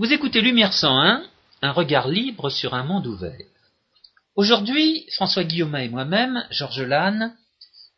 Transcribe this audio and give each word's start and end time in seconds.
Vous 0.00 0.14
écoutez 0.14 0.40
Lumière 0.40 0.72
101, 0.72 1.26
un 1.60 1.72
regard 1.72 2.08
libre 2.08 2.48
sur 2.48 2.72
un 2.72 2.84
monde 2.84 3.06
ouvert. 3.06 3.44
Aujourd'hui, 4.34 5.04
François 5.12 5.44
Guillaume 5.44 5.76
et 5.76 5.90
moi-même, 5.90 6.42
Georges 6.50 6.80
Lannes, 6.80 7.36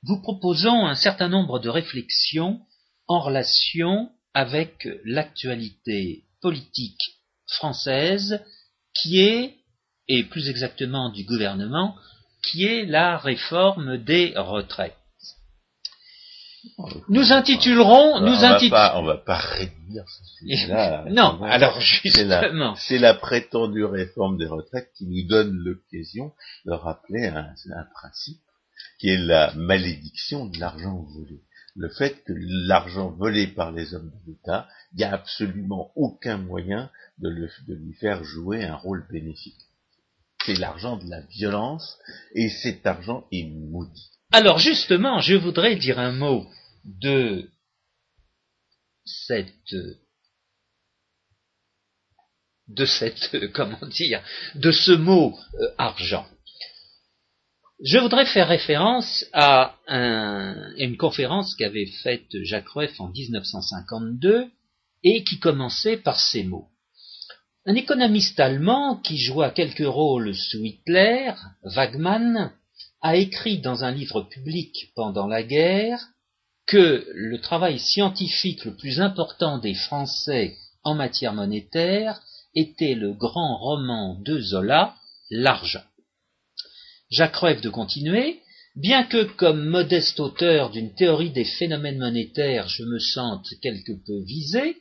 vous 0.02 0.20
proposons 0.20 0.84
un 0.84 0.96
certain 0.96 1.28
nombre 1.28 1.60
de 1.60 1.68
réflexions 1.68 2.58
en 3.06 3.20
relation 3.20 4.10
avec 4.34 4.88
l'actualité 5.04 6.24
politique 6.40 7.20
française 7.46 8.40
qui 8.94 9.20
est, 9.20 9.58
et 10.08 10.24
plus 10.24 10.48
exactement 10.48 11.08
du 11.08 11.22
gouvernement, 11.22 11.94
qui 12.42 12.64
est 12.64 12.84
la 12.84 13.16
réforme 13.16 13.98
des 13.98 14.32
retraites. 14.36 15.01
Nous 17.08 17.32
intitulerons, 17.32 18.20
nous 18.20 18.32
on, 18.34 18.40
va 18.40 18.58
pas, 18.70 18.98
on 18.98 19.04
va 19.04 19.16
pas 19.16 19.36
réduire 19.36 20.04
ce 20.08 20.24
sujet-là. 20.38 21.04
non, 21.10 21.42
alors 21.42 21.80
justement. 21.80 22.74
C'est 22.76 22.98
la, 22.98 23.14
prétendue 23.14 23.84
réforme 23.84 24.38
des 24.38 24.46
retraites 24.46 24.90
qui 24.96 25.06
nous 25.06 25.26
donne 25.26 25.52
l'occasion 25.52 26.32
de 26.64 26.72
rappeler 26.72 27.26
un, 27.26 27.54
un, 27.74 27.84
principe 27.94 28.40
qui 28.98 29.08
est 29.08 29.18
la 29.18 29.52
malédiction 29.54 30.46
de 30.46 30.58
l'argent 30.58 31.04
volé. 31.14 31.42
Le 31.74 31.88
fait 31.88 32.22
que 32.24 32.32
l'argent 32.36 33.10
volé 33.10 33.46
par 33.46 33.72
les 33.72 33.94
hommes 33.94 34.10
de 34.10 34.32
l'État, 34.32 34.68
il 34.92 34.98
n'y 34.98 35.04
a 35.04 35.12
absolument 35.12 35.90
aucun 35.96 36.36
moyen 36.36 36.90
de, 37.18 37.28
le, 37.28 37.48
de 37.66 37.74
lui 37.74 37.94
faire 37.94 38.22
jouer 38.24 38.64
un 38.64 38.76
rôle 38.76 39.06
bénéfique. 39.10 39.68
C'est 40.44 40.58
l'argent 40.58 40.96
de 40.96 41.08
la 41.08 41.20
violence 41.22 41.98
et 42.34 42.48
cet 42.48 42.86
argent 42.86 43.26
est 43.32 43.48
maudit. 43.48 44.11
Alors 44.32 44.58
justement, 44.58 45.20
je 45.20 45.34
voudrais 45.34 45.76
dire 45.76 45.98
un 45.98 46.12
mot 46.12 46.46
de 46.84 47.50
cette 49.04 49.74
de 52.68 52.86
cette 52.86 53.52
comment 53.52 53.86
dire 53.88 54.22
de 54.54 54.72
ce 54.72 54.92
mot 54.92 55.38
euh, 55.60 55.68
argent. 55.76 56.26
Je 57.84 57.98
voudrais 57.98 58.24
faire 58.24 58.48
référence 58.48 59.26
à, 59.32 59.76
une 59.88 60.96
conférence 60.96 61.54
qu'avait 61.56 61.90
faite 62.02 62.42
Jacques 62.42 62.68
Rueff 62.68 62.98
en 63.00 63.08
1952 63.08 64.46
et 65.02 65.24
qui 65.24 65.40
commençait 65.40 65.96
par 65.96 66.18
ces 66.18 66.44
mots. 66.44 66.68
Un 67.66 67.74
économiste 67.74 68.38
allemand 68.40 68.96
qui 68.96 69.18
joua 69.18 69.50
quelques 69.50 69.86
rôles 69.86 70.34
sous 70.34 70.64
Hitler, 70.64 71.32
Wagmann, 71.64 72.52
a 73.02 73.16
écrit 73.16 73.58
dans 73.58 73.84
un 73.84 73.90
livre 73.90 74.22
public 74.22 74.92
pendant 74.94 75.26
la 75.26 75.42
guerre 75.42 76.00
que 76.66 77.06
le 77.12 77.40
travail 77.40 77.78
scientifique 77.78 78.64
le 78.64 78.76
plus 78.76 79.00
important 79.00 79.58
des 79.58 79.74
Français 79.74 80.56
en 80.84 80.94
matière 80.94 81.34
monétaire 81.34 82.20
était 82.54 82.94
le 82.94 83.12
grand 83.12 83.58
roman 83.58 84.20
de 84.20 84.40
Zola, 84.40 84.94
L'argent. 85.30 85.82
Jacques 87.10 87.36
Rueff 87.36 87.60
de 87.60 87.70
continuer, 87.70 88.40
bien 88.76 89.04
que 89.04 89.24
comme 89.24 89.64
modeste 89.64 90.20
auteur 90.20 90.70
d'une 90.70 90.94
théorie 90.94 91.30
des 91.30 91.44
phénomènes 91.44 91.98
monétaires 91.98 92.68
je 92.68 92.84
me 92.84 92.98
sente 92.98 93.46
quelque 93.62 93.92
peu 94.06 94.22
visé, 94.24 94.76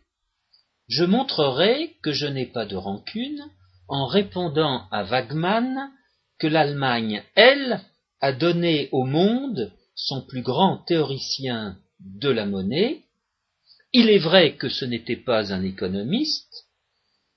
je 0.88 1.03
montrerai 1.03 1.95
que 2.03 2.11
je 2.11 2.28
n'ai 2.28 2.45
pas 2.45 2.66
de 2.66 2.75
rancune 2.75 3.41
en 3.88 4.06
répondant 4.06 4.88
à 4.91 5.03
Wagmann 5.03 5.89
que 6.38 6.47
l'Allemagne, 6.47 7.23
elle, 7.35 7.81
a 8.22 8.31
donné 8.31 8.88
au 8.91 9.03
monde 9.03 9.73
son 9.95 10.22
plus 10.22 10.41
grand 10.41 10.77
théoricien 10.88 11.77
de 12.00 12.30
la 12.30 12.45
monnaie. 12.45 13.03
Il 13.94 14.09
est 14.09 14.19
vrai 14.19 14.56
que 14.56 14.69
ce 14.69 14.85
n'était 14.85 15.18
pas 15.18 15.51
un 15.53 15.63
économiste, 15.63 16.68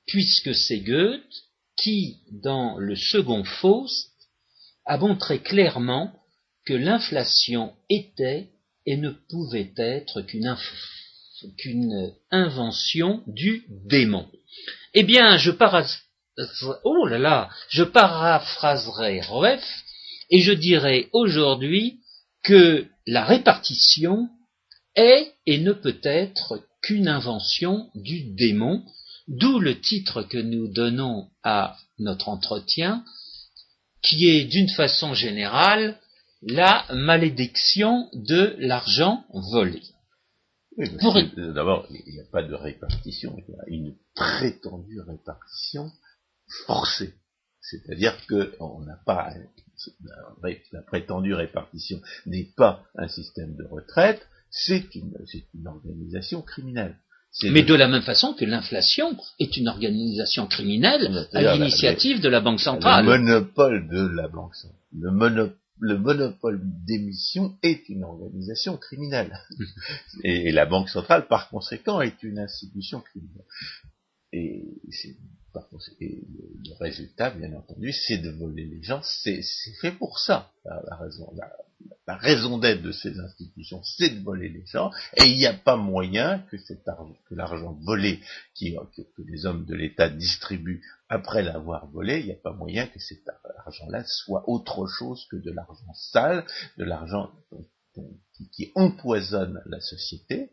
puisque 0.06 0.54
c'est 0.54 0.81
Goethe 0.81 1.22
qui, 1.76 2.19
dans 2.31 2.78
le 2.78 2.94
second 2.94 3.42
Faust, 3.44 4.12
a 4.84 4.98
montré 4.98 5.41
clairement 5.41 6.12
que 6.64 6.75
l'inflation 6.75 7.75
était 7.91 8.50
et 8.86 8.97
ne 8.97 9.10
pouvait 9.10 9.72
être 9.76 10.22
qu'une 10.22 10.56
invention 12.30 13.22
du 13.26 13.64
démon. 13.86 14.30
Eh 14.92 15.03
bien, 15.03 15.36
je, 15.38 15.50
oh 16.84 17.09
paraphraserai 17.92 19.20
et 20.30 20.40
je 20.40 20.52
dirais 20.52 21.08
aujourd'hui 21.12 22.00
que 22.42 22.86
la 23.06 23.24
répartition 23.24 24.28
est 24.94 25.32
et 25.46 25.58
ne 25.58 25.72
peut 25.72 26.00
être 26.02 26.62
qu'une 26.82 27.08
invention 27.08 27.90
du 27.94 28.34
démon, 28.34 28.84
d'où 29.28 29.58
le 29.58 29.80
titre 29.80 30.22
que 30.22 30.38
nous 30.38 30.68
donnons 30.68 31.28
à 31.42 31.76
notre 31.98 32.28
entretien, 32.28 33.04
qui 34.02 34.28
est 34.28 34.44
d'une 34.44 34.68
façon 34.68 35.14
générale 35.14 35.98
la 36.42 36.84
malédiction 36.92 38.10
de 38.12 38.54
l'argent 38.58 39.24
volé. 39.32 39.80
D'abord, 40.76 41.86
il 41.91 42.12
n'y 42.12 42.20
a 42.20 42.24
pas 42.30 42.42
de 42.42 42.54
répartition, 42.54 43.36
il 43.38 43.54
y 43.54 43.56
a 43.56 43.64
une 43.68 43.96
prétendue 44.14 45.00
répartition 45.00 45.91
forcée. 46.66 47.14
C'est-à-dire 47.60 48.14
qu'on 48.26 48.80
n'a 48.80 48.98
pas 49.06 49.32
la 50.72 50.82
prétendue 50.82 51.34
répartition 51.34 52.00
n'est 52.26 52.48
pas 52.56 52.84
un 52.96 53.08
système 53.08 53.56
de 53.56 53.64
retraite, 53.64 54.26
c'est 54.50 54.94
une, 54.94 55.12
organisation 55.66 56.42
criminelle. 56.42 56.96
Mais 57.42 57.64
de 57.64 57.74
la 57.74 57.88
même 57.88 58.02
façon 58.02 58.32
que 58.34 58.44
l'inflation 58.44 59.16
est 59.40 59.56
une 59.56 59.66
organisation 59.66 60.46
criminelle 60.46 61.26
à 61.32 61.54
l'initiative 61.54 62.20
de 62.20 62.28
la 62.28 62.40
Banque 62.40 62.60
centrale. 62.60 63.04
Le 63.04 63.18
monopole 63.18 63.88
de 63.88 64.06
la 64.14 64.28
Banque 64.28 64.54
centrale, 64.54 64.78
le, 64.92 65.56
le 65.80 65.98
monopole 65.98 66.60
d'émission 66.62 67.56
est 67.62 67.88
une 67.88 68.04
organisation 68.04 68.76
criminelle. 68.76 69.36
et, 70.22 70.52
la 70.52 70.66
Banque 70.66 70.88
centrale, 70.88 71.26
par 71.26 71.48
conséquent, 71.48 72.00
est 72.00 72.22
une 72.22 72.38
institution 72.38 73.00
criminelle. 73.00 73.44
Et 74.32 74.64
c'est 74.91 75.16
et 76.00 76.22
le, 76.65 76.75
résultat, 76.78 77.31
bien 77.31 77.53
entendu, 77.54 77.92
c'est 77.92 78.19
de 78.19 78.31
voler 78.31 78.65
les 78.65 78.82
gens. 78.82 79.00
C'est 79.03 79.42
fait 79.81 79.92
pour 79.92 80.19
ça. 80.19 80.50
La, 82.06 82.16
raison, 82.16 82.59
d'être 82.59 82.82
de 82.82 82.92
ces 82.92 83.19
institutions, 83.19 83.82
c'est 83.82 84.10
de 84.10 84.22
voler 84.22 84.48
les 84.48 84.65
gens. 84.66 84.91
Et 85.16 85.25
il 85.25 85.37
n'y 85.37 85.47
a 85.47 85.54
pas 85.54 85.76
moyen 85.76 86.44
que 86.50 86.56
l'argent 87.34 87.78
volé 87.82 88.20
que, 88.59 89.22
les 89.26 89.47
hommes 89.47 89.65
de 89.65 89.75
l'État 89.75 90.09
distribuent 90.09 90.82
après 91.09 91.42
l'avoir 91.42 91.86
volé, 91.88 92.21
il 92.21 92.26
n'y 92.26 92.32
a 92.32 92.36
pas 92.42 92.53
moyen 92.53 92.86
que 92.86 92.98
cet 92.98 93.22
argent-là 93.59 94.04
soit 94.04 94.48
autre 94.48 94.86
chose 94.86 95.26
que 95.31 95.36
de 95.36 95.50
l'argent 95.50 95.92
sale, 95.94 96.44
de 96.78 96.84
l'argent 96.84 97.31
qui 98.53 98.72
empoisonne 98.75 99.62
la 99.66 99.81
société 99.81 100.50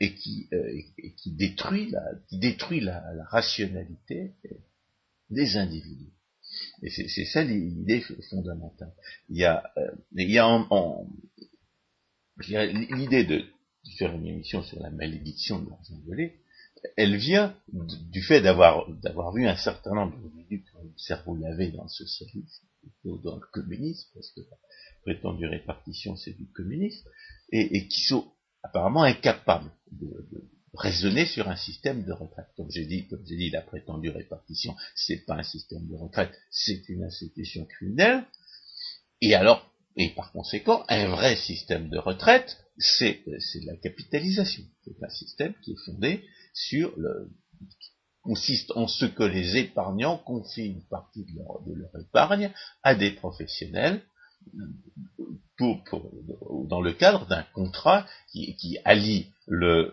et 0.00 0.14
qui, 0.14 0.48
euh, 0.52 0.80
et 0.98 1.14
qui 1.14 1.32
détruit, 1.32 1.90
la, 1.90 2.02
qui 2.28 2.38
détruit 2.38 2.80
la, 2.80 3.02
rationalité 3.30 4.32
des 5.30 5.56
individus. 5.56 6.12
Et 6.82 6.90
c'est 6.90 7.24
ça 7.26 7.44
l'idée 7.44 8.02
fondamentale. 8.30 8.92
Il 9.28 9.36
y 9.36 9.44
a, 9.44 9.70
euh, 9.76 9.90
il 10.16 10.30
y 10.30 10.38
a 10.38 10.46
en, 10.46 10.66
en 10.70 11.06
l'idée 12.38 13.24
de 13.24 13.44
faire 13.96 14.14
une 14.14 14.26
émission 14.26 14.62
sur 14.62 14.80
la 14.80 14.90
malédiction 14.90 15.60
de 15.60 15.70
l'argent 15.70 15.98
volé, 16.06 16.40
elle 16.96 17.16
vient 17.16 17.56
du 17.72 18.22
fait 18.22 18.40
d'avoir 18.40 18.88
d'avoir 19.02 19.32
vu 19.32 19.46
un 19.46 19.56
certain 19.56 19.94
nombre 19.94 20.16
d'individus 20.16 20.64
qui 20.64 20.76
ont 20.76 20.84
le 20.84 20.92
cerveau 20.96 21.36
lavé 21.36 21.70
dans 21.72 21.82
le 21.82 21.88
socialisme, 21.88 22.66
ou 23.04 23.18
dans 23.18 23.36
le 23.36 23.46
communisme, 23.52 24.08
parce 24.14 24.30
que 24.30 24.40
la 24.40 24.56
prétendue 25.02 25.46
répartition 25.46 26.16
c'est 26.16 26.36
du 26.36 26.46
communisme, 26.46 27.08
et, 27.50 27.76
et 27.76 27.88
qui 27.88 28.02
sont 28.02 28.30
apparemment 28.62 29.02
incapable 29.02 29.70
de, 29.92 30.08
raisonner 30.74 31.26
sur 31.26 31.48
un 31.48 31.56
système 31.56 32.04
de 32.04 32.12
retraite. 32.12 32.46
Comme 32.56 32.70
j'ai 32.70 32.86
dit, 32.86 33.08
comme 33.08 33.24
j'ai 33.26 33.36
dit, 33.36 33.50
la 33.50 33.62
prétendue 33.62 34.10
répartition, 34.10 34.76
c'est 34.94 35.24
pas 35.26 35.34
un 35.34 35.42
système 35.42 35.88
de 35.88 35.96
retraite, 35.96 36.32
c'est 36.50 36.88
une 36.88 37.02
institution 37.02 37.64
criminelle. 37.64 38.24
Et 39.20 39.34
alors, 39.34 39.68
et 39.96 40.10
par 40.10 40.30
conséquent, 40.30 40.84
un 40.88 41.08
vrai 41.08 41.34
système 41.34 41.88
de 41.88 41.98
retraite, 41.98 42.64
c'est 42.78 43.24
la 43.64 43.76
capitalisation. 43.76 44.62
C'est 44.84 45.02
un 45.02 45.10
système 45.10 45.54
qui 45.64 45.72
est 45.72 45.84
fondé 45.84 46.24
sur 46.54 46.96
le 46.96 47.32
consiste 48.22 48.70
en 48.76 48.86
ce 48.86 49.06
que 49.06 49.24
les 49.24 49.56
épargnants 49.56 50.18
confient 50.18 50.66
une 50.66 50.84
partie 50.84 51.24
de 51.24 51.74
leur 51.74 52.00
épargne 52.00 52.52
à 52.82 52.94
des 52.94 53.12
professionnels 53.12 54.02
dans 55.60 56.80
le 56.80 56.92
cadre 56.92 57.26
d'un 57.26 57.44
contrat 57.54 58.06
qui, 58.32 58.78
allie 58.84 59.26
le, 59.46 59.92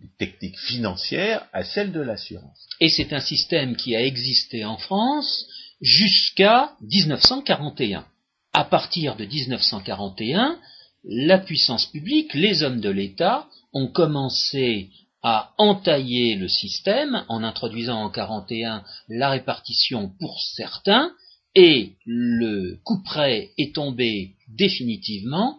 les 0.00 0.08
techniques 0.18 0.58
financières 0.58 1.46
à 1.52 1.64
celles 1.64 1.92
de 1.92 2.00
l'assurance. 2.00 2.68
Et 2.80 2.88
c'est 2.88 3.12
un 3.12 3.20
système 3.20 3.76
qui 3.76 3.96
a 3.96 4.04
existé 4.04 4.64
en 4.64 4.76
France 4.76 5.46
jusqu'à 5.80 6.72
1941. 6.82 8.04
À 8.52 8.64
partir 8.64 9.16
de 9.16 9.24
1941, 9.24 10.58
la 11.04 11.38
puissance 11.38 11.86
publique, 11.86 12.34
les 12.34 12.62
hommes 12.62 12.80
de 12.80 12.90
l'État, 12.90 13.46
ont 13.72 13.88
commencé 13.88 14.90
a 15.22 15.52
entaillé 15.56 16.34
le 16.34 16.48
système 16.48 17.24
en 17.28 17.44
introduisant 17.44 18.02
en 18.02 18.10
41 18.10 18.82
la 19.08 19.30
répartition 19.30 20.10
pour 20.18 20.42
certains 20.42 21.12
et 21.54 21.92
le 22.06 22.78
couperet 22.84 23.52
est 23.58 23.74
tombé 23.74 24.36
définitivement 24.48 25.58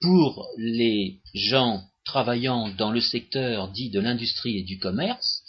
pour 0.00 0.48
les 0.56 1.20
gens 1.34 1.82
travaillant 2.04 2.68
dans 2.76 2.90
le 2.90 3.00
secteur 3.00 3.70
dit 3.70 3.90
de 3.90 4.00
l'industrie 4.00 4.58
et 4.58 4.62
du 4.62 4.78
commerce 4.78 5.42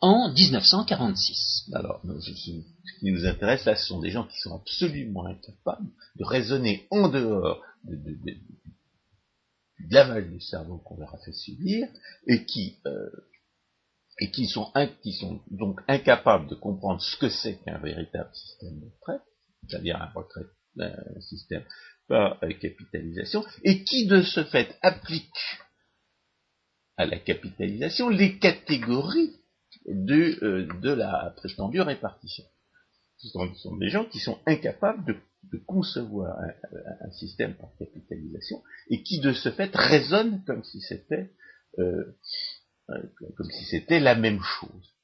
en 0.00 0.32
1946. 0.32 1.70
Alors, 1.74 2.02
ce 2.20 2.30
qui 2.30 2.64
nous 3.02 3.26
intéresse 3.26 3.64
là, 3.64 3.76
ce 3.76 3.86
sont 3.86 4.00
des 4.00 4.10
gens 4.10 4.26
qui 4.26 4.38
sont 4.40 4.54
absolument 4.54 5.26
incapables 5.26 5.90
de 6.16 6.24
raisonner 6.24 6.86
en 6.90 7.08
dehors 7.08 7.62
de, 7.84 7.96
du 7.96 8.40
lavage 9.90 10.28
du 10.28 10.40
cerveau 10.40 10.78
qu'on 10.78 10.96
leur 10.98 11.14
a 11.14 11.18
fait 11.18 11.32
subir 11.32 11.88
et 12.26 12.44
qui 12.44 12.76
euh, 12.86 13.10
et 14.20 14.30
qui 14.30 14.46
sont, 14.46 14.70
qui 15.02 15.12
sont 15.14 15.40
donc 15.50 15.80
incapables 15.88 16.48
de 16.48 16.54
comprendre 16.54 17.00
ce 17.00 17.16
que 17.16 17.28
c'est 17.28 17.58
qu'un 17.64 17.78
véritable 17.78 18.30
système 18.34 18.78
de 18.80 18.86
retraite, 18.86 19.26
c'est-à-dire 19.66 20.00
un 20.00 20.10
retraite, 20.14 20.50
un 20.78 21.20
système 21.20 21.64
par 22.06 22.38
capitalisation, 22.60 23.44
et 23.64 23.84
qui 23.84 24.06
de 24.06 24.22
ce 24.22 24.44
fait 24.44 24.76
applique 24.82 25.30
à 26.96 27.06
la 27.06 27.18
capitalisation 27.18 28.10
les 28.10 28.38
catégories 28.38 29.32
de, 29.86 30.44
euh, 30.44 30.68
de 30.82 30.90
la 30.90 31.32
prétendue 31.36 31.80
répartition. 31.80 32.44
Ce 33.16 33.28
sont, 33.28 33.76
des 33.76 33.88
gens 33.88 34.04
qui 34.04 34.18
sont 34.18 34.38
incapables 34.46 35.04
de, 35.04 35.58
concevoir 35.66 36.38
un, 36.38 37.10
système 37.12 37.54
par 37.54 37.70
capitalisation 37.78 38.62
et 38.88 39.02
qui 39.02 39.20
de 39.20 39.32
ce 39.32 39.50
fait 39.50 39.74
raisonnent 39.74 40.42
comme 40.44 40.62
si 40.64 40.80
c'était 40.80 41.30
euh, 41.78 41.82
euh, 41.82 42.16
comme 43.36 43.50
si 43.50 43.64
c'était 43.64 44.00
la 44.00 44.14
même 44.14 44.40
chose. 44.40 44.94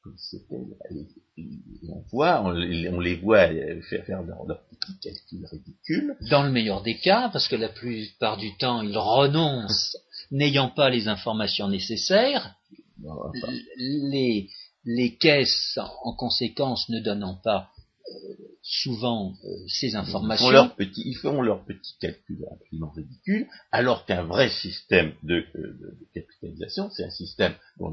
on 1.89 2.05
voit, 2.11 2.43
on, 2.43 2.51
les 2.53 3.17
voit 3.17 3.49
faire, 3.89 4.05
faire 4.05 4.23
leurs 4.23 4.63
petits 4.69 4.99
calculs 5.01 5.47
ridicules. 5.47 6.17
Dans 6.31 6.43
le 6.43 6.51
meilleur 6.51 6.83
des 6.83 6.99
cas, 6.99 7.29
parce 7.33 7.49
que 7.49 7.57
la 7.57 7.69
plupart 7.69 8.37
du 8.37 8.57
temps, 8.57 8.83
ils 8.83 8.97
renoncent, 8.97 9.97
n'ayant 10.31 10.71
pas 10.71 10.91
les 10.91 11.09
informations 11.09 11.69
nécessaires. 11.69 12.55
les, 13.77 14.49
les 14.85 15.17
caisses, 15.17 15.79
en 16.05 16.15
conséquence, 16.15 16.89
ne 16.89 17.01
donnant 17.01 17.41
pas 17.43 17.71
souvent 18.63 19.33
euh, 19.45 19.49
ces 19.69 19.95
informations. 19.95 20.47
Ils 20.79 21.17
font, 21.17 21.41
leur 21.41 21.65
petit, 21.65 21.97
calcul 22.01 22.45
absolument 22.51 22.91
ridicule, 22.91 23.47
alors 23.71 24.05
qu'un 24.07 24.25
vrai 24.25 24.51
système 24.51 25.15
de, 25.23 25.45
euh, 25.55 25.99
capitalisation, 26.15 26.91
c'est 26.91 27.05
un 27.05 27.11
système 27.11 27.55
dont 27.79 27.93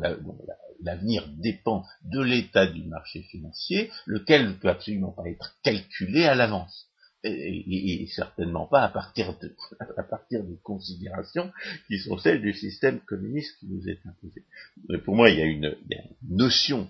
l'avenir 0.81 1.27
dépend 1.37 1.85
de 2.03 2.21
l'état 2.21 2.65
du 2.65 2.83
marché 2.85 3.21
financier, 3.23 3.91
lequel 4.07 4.47
ne 4.47 4.53
peut 4.53 4.69
absolument 4.69 5.11
pas 5.11 5.29
être 5.29 5.55
calculé 5.63 6.25
à 6.25 6.35
l'avance. 6.35 6.87
Et, 7.25 8.07
certainement 8.13 8.67
pas 8.67 8.83
à 8.83 8.89
partir, 8.89 9.37
de, 9.39 9.55
à 9.97 10.03
partir 10.03 10.43
des 10.43 10.57
considérations 10.61 11.53
qui 11.87 11.99
sont 11.99 12.17
celles 12.17 12.41
du 12.41 12.51
système 12.51 12.99
communiste 13.01 13.59
qui 13.59 13.67
nous 13.67 13.87
est 13.87 14.01
imposé. 14.05 14.43
Mais 14.89 14.97
pour 14.97 15.15
moi, 15.15 15.29
il 15.29 15.39
y 15.39 15.41
a 15.41 15.45
une, 15.45 15.77
il 15.85 15.95
y 15.95 15.99
a 15.99 16.03
une 16.03 16.35
notion, 16.35 16.89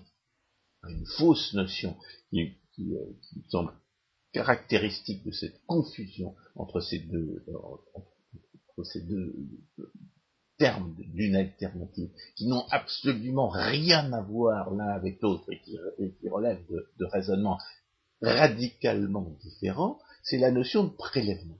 une 0.88 1.06
fausse 1.06 1.54
notion 1.54 1.96
qui, 2.30 2.56
qui, 2.74 2.94
euh, 2.94 3.04
qui 3.22 3.44
semble 3.48 3.72
caractéristique 4.32 5.24
de 5.24 5.30
cette 5.30 5.64
confusion 5.66 6.34
entre 6.56 6.80
ces 6.80 6.98
deux, 6.98 7.44
ces 8.82 9.00
deux 9.02 9.34
termes 10.58 10.94
d'une 10.98 11.36
alternative 11.36 12.10
qui 12.36 12.46
n'ont 12.46 12.66
absolument 12.70 13.48
rien 13.48 14.12
à 14.12 14.22
voir 14.22 14.72
l'un 14.74 14.88
avec 14.88 15.20
l'autre 15.22 15.44
et 15.52 15.60
qui, 15.60 15.78
relèvent 16.28 16.66
de 16.68 17.04
raisonnements 17.06 17.58
radicalement 18.20 19.36
différents, 19.42 19.98
c'est 20.22 20.38
la 20.38 20.50
notion 20.50 20.84
de 20.84 20.90
prélèvement. 20.90 21.58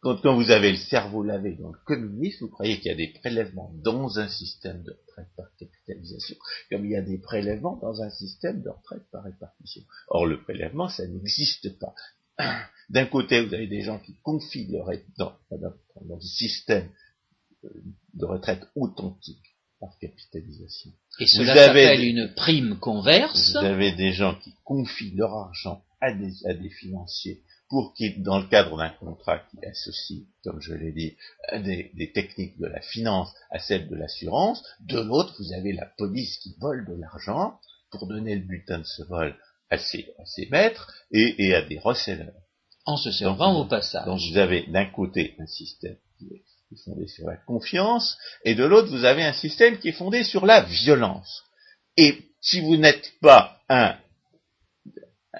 Quand, 0.00 0.34
vous 0.34 0.50
avez 0.50 0.70
le 0.70 0.76
cerveau 0.76 1.24
lavé 1.24 1.56
dans 1.56 1.70
le 1.70 1.78
communisme, 1.84 2.44
vous 2.44 2.50
croyez 2.50 2.78
qu'il 2.78 2.86
y 2.86 2.94
a 2.94 2.96
des 2.96 3.12
prélèvements 3.20 3.72
dans 3.82 4.20
un 4.20 4.28
système 4.28 4.84
de 4.84 4.92
retraite 4.92 5.28
par 5.36 5.46
capitalisation, 5.58 6.36
comme 6.70 6.84
il 6.84 6.92
y 6.92 6.96
a 6.96 7.02
des 7.02 7.18
prélèvements 7.18 7.76
dans 7.82 8.00
un 8.00 8.10
système 8.10 8.62
de 8.62 8.68
retraite 8.68 9.02
par 9.10 9.24
répartition. 9.24 9.82
Or, 10.08 10.26
le 10.26 10.40
prélèvement, 10.40 10.88
ça 10.88 11.04
n'existe 11.06 11.78
pas. 11.80 11.94
D'un 12.90 13.06
côté, 13.06 13.44
vous 13.44 13.52
avez 13.52 13.66
des 13.66 13.82
gens 13.82 13.98
qui 13.98 14.14
confient 14.22 14.68
leur 14.70 14.88
dans, 15.18 15.36
dans, 15.50 16.20
système 16.20 16.88
de 18.14 18.24
retraite 18.24 18.68
authentique 18.76 19.56
par 19.80 19.98
capitalisation. 19.98 20.92
Et 21.18 21.26
cela 21.26 21.54
s'appelle 21.54 22.04
une 22.04 22.32
prime 22.34 22.78
converse. 22.78 23.50
Vous 23.50 23.64
avez 23.64 23.92
des 23.92 24.12
gens 24.12 24.36
qui 24.36 24.54
confient 24.62 25.14
leur 25.16 25.34
argent 25.34 25.82
à 26.00 26.06
à 26.06 26.54
des 26.54 26.70
financiers 26.70 27.42
pour 27.68 27.92
qu'il, 27.94 28.22
dans 28.22 28.38
le 28.38 28.46
cadre 28.46 28.76
d'un 28.78 28.88
contrat 28.88 29.38
qui 29.38 29.64
associe, 29.64 30.22
comme 30.42 30.60
je 30.60 30.74
l'ai 30.74 30.92
dit, 30.92 31.16
des, 31.52 32.12
techniques 32.14 32.58
de 32.58 32.66
la 32.66 32.80
finance 32.80 33.32
à 33.50 33.58
celles 33.58 33.88
de 33.88 33.94
l'assurance, 33.94 34.64
de 34.80 34.98
l'autre, 35.00 35.34
vous 35.38 35.52
avez 35.52 35.72
la 35.72 35.86
police 35.98 36.38
qui 36.38 36.56
vole 36.58 36.86
de 36.86 36.94
l'argent 36.94 37.58
pour 37.90 38.06
donner 38.06 38.36
le 38.36 38.46
butin 38.46 38.78
de 38.78 38.84
ce 38.84 39.02
vol 39.02 39.36
à 39.70 39.76
ses, 39.76 40.06
maîtres 40.50 40.90
et, 41.12 41.54
à 41.54 41.62
des 41.62 41.78
receleurs. 41.78 42.32
En 42.86 42.96
se 42.96 43.12
servant 43.12 43.60
au 43.60 43.66
passage. 43.66 44.06
Donc 44.06 44.18
vous 44.30 44.38
avez 44.38 44.66
d'un 44.68 44.86
côté 44.86 45.36
un 45.38 45.46
système 45.46 45.96
qui 46.18 46.24
est, 46.32 46.44
fondé 46.84 47.06
sur 47.06 47.26
la 47.26 47.36
confiance, 47.36 48.18
et 48.44 48.54
de 48.54 48.64
l'autre, 48.64 48.90
vous 48.90 49.04
avez 49.04 49.24
un 49.24 49.32
système 49.32 49.78
qui 49.78 49.88
est 49.88 49.92
fondé 49.92 50.22
sur 50.22 50.44
la 50.44 50.62
violence. 50.62 51.42
Et 51.96 52.18
si 52.42 52.60
vous 52.60 52.76
n'êtes 52.76 53.12
pas 53.22 53.62
un, 53.70 53.96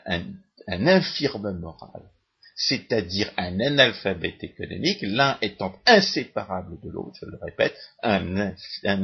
un, 0.06 0.22
un 0.68 0.86
infirme 0.86 1.58
moral, 1.58 2.10
c'est-à-dire 2.60 3.32
un 3.36 3.60
analphabète 3.60 4.42
économique, 4.42 4.98
l'un 5.02 5.38
étant 5.40 5.72
inséparable 5.86 6.80
de 6.82 6.90
l'autre, 6.90 7.16
je 7.20 7.26
le 7.26 7.38
répète, 7.40 7.74
un, 8.02 8.52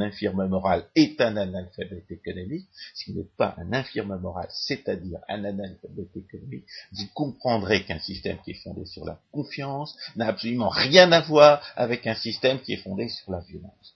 infirme 0.01 0.45
moral 0.47 0.83
est 0.93 1.21
un 1.21 1.37
analphabète 1.37 2.11
économique, 2.11 2.67
si 2.93 3.11
vous 3.11 3.19
n'êtes 3.19 3.33
pas 3.37 3.55
un 3.57 3.71
infirme 3.71 4.19
moral, 4.19 4.47
c'est-à-dire 4.51 5.19
un 5.29 5.45
analphabète 5.45 6.17
économique, 6.17 6.65
vous 6.91 7.07
comprendrez 7.13 7.85
qu'un 7.85 7.99
système 7.99 8.37
qui 8.43 8.51
est 8.51 8.61
fondé 8.61 8.85
sur 8.85 9.05
la 9.05 9.21
confiance 9.31 9.97
n'a 10.17 10.27
absolument 10.27 10.69
rien 10.69 11.09
à 11.13 11.21
voir 11.21 11.65
avec 11.77 12.05
un 12.07 12.15
système 12.15 12.59
qui 12.59 12.73
est 12.73 12.83
fondé 12.83 13.07
sur 13.07 13.31
la 13.31 13.39
violence. 13.39 13.95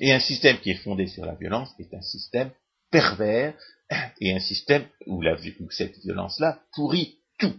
Et 0.00 0.12
un 0.12 0.20
système 0.20 0.58
qui 0.58 0.72
est 0.72 0.82
fondé 0.84 1.06
sur 1.06 1.24
la 1.24 1.34
violence 1.34 1.70
est 1.78 1.94
un 1.94 2.02
système 2.02 2.50
pervers 2.90 3.54
et 4.20 4.34
un 4.34 4.40
système 4.40 4.84
où 5.06 5.22
cette 5.70 5.98
violence-là 6.00 6.60
pourrit 6.74 7.16
tout 7.38 7.54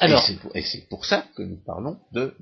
et 0.00 0.62
c'est 0.62 0.88
pour, 0.88 1.04
ça 1.04 1.26
que 1.36 1.42
nous 1.42 1.56
parlons 1.56 1.98
de, 2.12 2.34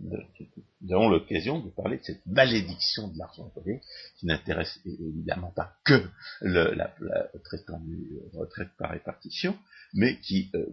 nous 0.81 0.93
avons 0.93 1.09
l'occasion 1.09 1.61
de 1.61 1.71
parler 1.71 1.99
de 1.99 2.03
cette 2.03 2.27
malédiction 2.27 3.09
de 3.09 3.19
l'argent 3.19 3.53
volé, 3.55 3.81
qui 4.19 4.27
n'intéresse 4.27 4.81
évidemment 4.85 5.53
pas 5.53 5.75
que 5.85 6.05
le, 6.41 6.75
la, 6.75 6.95
la 7.01 7.29
retraite 8.35 8.71
par 8.77 8.91
répartition, 8.91 9.57
mais 9.93 10.19
qui, 10.21 10.51
euh, 10.55 10.67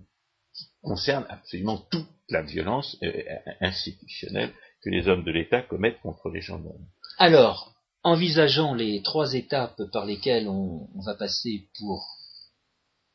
concerne 0.82 1.26
absolument 1.30 1.78
toute 1.78 2.10
la 2.30 2.42
violence 2.42 2.98
euh, 3.04 3.12
institutionnelle 3.62 4.52
que 4.84 4.90
les 4.90 5.08
hommes 5.08 5.24
de 5.24 5.32
l'État 5.32 5.62
commettent 5.62 6.02
contre 6.02 6.30
les 6.30 6.42
gens 6.42 6.60
d'homme. 6.60 6.88
Alors, 7.18 7.74
envisageons 8.04 8.74
les 8.74 9.02
trois 9.04 9.34
étapes 9.34 9.82
par 9.94 10.06
lesquelles 10.06 10.48
on 10.48 10.90
va 11.06 11.14
passer 11.16 11.70
pour 11.78 12.21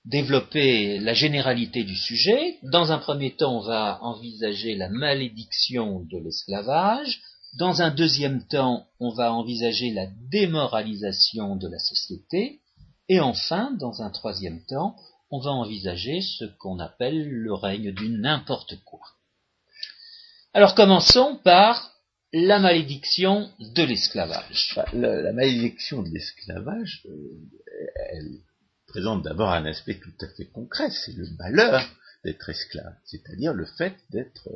développer 0.06 0.98
la 1.00 1.14
généralité 1.14 1.84
du 1.84 1.96
sujet. 1.96 2.58
Dans 2.62 2.92
un 2.92 2.98
premier 2.98 3.34
temps, 3.34 3.58
on 3.58 3.66
va 3.66 3.98
envisager 4.02 4.76
la 4.76 4.88
malédiction 4.88 6.00
de 6.00 6.18
l'esclavage. 6.18 7.20
Dans 7.58 7.82
un 7.82 7.90
deuxième 7.90 8.46
temps, 8.46 8.86
on 9.00 9.10
va 9.10 9.32
envisager 9.32 9.90
la 9.90 10.06
démoralisation 10.30 11.56
de 11.56 11.68
la 11.68 11.78
société. 11.78 12.60
Et 13.08 13.20
enfin, 13.20 13.72
dans 13.78 14.02
un 14.02 14.10
troisième 14.10 14.64
temps, 14.66 14.96
on 15.30 15.40
va 15.40 15.50
envisager 15.50 16.20
ce 16.20 16.44
qu'on 16.58 16.78
appelle 16.78 17.28
le 17.28 17.54
règne 17.54 17.92
du 17.92 18.08
n'importe 18.08 18.76
quoi. 18.84 19.00
Alors 20.54 20.74
commençons 20.74 21.36
par 21.44 21.92
la 22.32 22.58
malédiction 22.58 23.50
de 23.58 23.82
l'esclavage. 23.82 24.78
La, 24.92 25.32
malédiction 25.32 26.02
de 26.02 26.10
l'esclavage, 26.10 27.02
euh, 27.06 27.86
elle, 28.10 28.40
présente 28.86 29.22
d'abord 29.22 29.50
un 29.50 29.64
aspect 29.66 29.98
tout 29.98 30.12
à 30.20 30.28
fait 30.28 30.46
concret, 30.46 30.90
c'est 30.90 31.16
le 31.16 31.28
malheur 31.38 31.82
d'être 32.24 32.48
esclave, 32.48 32.94
c'est-à-dire 33.04 33.52
le 33.52 33.66
fait 33.66 33.94
d'être 34.10 34.48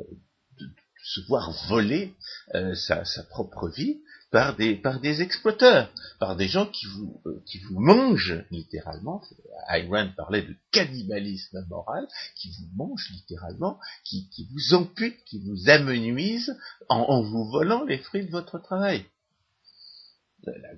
de, 0.59 0.67
se 1.03 1.21
voir 1.21 1.51
voler 1.67 2.13
euh, 2.53 2.75
sa, 2.75 3.03
propre 3.29 3.69
vie 3.69 4.01
par 4.29 4.55
des, 4.55 4.75
par 4.75 4.99
des 4.99 5.21
exploiteurs, 5.21 5.91
par 6.19 6.35
des 6.35 6.47
gens 6.47 6.67
qui 6.67 6.85
vous, 6.85 7.21
euh, 7.25 7.41
qui 7.45 7.59
vous 7.59 7.79
mangent 7.79 8.43
littéralement. 8.51 9.21
Ayn 9.67 10.13
parlait 10.15 10.43
de 10.43 10.55
cannibalisme 10.71 11.65
moral, 11.69 12.07
qui 12.35 12.51
vous 12.51 12.67
mangent 12.75 13.09
littéralement, 13.11 13.79
qui, 14.03 14.29
qui 14.29 14.47
vous 14.51 14.75
amputent, 14.75 15.23
qui 15.25 15.39
vous 15.39 15.69
amenuisent 15.69 16.55
en, 16.87 16.99
en 16.99 17.23
vous 17.23 17.49
volant 17.49 17.83
les 17.83 17.97
fruits 17.97 18.25
de 18.25 18.31
votre 18.31 18.59
travail. 18.59 19.05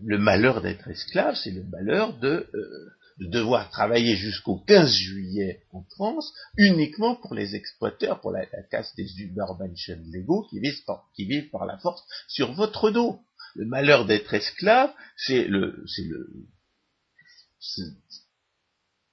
le 0.02 0.18
malheur 0.18 0.62
d'être 0.62 0.88
esclave, 0.88 1.36
c'est 1.36 1.52
le 1.52 1.64
malheur 1.64 2.18
de, 2.20 2.50
euh, 2.54 2.94
de 3.20 3.28
devoir 3.28 3.70
travailler 3.70 4.16
jusqu'au 4.16 4.58
15 4.58 4.92
juillet 4.92 5.64
en 5.72 5.84
France 5.84 6.34
uniquement 6.58 7.16
pour 7.16 7.34
les 7.34 7.56
exploiteurs, 7.56 8.22
pour 8.22 8.32
la, 8.32 8.46
casse 8.72 8.96
des 8.96 9.22
Übermenschen 9.22 10.04
légaux 10.12 10.48
qui 10.50 10.60
vivent, 10.60 11.50
par, 11.52 11.66
la 11.66 11.78
force 11.78 12.04
sur 12.28 12.54
votre 12.54 12.92
dos. 12.92 13.20
Le 13.56 13.66
malheur 13.66 14.06
d'être 14.06 14.34
esclave, 14.34 14.92
c'est 15.16 15.46
le, 15.46 15.84
c'est 15.88 16.06
le, 16.06 16.48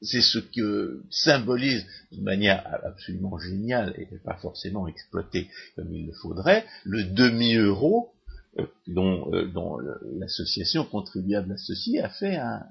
c'est 0.02 0.22
ce 0.22 0.38
que 0.38 1.02
symbolise 1.10 1.84
de 2.12 2.22
manière 2.22 2.66
absolument 2.84 3.38
géniale 3.38 3.94
et 3.98 4.06
pas 4.24 4.36
forcément 4.36 4.88
exploité 4.88 5.48
comme 5.76 5.92
il 5.92 6.06
le 6.06 6.12
faudrait, 6.14 6.64
le 6.84 7.04
demi-euro 7.04 8.14
euh, 8.58 8.66
dont, 8.88 9.32
euh, 9.32 9.46
dont 9.46 9.78
l'association 10.18 10.84
contribuable 10.84 11.52
associée 11.52 12.00
a 12.00 12.08
fait 12.08 12.36
un, 12.36 12.64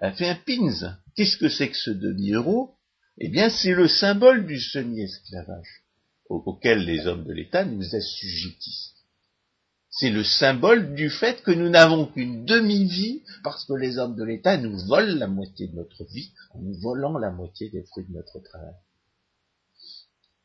a 0.00 0.12
fait 0.12 0.28
un 0.28 0.34
pins. 0.34 0.98
Qu'est-ce 1.14 1.36
que 1.36 1.48
c'est 1.48 1.70
que 1.70 1.76
ce 1.76 1.90
demi-euro? 1.90 2.74
Eh 3.18 3.28
bien, 3.28 3.48
c'est 3.50 3.74
le 3.74 3.88
symbole 3.88 4.46
du 4.46 4.58
semi-esclavage 4.58 5.84
auquel 6.28 6.84
les 6.84 7.06
hommes 7.06 7.24
de 7.24 7.32
l'État 7.32 7.64
nous 7.64 7.94
assujettissent. 7.94 8.94
C'est 9.90 10.10
le 10.10 10.24
symbole 10.24 10.94
du 10.94 11.08
fait 11.08 11.40
que 11.42 11.52
nous 11.52 11.68
n'avons 11.68 12.06
qu'une 12.06 12.44
demi-vie 12.44 13.22
parce 13.44 13.64
que 13.64 13.74
les 13.74 13.98
hommes 13.98 14.16
de 14.16 14.24
l'État 14.24 14.56
nous 14.56 14.76
volent 14.86 15.14
la 15.14 15.28
moitié 15.28 15.68
de 15.68 15.76
notre 15.76 16.04
vie 16.04 16.32
en 16.50 16.60
nous 16.60 16.74
volant 16.80 17.16
la 17.18 17.30
moitié 17.30 17.70
des 17.70 17.84
fruits 17.84 18.06
de 18.08 18.12
notre 18.12 18.40
travail. 18.40 18.74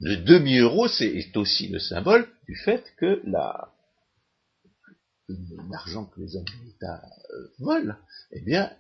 Le 0.02 0.18
demi-euro, 0.18 0.88
c'est 0.88 1.36
aussi 1.36 1.68
le 1.68 1.80
symbole 1.80 2.28
du 2.48 2.56
fait 2.56 2.84
que 2.98 3.22
l'argent 5.68 6.06
que 6.06 6.22
les 6.22 6.36
hommes 6.36 6.46
de 6.46 6.66
l'État 6.66 7.02
euh, 7.34 7.48
volent, 7.58 7.96
eh 8.32 8.42
bien, 8.42 8.72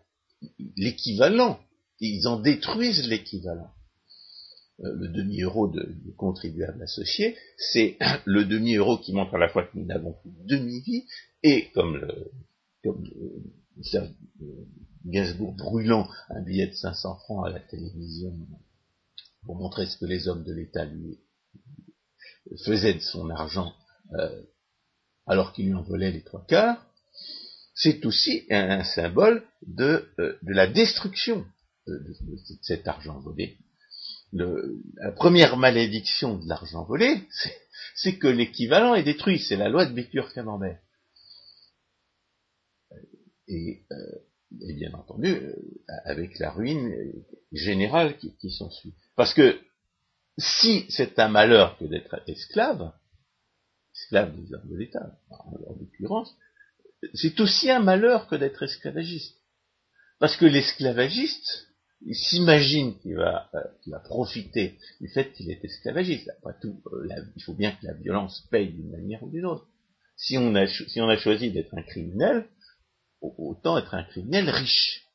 l'équivalent, 0.75 1.59
ils 1.99 2.27
en 2.27 2.39
détruisent 2.39 3.07
l'équivalent. 3.07 3.71
Euh, 4.81 4.95
le 4.95 5.09
demi-euro 5.09 5.67
de, 5.67 5.95
contribuable 6.17 6.81
associé, 6.81 7.35
c'est 7.57 7.97
le 8.25 8.45
demi-euro 8.45 8.97
qui 8.97 9.13
montre 9.13 9.35
à 9.35 9.39
la 9.39 9.49
fois 9.49 9.63
que 9.63 9.77
nous 9.77 9.85
n'avons 9.85 10.13
plus 10.13 10.31
demi-vie, 10.45 11.05
et 11.43 11.69
comme 11.71 11.97
le, 11.97 12.31
comme 12.83 13.03
Gainsbourg 15.05 15.53
brûlant 15.53 16.07
un 16.29 16.41
billet 16.41 16.67
de 16.67 16.73
500 16.73 17.15
francs 17.17 17.47
à 17.47 17.49
la 17.49 17.59
télévision 17.59 18.35
pour 19.45 19.55
montrer 19.55 19.85
ce 19.85 19.97
que 19.97 20.05
les 20.05 20.27
hommes 20.27 20.43
de 20.43 20.53
l'État 20.53 20.85
lui 20.85 21.19
faisaient 22.65 22.93
de 22.93 22.99
son 22.99 23.29
argent 23.29 23.73
euh, 24.13 24.41
alors 25.25 25.53
qu'il 25.53 25.67
lui 25.67 25.73
en 25.73 25.83
volait 25.83 26.11
les 26.11 26.23
trois 26.23 26.45
quarts, 26.45 26.88
c'est 27.79 28.05
aussi 28.05 28.45
un, 28.49 28.83
symbole 28.83 29.43
de, 29.65 30.07
euh, 30.19 30.37
la 30.43 30.67
destruction 30.67 31.45
de 31.87 32.15
cet 32.61 32.87
argent 32.87 33.19
volé 33.19 33.57
la 34.31 35.11
première 35.11 35.57
malédiction 35.57 36.37
de 36.37 36.47
l'argent 36.47 36.83
volé, 36.83 37.27
c'est 37.95 38.17
que 38.17 38.27
l'équivalent 38.27 38.95
est 38.95 39.03
détruit. 39.03 39.39
C'est 39.39 39.55
la 39.55 39.69
loi 39.69 39.85
de 39.85 39.93
Bécure 39.93 40.31
Camembert. 40.33 40.79
Et, 43.47 43.83
euh, 43.91 43.95
bien 44.51 44.93
entendu, 44.93 45.27
euh, 45.27 45.55
avec 46.05 46.37
la 46.37 46.51
ruine 46.51 46.93
générale 47.51 48.17
qui, 48.17 48.35
qui 48.37 48.51
s'ensuit. 48.51 48.93
Parce 49.15 49.33
que 49.33 49.59
si 50.37 50.85
c'est 50.89 51.17
un 51.17 51.29
malheur 51.29 51.77
que 51.77 51.85
d'être 51.85 52.21
esclave, 52.27 52.93
esclave 53.95 54.35
des 54.35 54.53
hommes 54.53 54.69
de 54.69 54.77
l'État, 54.77 55.17
en 55.31 55.75
l'occurrence, 55.79 56.35
c'est 57.13 57.39
aussi 57.39 57.69
un 57.69 57.79
malheur 57.79 58.27
que 58.27 58.35
d'être 58.35 58.63
esclavagiste. 58.63 59.37
Parce 60.19 60.35
que 60.35 60.45
l'esclavagiste, 60.45 61.67
il 62.05 62.15
s'imagine 62.15 62.97
qu'il 62.99 63.15
va, 63.15 63.49
euh, 63.55 63.99
profiter 64.03 64.77
du 64.99 65.09
fait 65.09 65.31
qu'il 65.33 65.49
est 65.51 65.63
esclavagiste. 65.63 66.29
Après 66.37 66.55
tout, 66.61 66.81
euh, 66.93 67.07
il 67.35 67.43
faut 67.43 67.53
bien 67.53 67.71
que 67.71 67.85
la 67.85 67.93
violence 67.93 68.47
paye 68.51 68.71
d'une 68.71 68.91
manière 68.91 69.23
ou 69.23 69.29
d'une 69.29 69.45
autre. 69.45 69.67
Si 70.15 70.37
on 70.37 70.55
a, 70.55 70.67
si 70.67 70.99
on 70.99 71.07
a 71.07 71.17
choisi 71.17 71.51
d'être 71.51 71.73
un 71.73 71.83
criminel, 71.83 72.47
autant 73.21 73.77
être 73.77 73.93
un 73.93 74.03
criminel 74.03 74.49
riche. 74.49 75.05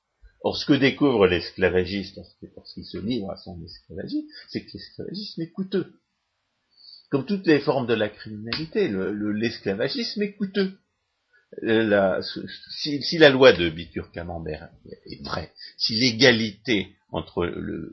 Or, 0.41 0.57
ce 0.59 0.67
que 0.67 0.75
découvre 0.75 1.27
l'esclavagiste 1.27 2.19
lorsqu'il 2.55 2.85
se 2.85 2.99
livre 2.99 3.31
à 3.31 3.37
son 3.37 3.63
esclavagisme, 3.65 4.27
c'est 4.49 4.65
que 4.65 4.73
l'esclavagisme 4.75 5.41
est 5.43 5.51
coûteux. 5.51 5.95
Comme 7.11 7.25
toutes 7.25 7.47
les 7.47 7.61
formes 7.61 7.87
de 7.87 7.95
la 7.95 8.09
criminalité, 8.09 8.89
l'esclavagisme 8.89 10.23
est 10.23 10.35
coûteux. 10.35 10.79
La, 11.63 12.21
si, 12.71 13.19
la 13.19 13.29
loi 13.29 13.53
de 13.53 13.69
Bitur 13.71 14.11
Camembert 14.11 14.71
est 15.07 15.23
vraie, 15.23 15.53
si 15.77 15.95
l'égalité 15.95 16.89
entre 17.11 17.47
le 17.47 17.93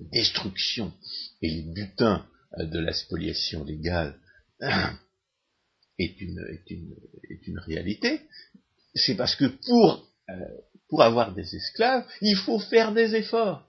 destruction 0.00 0.92
et 1.42 1.50
les 1.50 1.62
butins 1.62 2.26
euh, 2.58 2.64
de 2.64 2.78
la 2.78 2.92
spoliation 2.92 3.64
légale 3.64 4.18
est 5.98 6.20
une, 6.20 7.58
réalité, 7.58 8.20
c'est 8.94 9.16
parce 9.16 9.36
que 9.36 9.44
euh, 9.44 10.34
pour 10.88 11.02
avoir 11.02 11.32
des 11.34 11.56
esclaves, 11.56 12.06
il 12.20 12.36
faut 12.36 12.58
faire 12.58 12.92
des 12.92 13.14
efforts 13.14 13.66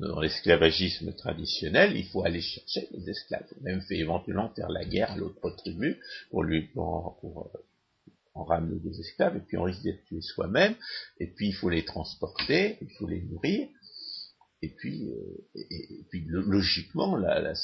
dans 0.00 0.20
l'esclavagisme 0.20 1.12
traditionnel, 1.14 1.96
il 1.96 2.06
faut 2.06 2.24
aller 2.24 2.40
chercher 2.40 2.88
les 2.92 3.10
esclaves. 3.10 3.46
Faut 3.48 3.60
même 3.62 3.80
fait 3.82 3.98
éventuellement 3.98 4.48
faire 4.50 4.68
la 4.68 4.84
guerre 4.84 5.12
à 5.12 5.16
l'autre 5.16 5.50
tribu 5.50 6.00
pour 6.30 6.42
lui 6.42 6.62
pour, 6.68 7.52
euh, 7.54 7.58
en 8.34 8.44
ramener 8.44 8.78
des 8.80 9.00
esclaves, 9.00 9.36
et 9.36 9.40
puis 9.40 9.56
on 9.56 9.64
risque 9.64 9.82
d'être 9.82 10.04
tué 10.04 10.20
soi-même, 10.20 10.74
et 11.18 11.26
puis 11.26 11.48
il 11.48 11.52
faut 11.52 11.68
les 11.68 11.84
transporter, 11.84 12.78
il 12.80 12.90
faut 12.98 13.08
les 13.08 13.22
nourrir, 13.22 13.68
et 14.62 14.68
puis, 14.68 15.10
euh, 15.10 15.48
et, 15.54 16.04
puis 16.10 16.24
logiquement, 16.26 17.16
la, 17.16 17.54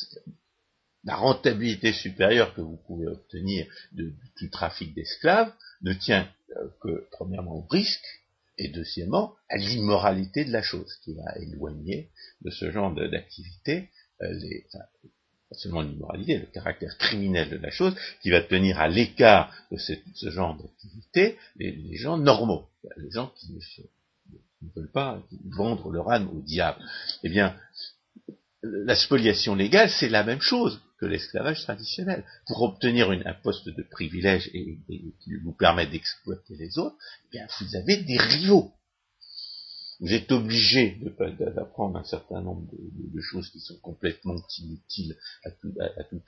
rentabilité 1.06 1.92
supérieure 1.92 2.54
que 2.54 2.61
vous 2.61 2.78
pouvez 2.87 3.06
obtenir 3.06 3.66
de, 3.92 4.12
du 4.38 4.50
trafic 4.50 4.92
d'esclaves 4.94 5.52
ne 5.82 5.92
tient 5.92 6.28
euh, 6.56 6.68
que, 6.80 7.06
premièrement, 7.12 7.56
au 7.56 7.66
risque, 7.68 8.04
et 8.58 8.68
deuxièmement, 8.68 9.34
à 9.48 9.56
l'immoralité 9.56 10.44
de 10.44 10.52
la 10.52 10.62
chose, 10.62 10.92
qui 11.04 11.14
va 11.14 11.36
éloigner 11.38 12.10
de 12.42 12.50
ce 12.50 12.70
genre 12.70 12.94
d'activité, 12.94 13.90
euh, 14.22 14.32
les, 14.32 14.66
pas 15.48 15.56
seulement 15.56 15.82
l'immoralité, 15.82 16.38
le 16.38 16.46
caractère 16.46 16.96
criminel 16.98 17.50
de 17.50 17.56
la 17.56 17.70
chose, 17.70 17.94
qui 18.22 18.30
va 18.30 18.40
tenir 18.40 18.80
à 18.80 18.88
l'écart 18.88 19.52
de 19.70 19.76
ce, 19.76 19.92
genre 20.30 20.56
d'activité 20.56 21.36
les, 21.56 21.96
gens 21.96 22.18
normaux, 22.18 22.68
les 22.96 23.10
gens 23.10 23.32
qui 23.36 23.52
ne, 23.52 24.70
veulent 24.75 24.90
pas 24.90 25.22
vendre 25.44 25.90
leur 25.90 26.10
âme 26.10 26.28
au 26.36 26.40
diable. 26.40 26.80
Eh 27.22 27.28
bien, 27.28 27.56
la 28.62 28.94
spoliation 28.94 29.54
légale, 29.54 29.90
c'est 29.90 30.08
la 30.08 30.25
même 30.25 30.40
chose 30.40 30.80
que 30.98 31.06
l'esclavage 31.06 31.62
traditionnel. 31.62 32.25
Pour 32.46 32.62
obtenir 32.62 33.10
un 33.10 33.34
poste 33.34 33.68
de 33.68 33.82
privilège 33.82 34.50
et, 34.54 34.78
qui 35.20 35.34
vous 35.44 35.52
permet 35.52 35.86
d'exploiter 35.86 36.56
les 36.56 36.78
autres, 36.78 36.96
eh 37.26 37.28
bien, 37.32 37.46
vous 37.60 37.76
avez 37.76 37.98
des 37.98 38.18
rivaux. 38.18 38.72
Vous 39.98 40.12
êtes 40.12 40.30
obligé 40.30 41.00
d'apprendre 41.54 41.96
un 41.96 42.04
certain 42.04 42.42
nombre 42.42 42.68
de, 42.70 43.20
choses 43.22 43.48
qui 43.48 43.60
sont 43.60 43.78
complètement 43.78 44.36
inutiles 44.58 45.16
à 45.42 45.50
tout, 45.50 45.72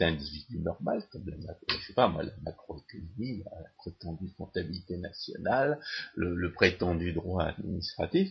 individu 0.01 0.59
normal, 0.61 1.03
comme 1.13 1.29
la, 1.29 1.55
je 1.69 1.87
sais 1.87 1.93
pas 1.93 2.09
moi, 2.09 2.23
macroéconomie, 2.43 3.43
la, 3.45 3.51
prétendue 3.77 4.33
comptabilité 4.39 4.97
nationale, 4.97 5.79
le, 6.15 6.51
prétendu 6.53 7.13
droit 7.13 7.45
administratif, 7.45 8.31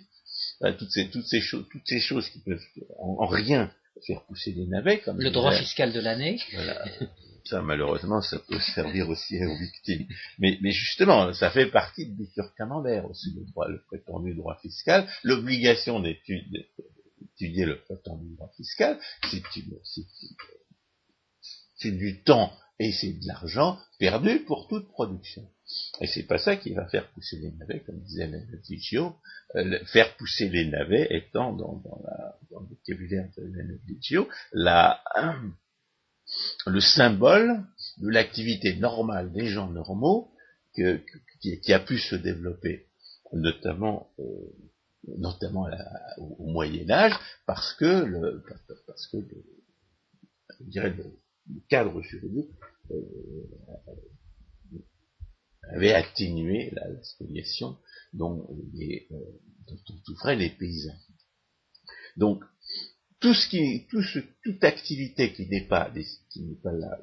toutes 0.59 0.91
ces 1.27 1.41
choses, 1.41 1.67
toutes 1.71 1.87
ces 1.87 1.99
choses 1.99 2.27
qui 2.29 2.39
peuvent 2.39 2.63
en 2.97 3.27
rien 3.27 3.71
faire 4.05 4.23
pousser 4.25 4.53
des 4.53 4.65
navets. 4.65 4.99
Comme 4.99 5.19
le 5.19 5.31
droit 5.31 5.51
fiscal 5.51 5.93
de 5.93 5.99
l'année. 5.99 6.39
Voilà. 6.53 6.85
Ça, 7.45 7.61
malheureusement, 7.61 8.21
ça 8.21 8.39
peut 8.39 8.59
servir 8.59 9.07
aussi 9.09 9.37
aux 9.43 9.57
victimes. 9.57 10.05
Mais, 10.37 10.57
mais 10.61 10.71
justement, 10.71 11.31
ça 11.33 11.49
fait 11.49 11.67
partie 11.67 12.05
de 12.05 12.13
Bitur 12.13 12.53
Camembert 12.57 13.09
aussi, 13.09 13.33
le, 13.35 13.45
droit, 13.45 13.69
le 13.69 13.81
prétendu 13.87 14.35
droit 14.35 14.57
fiscal. 14.61 15.07
L'obligation 15.23 16.01
d'étudier 16.01 17.65
le 17.65 17.81
prétendu 17.83 18.35
droit 18.35 18.51
fiscal, 18.57 18.99
c'est 21.75 21.91
du 21.91 22.21
temps 22.23 22.51
et 22.79 22.91
c'est 22.91 23.13
de 23.13 23.27
l'argent 23.27 23.79
perdu 23.99 24.39
pour 24.45 24.67
toute 24.67 24.87
production. 24.89 25.47
Et 25.99 26.07
c'est 26.07 26.23
pas 26.23 26.37
ça 26.37 26.55
qui 26.55 26.73
va 26.73 26.87
faire 26.87 27.09
pousser 27.11 27.37
les 27.37 27.51
navets, 27.51 27.81
comme 27.81 27.99
disait 28.01 28.27
Lenotticcio, 28.27 29.15
euh, 29.55 29.79
faire 29.85 30.15
pousser 30.15 30.49
les 30.49 30.65
navets 30.65 31.07
étant 31.09 31.53
dans, 31.53 31.81
le 32.51 32.67
vocabulaire 32.67 33.27
de 33.37 33.43
Lenotticcio, 33.43 34.29
la, 34.53 35.01
le 36.67 36.79
symbole 36.79 37.63
de 37.97 38.09
l'activité 38.09 38.75
normale 38.75 39.31
des 39.33 39.47
gens 39.47 39.69
normaux 39.69 40.31
qui, 40.73 41.73
a 41.73 41.79
pu 41.79 41.97
se 41.97 42.15
développer, 42.15 42.85
notamment, 43.33 44.11
euh, 44.19 44.23
notamment 45.17 45.67
au, 46.17 46.45
Moyen 46.45 46.89
Âge, 46.91 47.17
parce 47.47 47.73
que 47.73 48.05
le, 48.05 48.43
parce 48.85 49.07
que 49.07 49.17
je 50.59 50.65
dirais 50.65 50.91
le, 50.91 51.03
cadre 51.69 52.01
juridique 52.01 52.51
euh, 52.91 53.01
avait 55.73 55.93
atténué 55.93 56.71
la, 56.73 57.03
spoliation 57.03 57.77
dont, 58.13 58.47
les, 58.73 59.07
souffraient 60.05 60.35
les 60.35 60.49
paysans. 60.49 60.95
Donc, 62.15 62.43
tout 63.19 63.33
ce 63.33 63.49
qui, 63.49 63.87
toute 64.43 64.63
activité 64.63 65.33
qui 65.33 65.47
n'est 65.47 65.67
pas, 65.67 65.91
qui 66.31 66.43
n'est 66.43 66.61
pas 66.61 66.71
là, 66.71 66.99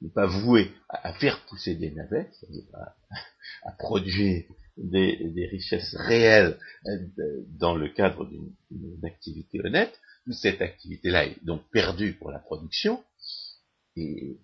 n'est 0.00 0.10
pas 0.10 0.26
vouée 0.26 0.70
à, 0.88 1.12
faire 1.14 1.44
pousser 1.46 1.74
des 1.74 1.90
navets, 1.90 2.28
c'est-à-dire 2.32 2.64
à, 3.62 3.72
produire 3.78 4.44
des, 4.76 5.48
richesses 5.50 5.94
réelles 5.96 6.58
euh, 6.86 6.98
dans 7.58 7.74
le 7.74 7.88
cadre 7.88 8.28
d'une 8.28 9.04
activité 9.04 9.60
honnête, 9.64 9.98
toute 10.24 10.34
cette 10.34 10.60
activité-là 10.60 11.26
est 11.26 11.44
donc 11.44 11.62
perdue 11.70 12.14
pour 12.14 12.30
la 12.30 12.40
production, 12.40 13.02
et, 13.96 14.38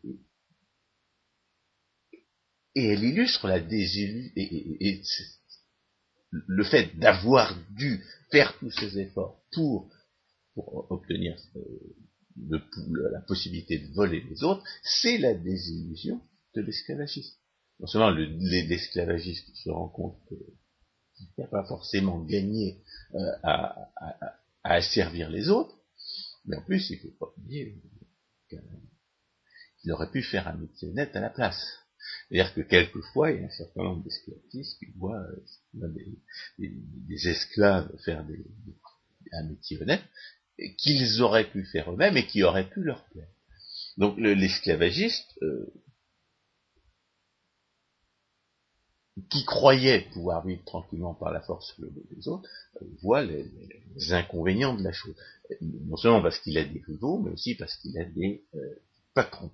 elle 2.74 3.04
illustre 3.04 3.48
la 3.48 3.60
désillusion, 3.60 4.32
et, 4.36 5.02
le 6.30 6.64
fait 6.64 6.98
d'avoir 6.98 7.54
dû 7.70 8.02
faire 8.30 8.56
tous 8.58 8.70
ces 8.70 8.98
efforts 8.98 9.42
pour, 9.52 9.90
obtenir 10.56 11.36
euh, 11.56 11.60
la 13.12 13.20
possibilité 13.20 13.78
de 13.78 13.92
voler 13.94 14.22
les 14.28 14.42
autres, 14.42 14.62
c'est 14.82 15.18
la 15.18 15.34
désillusion 15.34 16.20
de 16.54 16.62
l'esclavagisme. 16.62 17.36
Non 17.80 17.86
seulement 17.86 18.10
l'esclavagiste 18.10 19.46
qui 19.46 19.62
se 19.62 19.70
rend 19.70 19.88
compte 19.88 20.18
qu'il 20.28 21.26
n'a 21.38 21.46
pas 21.46 21.64
forcément 21.64 22.22
gagné 22.24 22.82
euh, 23.14 23.18
à, 23.42 23.90
à, 23.96 24.38
asservir 24.62 25.30
les 25.30 25.48
autres, 25.48 25.76
mais 26.44 26.56
en 26.56 26.62
plus 26.62 26.90
il 26.90 26.96
ne 26.96 27.02
faut 27.02 27.16
pas 27.18 27.32
oublier 27.38 27.82
qu'il 29.82 29.92
aurait 29.92 30.10
pu 30.10 30.22
faire 30.22 30.48
un 30.48 30.54
métier 30.54 30.90
net 30.92 31.14
à 31.16 31.20
la 31.20 31.30
place. 31.30 31.60
C'est-à-dire 32.28 32.54
que 32.54 32.60
quelquefois, 32.62 33.30
il 33.30 33.40
y 33.40 33.44
a 33.44 33.46
un 33.46 33.50
certain 33.50 33.82
nombre 33.82 34.04
d'esclavagistes 34.04 34.78
qui 34.78 34.86
voient 34.96 35.24
euh, 35.82 35.88
des, 36.58 37.28
esclaves 37.28 37.90
faire 38.04 38.24
des, 38.24 38.44
un 39.32 39.44
métier 39.44 39.80
honnête, 39.80 40.02
qu'ils 40.78 41.22
auraient 41.22 41.50
pu 41.50 41.64
faire 41.64 41.92
eux-mêmes 41.92 42.16
et 42.16 42.26
qui 42.26 42.42
auraient 42.42 42.68
pu 42.68 42.82
leur 42.82 43.04
plaire. 43.06 43.28
Donc 43.98 44.18
l'esclavagiste, 44.18 45.38
euh, 45.42 45.72
qui 49.28 49.44
croyait 49.44 50.08
pouvoir 50.12 50.44
vivre 50.46 50.64
tranquillement 50.64 51.14
par 51.14 51.32
la 51.32 51.42
force 51.42 51.78
des 51.78 52.28
autres, 52.28 52.48
euh, 52.80 52.86
voit 53.02 53.22
les, 53.22 53.50
inconvénients 54.12 54.74
de 54.74 54.82
la 54.82 54.92
chose. 54.92 55.14
Non 55.60 55.96
seulement 55.96 56.22
parce 56.22 56.38
qu'il 56.38 56.56
a 56.56 56.64
des 56.64 56.82
rivaux, 56.86 57.18
mais 57.18 57.30
aussi 57.30 57.54
parce 57.54 57.76
qu'il 57.76 57.98
a 57.98 58.04
des 58.04 58.44
patrons 59.14 59.50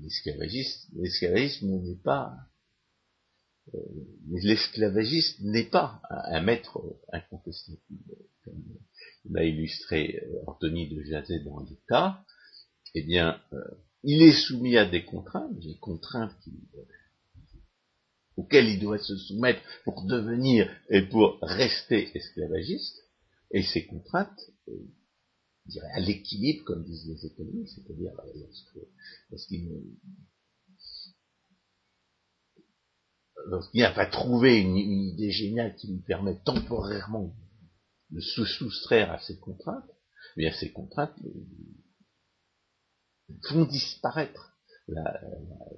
l'esclavagisme 0.00 1.68
n'est 1.68 2.02
pas 2.02 2.36
euh, 3.74 3.78
l'esclavagiste 4.28 5.40
n'est 5.40 5.68
pas 5.68 6.02
un, 6.10 6.40
maître 6.40 6.82
incontesté. 7.12 7.80
Comme 8.44 8.62
l'a 9.30 9.44
illustré 9.44 10.16
euh, 10.16 10.42
Anthony 10.48 10.88
de 10.88 11.02
Jazet 11.04 11.40
dans 11.40 11.60
l'État, 11.60 12.24
eh 12.94 13.02
bien, 13.02 13.40
euh, 13.52 13.62
il 14.02 14.22
est 14.22 14.32
soumis 14.32 14.76
à 14.76 14.84
des 14.84 15.04
contraintes, 15.04 15.58
des 15.60 15.76
contraintes 15.78 16.36
auxquelles 18.36 18.68
il 18.68 18.80
doit 18.80 18.98
se 18.98 19.16
soumettre 19.16 19.62
pour 19.84 20.04
devenir 20.06 20.68
et 20.88 21.02
pour 21.02 21.38
rester 21.42 22.10
esclavagiste, 22.16 22.98
et 23.52 23.62
ces 23.62 23.86
contraintes 23.86 24.50
à 25.94 26.00
l'équilibre, 26.00 26.64
comme 26.64 26.84
disent 26.84 27.06
les 27.06 27.26
économistes, 27.26 27.74
c'est-à-dire 27.76 28.12
lorsqu'il 29.30 29.68
lorsqu'il 33.46 33.80
n'a 33.80 33.92
pas 33.92 34.06
trouvé 34.06 34.60
une, 34.60 34.76
idée 34.76 35.30
géniale 35.30 35.74
qui 35.76 35.88
lui 35.88 36.00
permet 36.00 36.38
temporairement 36.44 37.34
de 38.10 38.20
se 38.20 38.44
soustraire 38.44 39.10
à 39.10 39.18
ces 39.20 39.38
contraintes, 39.38 39.90
eh 40.36 40.40
bien 40.40 40.52
ces 40.52 40.70
contraintes 40.70 41.16
font 43.48 43.64
disparaître 43.64 44.56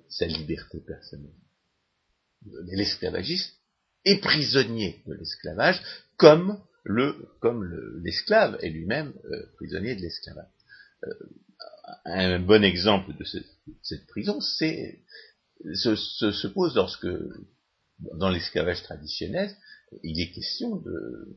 sa 0.09 0.27
liberté 0.27 0.81
personnelle. 0.81 1.37
L'esclavagiste 2.67 3.55
est 4.05 4.21
prisonnier 4.21 5.03
de 5.07 5.15
l'esclavage 5.15 5.81
comme 6.17 6.61
le, 6.85 7.29
comme 7.41 7.65
l'esclave 8.03 8.59
est 8.63 8.69
lui-même 8.69 9.13
euh, 9.25 9.47
prisonnier 9.57 9.97
de 9.97 10.03
l'esclavage. 10.03 10.47
Euh, 11.05 11.15
un 12.05 12.39
bon 12.41 12.63
exemple 12.63 13.15
de, 13.17 13.25
cette 13.83 14.07
prison, 14.07 14.41
c'est 14.41 15.01
se, 15.75 15.97
se, 15.97 16.47
pose 16.47 16.75
lorsque, 16.75 17.09
dans 17.99 18.31
l'esclavage 18.31 18.83
traditionnel, 18.83 19.55
il 20.03 20.21
est 20.21 20.33
question 20.33 20.77
de, 20.77 21.37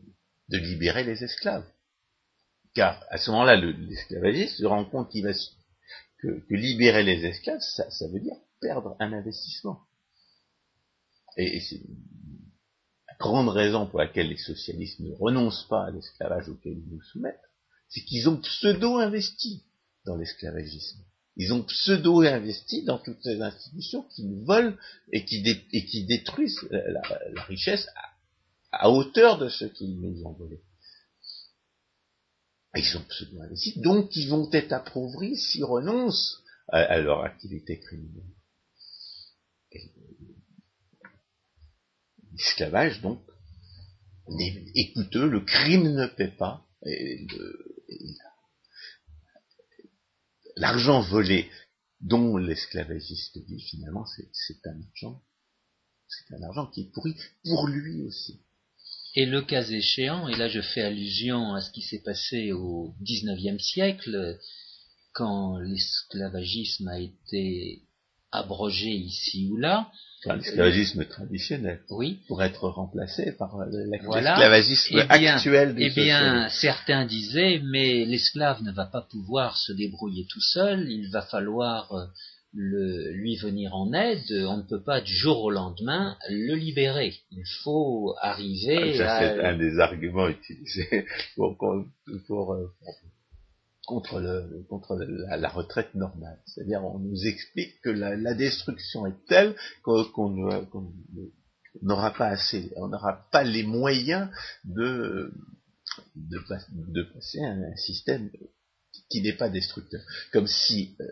libérer 0.49 1.03
les 1.03 1.23
esclaves. 1.23 1.65
Car 2.73 3.03
à 3.10 3.17
ce 3.17 3.31
moment-là, 3.31 3.55
l'esclavagiste 3.55 4.57
se 4.57 4.65
rend 4.65 4.86
compte 4.86 5.12
qu'il 5.12 5.23
va, 5.23 5.31
que, 6.19 6.39
que, 6.39 6.53
libérer 6.53 7.03
les 7.03 7.25
esclaves, 7.25 7.62
ça, 7.62 8.07
veut 8.12 8.19
dire 8.19 8.36
perdre 8.60 8.95
un 8.99 9.13
investissement. 9.13 9.81
Et, 11.38 11.57
et 11.57 11.62
grande 13.19 13.49
raison 13.49 13.88
pour 13.88 13.99
laquelle 13.99 14.30
les 14.30 14.38
socialistes 14.38 14.99
ne 14.99 15.13
renoncent 15.13 15.67
pas 15.67 15.86
à 15.86 15.91
l'esclavage 15.91 16.49
auquel 16.49 16.73
ils 16.73 16.89
nous 16.89 17.01
soumettent, 17.01 17.39
c'est 17.89 18.01
qu'ils 18.01 18.30
ont 18.30 18.38
pseudo-investi 18.38 19.63
dans 20.06 20.15
l'esclavagisme. 20.15 20.99
Ils 21.36 21.53
ont 21.53 21.63
pseudo-investi 21.63 22.84
dans 22.84 22.97
toutes 22.97 23.21
ces 23.21 23.41
institutions 23.41 24.03
qui 24.03 24.23
nous 24.23 24.43
volent 24.43 24.75
et 25.12 25.23
qui, 25.23 25.41
détruisent 26.06 26.67
la, 26.71 27.43
richesse 27.43 27.88
à, 28.71 28.89
hauteur 28.89 29.38
de 29.38 29.47
ce 29.47 29.65
qu'ils 29.65 29.99
nous 29.99 30.23
ont 30.25 30.34
volé. 30.34 30.60
Ils 32.75 32.97
ont 32.97 33.03
pseudo-investi, 33.03 33.80
donc 33.82 34.15
ils 34.15 34.30
vont 34.30 34.49
être 34.51 34.73
appauvris 34.73 35.38
s'ils 35.38 35.63
renoncent 35.63 36.43
à, 36.69 36.99
leur 36.99 37.23
activité 37.23 37.80
criminelle. 37.80 38.37
L'esclavage, 42.38 43.02
donc, 43.02 43.19
est 44.76 44.93
coûteux, 44.93 45.28
le 45.28 45.41
crime 45.41 45.89
ne 45.93 46.06
paie 46.06 46.36
pas, 46.38 46.67
l'argent 50.56 51.02
volé 51.02 51.50
dont 52.02 52.38
l'esclavagiste 52.38 53.38
dit 53.47 53.62
finalement, 53.62 54.06
c'est 54.06 54.67
un 54.67 54.80
argent, 54.89 55.23
c'est 56.08 56.36
un 56.36 56.43
argent 56.43 56.67
qui 56.67 56.82
est 56.82 56.91
pourri 56.91 57.15
pour 57.43 57.67
lui 57.67 58.04
aussi. 58.04 58.41
Et 59.15 59.26
le 59.26 59.41
cas 59.41 59.63
échéant, 59.63 60.28
et 60.28 60.36
là 60.36 60.47
je 60.47 60.62
fais 60.62 60.82
allusion 60.82 61.56
à 61.56 61.62
ce 61.62 61.71
qui 61.71 61.82
s'est 61.82 62.04
passé 62.04 62.52
au 62.52 62.93
XIXe 63.02 63.63
siècle, 63.63 64.39
quand 65.13 65.58
l'esclavagisme 65.58 66.88
a 66.88 67.00
été 67.00 67.88
abrogé 68.32 68.91
ici 68.91 69.50
ou 69.52 69.58
là, 69.58 69.91
l'esclavagisme 70.36 71.06
traditionnel, 71.06 71.82
oui. 71.90 72.20
pour 72.28 72.44
être 72.44 72.68
remplacé 72.68 73.32
par 73.34 73.58
l'esclavagisme 73.68 74.98
eh 74.98 75.10
actuel. 75.10 75.76
Eh 75.78 75.90
bien, 75.90 76.50
certains 76.50 77.06
disaient, 77.06 77.62
mais 77.63 78.06
l'esclave 78.06 78.62
ne 78.63 78.72
va 78.72 78.86
pas 78.86 79.02
pouvoir 79.02 79.58
se 79.58 79.74
débrouiller 79.74 80.26
tout 80.30 80.42
seul, 80.42 80.90
il 80.90 81.10
va 81.12 81.22
falloir 81.22 81.92
euh, 81.94 82.06
le, 82.54 83.12
lui 83.12 83.36
venir 83.38 83.76
en 83.76 83.94
aide, 83.94 84.26
on 84.48 84.58
ne 84.58 84.63
peut 84.63 84.82
pas 84.82 85.02
du 85.02 85.13
jour 85.13 85.44
au 85.44 85.52
lendemain 85.52 86.18
le 86.30 86.56
libérer. 86.56 87.13
Il 87.32 87.46
faut 87.63 88.16
arriver 88.22 89.00
ah, 89.02 89.20
C'est 89.20 89.46
un 89.46 89.58
des 89.58 89.80
arguments 89.80 90.28
utilisés 90.28 91.06
pour, 91.36 91.58
pour, 92.28 92.54
euh, 92.54 92.74
contre, 93.88 94.19
le, 94.19 94.65
contre 94.69 94.97
la, 94.97 95.50
retraite 95.50 95.95
normale. 95.95 96.38
C'est-à-dire, 96.45 96.84
on 96.84 97.00
nous 97.00 97.26
explique 97.26 97.82
que 97.82 97.89
la, 97.89 98.34
destruction 98.34 99.08
est 99.08 99.26
telle 99.28 99.56
qu'on 99.82 100.36
n'aura 101.82 102.13
pas 102.13 102.28
assez, 102.28 102.71
on 102.76 102.89
n'aura 102.89 103.28
pas 103.32 103.43
les 103.43 103.63
moyens 103.63 104.30
de, 104.65 105.34
de, 106.15 107.04
passer 107.13 107.39
à 107.39 107.52
un, 107.52 107.76
système 107.78 108.30
qui 109.10 109.21
n'est 109.21 109.38
pas 109.38 109.50
destructeur. 109.50 110.02
Comme 110.34 110.47
si 110.47 110.97
euh, 111.00 111.06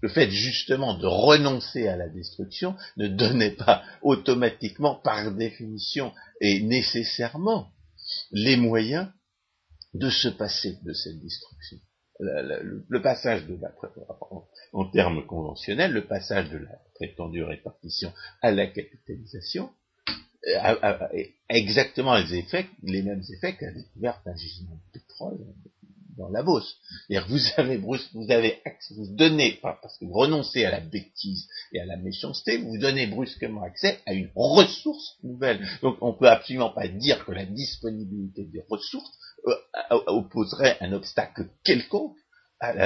le 0.00 0.08
fait 0.08 0.30
justement 0.30 0.96
de 0.96 1.06
renoncer 1.06 1.88
à 1.88 1.96
la 1.96 2.08
destruction 2.08 2.76
ne 2.96 3.08
donnait 3.08 3.56
pas 3.56 3.82
automatiquement, 4.02 4.94
par 4.94 5.32
définition 5.32 6.12
et 6.40 6.60
nécessairement, 6.62 7.72
les 8.30 8.56
moyens 8.56 9.08
de 9.94 10.10
se 10.10 10.28
passer 10.28 10.78
de 10.84 10.92
cette 10.92 11.20
destruction 11.20 11.80
le, 12.20 13.02
passage 13.02 13.46
de 13.46 13.56
la 13.60 13.72
en, 14.72 14.84
termes 14.90 15.26
conventionnels, 15.26 15.92
le 15.92 16.06
passage 16.06 16.50
de 16.50 16.58
la 16.58 16.78
prétendue 16.94 17.42
répartition 17.42 18.12
à 18.40 18.50
la 18.50 18.66
capitalisation 18.66 19.70
euh, 20.48 20.58
a, 20.60 21.10
exactement 21.48 22.16
les 22.16 22.34
effets, 22.34 22.66
les 22.82 23.02
mêmes 23.02 23.22
effets 23.34 23.56
la 23.60 23.72
découverte 23.72 24.24
d'un 24.24 24.36
gisement 24.36 24.76
de 24.76 25.00
pétrole 25.00 25.38
dans 26.16 26.28
la 26.28 26.42
bosse. 26.42 26.76
C'est-à-dire 27.08 27.28
vous 27.28 27.40
avez, 27.56 27.76
vous 27.76 28.30
avez, 28.30 28.62
vous 28.90 29.06
donnez, 29.14 29.58
parce 29.62 29.98
que 29.98 30.04
vous 30.04 30.12
renoncez 30.12 30.64
à 30.64 30.70
la 30.70 30.80
bêtise 30.80 31.48
et 31.72 31.80
à 31.80 31.86
la 31.86 31.96
méchanceté, 31.96 32.58
vous 32.58 32.78
donnez 32.78 33.06
brusquement 33.06 33.62
accès 33.62 33.98
à 34.06 34.12
une 34.12 34.30
ressource 34.34 35.16
nouvelle. 35.22 35.66
Donc 35.82 35.96
on 36.00 36.12
peut 36.12 36.28
absolument 36.28 36.70
pas 36.70 36.88
dire 36.88 37.24
que 37.24 37.32
la 37.32 37.46
disponibilité 37.46 38.44
des 38.44 38.64
ressources 38.68 39.18
opposerait 39.90 40.78
un 40.80 40.92
obstacle 40.92 41.48
quelconque 41.64 42.16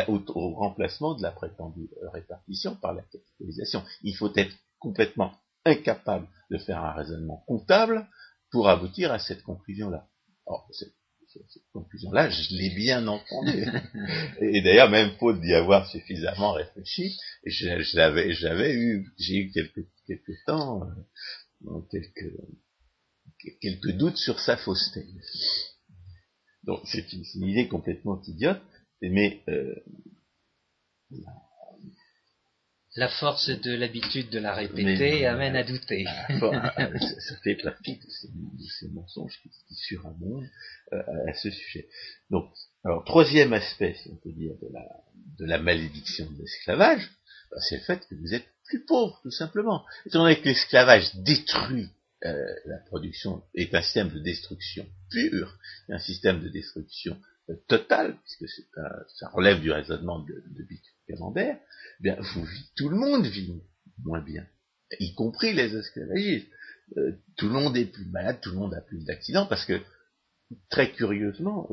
au, 0.09 0.55
remplacement 0.55 1.15
de 1.15 1.23
la 1.23 1.31
prétendue 1.31 1.89
répartition 2.13 2.77
par 2.77 2.95
la 2.95 3.03
capitalisation. 3.03 3.83
Il 4.03 4.17
faut 4.17 4.33
être 4.37 4.55
complètement 4.79 5.33
incapable 5.65 6.29
de 6.51 6.59
faire 6.59 6.83
un 6.85 6.93
raisonnement 6.93 7.45
comptable 7.47 8.09
pour 8.51 8.69
aboutir 8.69 9.13
à 9.13 9.19
cette 9.19 9.43
conclusion-là. 9.43 10.09
Cette, 10.73 10.95
cette 11.49 11.69
conclusion-là, 11.73 12.31
je 12.31 12.55
l'ai 12.55 12.71
bien 12.71 13.07
entendue. 13.07 13.67
Et 14.41 14.63
d'ailleurs, 14.63 14.89
même 14.89 15.13
faute 15.19 15.41
d'y 15.41 15.53
avoir 15.53 15.87
suffisamment 15.91 16.53
réfléchi, 16.53 17.19
j'avais, 17.45 18.33
j'avais 18.33 18.75
eu, 18.75 19.13
j'ai 19.19 19.37
eu 19.37 19.51
quelques, 19.53 19.87
quelques 20.07 20.45
temps, 20.47 20.83
euh, 21.67 21.81
quelques, 21.91 22.33
quelques 23.61 23.93
doutes 23.93 24.17
sur 24.17 24.41
sa 24.41 24.57
fausseté. 24.57 25.05
Donc 26.69 26.83
c'est 26.85 27.13
une, 27.15 27.25
une, 27.37 27.49
idée 27.49 27.67
complètement 27.67 28.21
idiote, 28.27 28.61
mais 29.01 29.43
euh, 29.49 29.75
la 32.95 33.09
force 33.09 33.49
de 33.49 33.75
l'habitude 33.75 34.29
de 34.29 34.39
la 34.39 34.55
répéter 34.55 35.25
amène 35.25 35.57
à 35.57 35.65
douter. 35.65 36.05
ça 36.29 37.37
fait 37.43 37.55
partie 37.55 37.97
de 37.97 38.05
ces, 38.81 38.89
mensonges 38.89 39.41
qui, 39.43 39.49
qui 39.49 39.75
surabondent 39.77 40.47
euh, 40.93 41.03
à 41.27 41.33
ce 41.33 41.51
sujet. 41.51 41.89
Donc, 42.29 42.53
alors 42.85 43.03
troisième 43.07 43.55
aspect, 43.55 43.95
si 44.03 44.11
on 44.11 44.17
peut 44.17 44.33
dire, 44.33 44.53
de 44.61 44.69
la, 44.71 44.85
de 45.39 45.47
la 45.47 45.59
malédiction 45.59 46.31
de 46.31 46.37
l'esclavage, 46.37 47.11
bah, 47.51 47.57
c'est 47.67 47.77
le 47.77 47.83
fait 47.85 48.07
que 48.07 48.15
vous 48.15 48.35
êtes 48.35 48.47
plus 48.67 48.85
pauvre, 48.85 49.19
tout 49.23 49.31
simplement. 49.31 49.87
Étant 50.05 50.19
donné 50.19 50.39
que 50.39 50.45
l'esclavage 50.45 51.15
détruit 51.15 51.89
euh, 52.25 52.55
la 52.65 52.79
production, 52.79 53.45
est 53.55 53.73
un 53.77 53.83
système 53.83 54.11
de 54.11 54.19
destruction 54.19 54.85
pure, 55.09 55.57
un 55.89 55.99
système 55.99 56.41
de 56.41 56.49
destruction 56.49 57.17
euh, 57.49 57.55
totale, 57.69 58.17
puisque 58.25 58.53
ça 59.19 59.29
relève 59.29 59.61
du 59.61 59.71
raisonnement 59.71 60.19
de, 60.25 60.35
de 60.51 60.67
Camembert, 61.07 61.61
eh 62.01 62.03
bien, 62.03 62.17
vous, 62.21 62.45
tout 62.77 62.89
le 62.89 62.97
monde 62.97 63.25
vit 63.25 63.63
moins 64.03 64.21
bien, 64.21 64.45
y 64.99 65.15
compris 65.15 65.53
les 65.53 65.77
esclavagistes. 65.77 66.51
Euh, 66.97 67.13
tout 67.37 67.47
le 67.47 67.53
monde 67.53 67.77
est 67.77 67.87
plus 67.87 68.07
malade, 68.07 68.41
tout 68.43 68.51
le 68.51 68.57
monde 68.57 68.75
a 68.75 68.81
plus 68.81 69.05
d'accidents, 69.05 69.47
parce 69.47 69.65
que, 69.65 69.81
très 70.71 70.91
curieusement, 70.93 71.69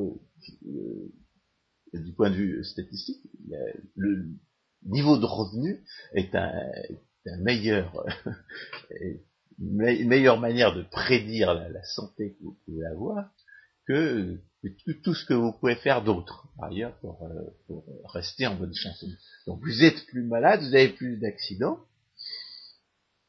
du 1.93 2.13
point 2.13 2.29
de 2.29 2.35
vue 2.35 2.63
statistique, 2.63 3.23
le 3.95 4.27
niveau 4.83 5.17
de 5.17 5.25
revenu 5.25 5.83
est 6.13 6.35
un 6.35 7.37
meilleur, 7.41 8.05
meilleure 9.59 10.39
manière 10.39 10.75
de 10.75 10.83
prédire 10.83 11.53
la, 11.53 11.83
santé 11.83 12.33
que 12.33 12.43
vous 12.43 12.57
pouvez 12.65 12.85
avoir 12.85 13.29
que 13.87 14.39
tout 15.03 15.13
ce 15.13 15.25
que 15.25 15.33
vous 15.33 15.51
pouvez 15.53 15.75
faire 15.75 16.03
d'autre, 16.03 16.47
par 16.57 16.69
ailleurs, 16.69 16.97
pour, 16.99 17.23
euh, 17.23 17.43
pour, 17.67 17.85
rester 18.11 18.47
en 18.47 18.55
bonne 18.55 18.73
santé. 18.73 19.07
Donc 19.45 19.61
vous 19.61 19.83
êtes 19.83 20.05
plus 20.07 20.23
malade, 20.23 20.61
vous 20.61 20.75
avez 20.75 20.89
plus 20.89 21.17
d'accidents, 21.17 21.79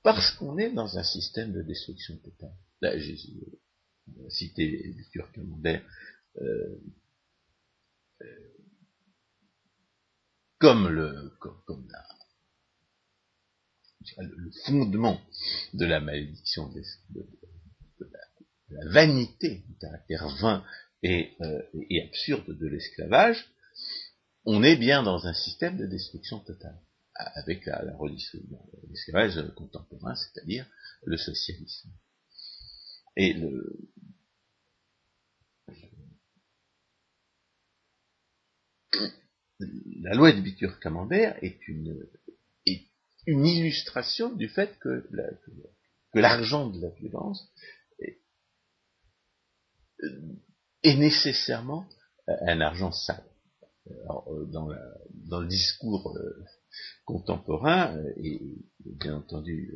parce 0.03 0.31
qu'on 0.33 0.57
est 0.57 0.73
dans 0.73 0.99
un 0.99 1.03
système 1.03 1.53
de 1.53 1.63
destruction 1.63 2.17
totale. 2.19 2.55
Là, 2.81 2.99
j'ai 2.99 3.17
cité 4.31 4.67
les 4.67 5.05
Turcs 5.11 5.31
euh, 6.39 6.79
euh, 8.23 8.27
comme 10.59 10.89
le 10.89 11.33
comme 11.39 11.89
la, 11.91 12.16
le 14.19 14.51
fondement 14.65 15.21
de 15.75 15.85
la 15.85 16.01
malédiction 16.01 16.69
de, 16.69 16.83
la, 18.71 18.91
vanité, 18.91 19.65
du 19.69 19.77
caractère 19.79 20.29
vain 20.41 20.65
euh, 21.05 21.63
et, 21.91 22.03
absurde 22.03 22.57
de 22.59 22.67
l'esclavage, 22.67 23.49
on 24.45 24.63
est 24.63 24.77
bien 24.77 25.03
dans 25.03 25.27
un 25.27 25.35
système 25.35 25.77
de 25.77 25.87
destruction 25.87 26.41
totale, 26.41 26.81
avec 27.15 27.67
la, 27.67 27.83
la 27.83 27.97
l'esclavage 28.89 29.41
contemporain, 29.55 30.15
c'est-à-dire 30.15 30.67
le 31.05 31.17
socialisme. 31.17 31.91
Et 33.17 33.33
le, 33.33 33.91
la 40.01 40.15
loi 40.15 40.33
de 40.33 40.41
Bitur-Camembert 40.41 41.37
est 41.43 41.67
une, 41.69 42.07
une 43.27 43.45
illustration 43.45 44.35
du 44.35 44.49
fait 44.49 44.79
que, 44.79 45.09
l'argent 46.15 46.71
de 46.71 46.81
la 46.81 46.89
violence 46.91 47.53
est, 50.83 50.97
nécessairement 50.97 51.87
euh, 52.29 52.33
un 52.47 52.61
argent 52.61 52.93
sale. 52.93 53.25
Euh, 53.89 54.45
dans, 54.47 54.69
le 55.41 55.47
discours 55.49 56.17
euh, 56.17 56.45
contemporain, 57.05 58.01
et 58.17 58.41
bien 58.81 59.17
entendu 59.17 59.73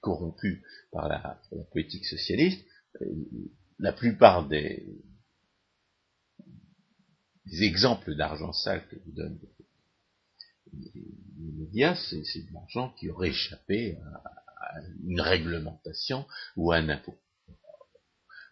corrompu 0.00 0.62
par 0.92 1.08
la, 1.08 1.40
politique 1.72 2.04
socialiste, 2.04 2.64
la 3.78 3.92
plupart 3.92 4.46
des, 4.46 4.86
exemples 7.60 8.14
d'argent 8.14 8.52
sale 8.52 8.86
que 8.88 8.96
vous 8.96 9.12
donnent 9.12 9.40
les 11.38 11.52
médias, 11.52 11.94
c'est 11.94 12.46
de 12.46 12.52
l'argent 12.52 12.94
qui 12.98 13.10
aurait 13.10 13.28
échappé 13.28 13.98
à, 13.98 14.80
une 15.06 15.20
réglementation 15.20 16.26
ou 16.56 16.72
à 16.72 16.76
un 16.76 16.88
impôt. 16.88 17.14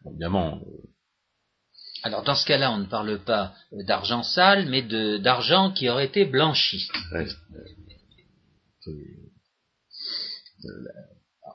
évidemment, 0.07 0.61
alors 2.03 2.25
dans 2.25 2.35
ce 2.35 2.45
cas-là, 2.47 2.73
on 2.73 2.79
ne 2.79 2.87
parle 2.87 3.23
pas 3.25 3.55
d'argent 3.73 4.23
sale, 4.23 4.69
mais 4.69 4.83
d'argent 5.21 5.73
qui 5.73 5.89
aurait 5.89 6.07
été 6.07 6.25
blanchi. 6.25 6.89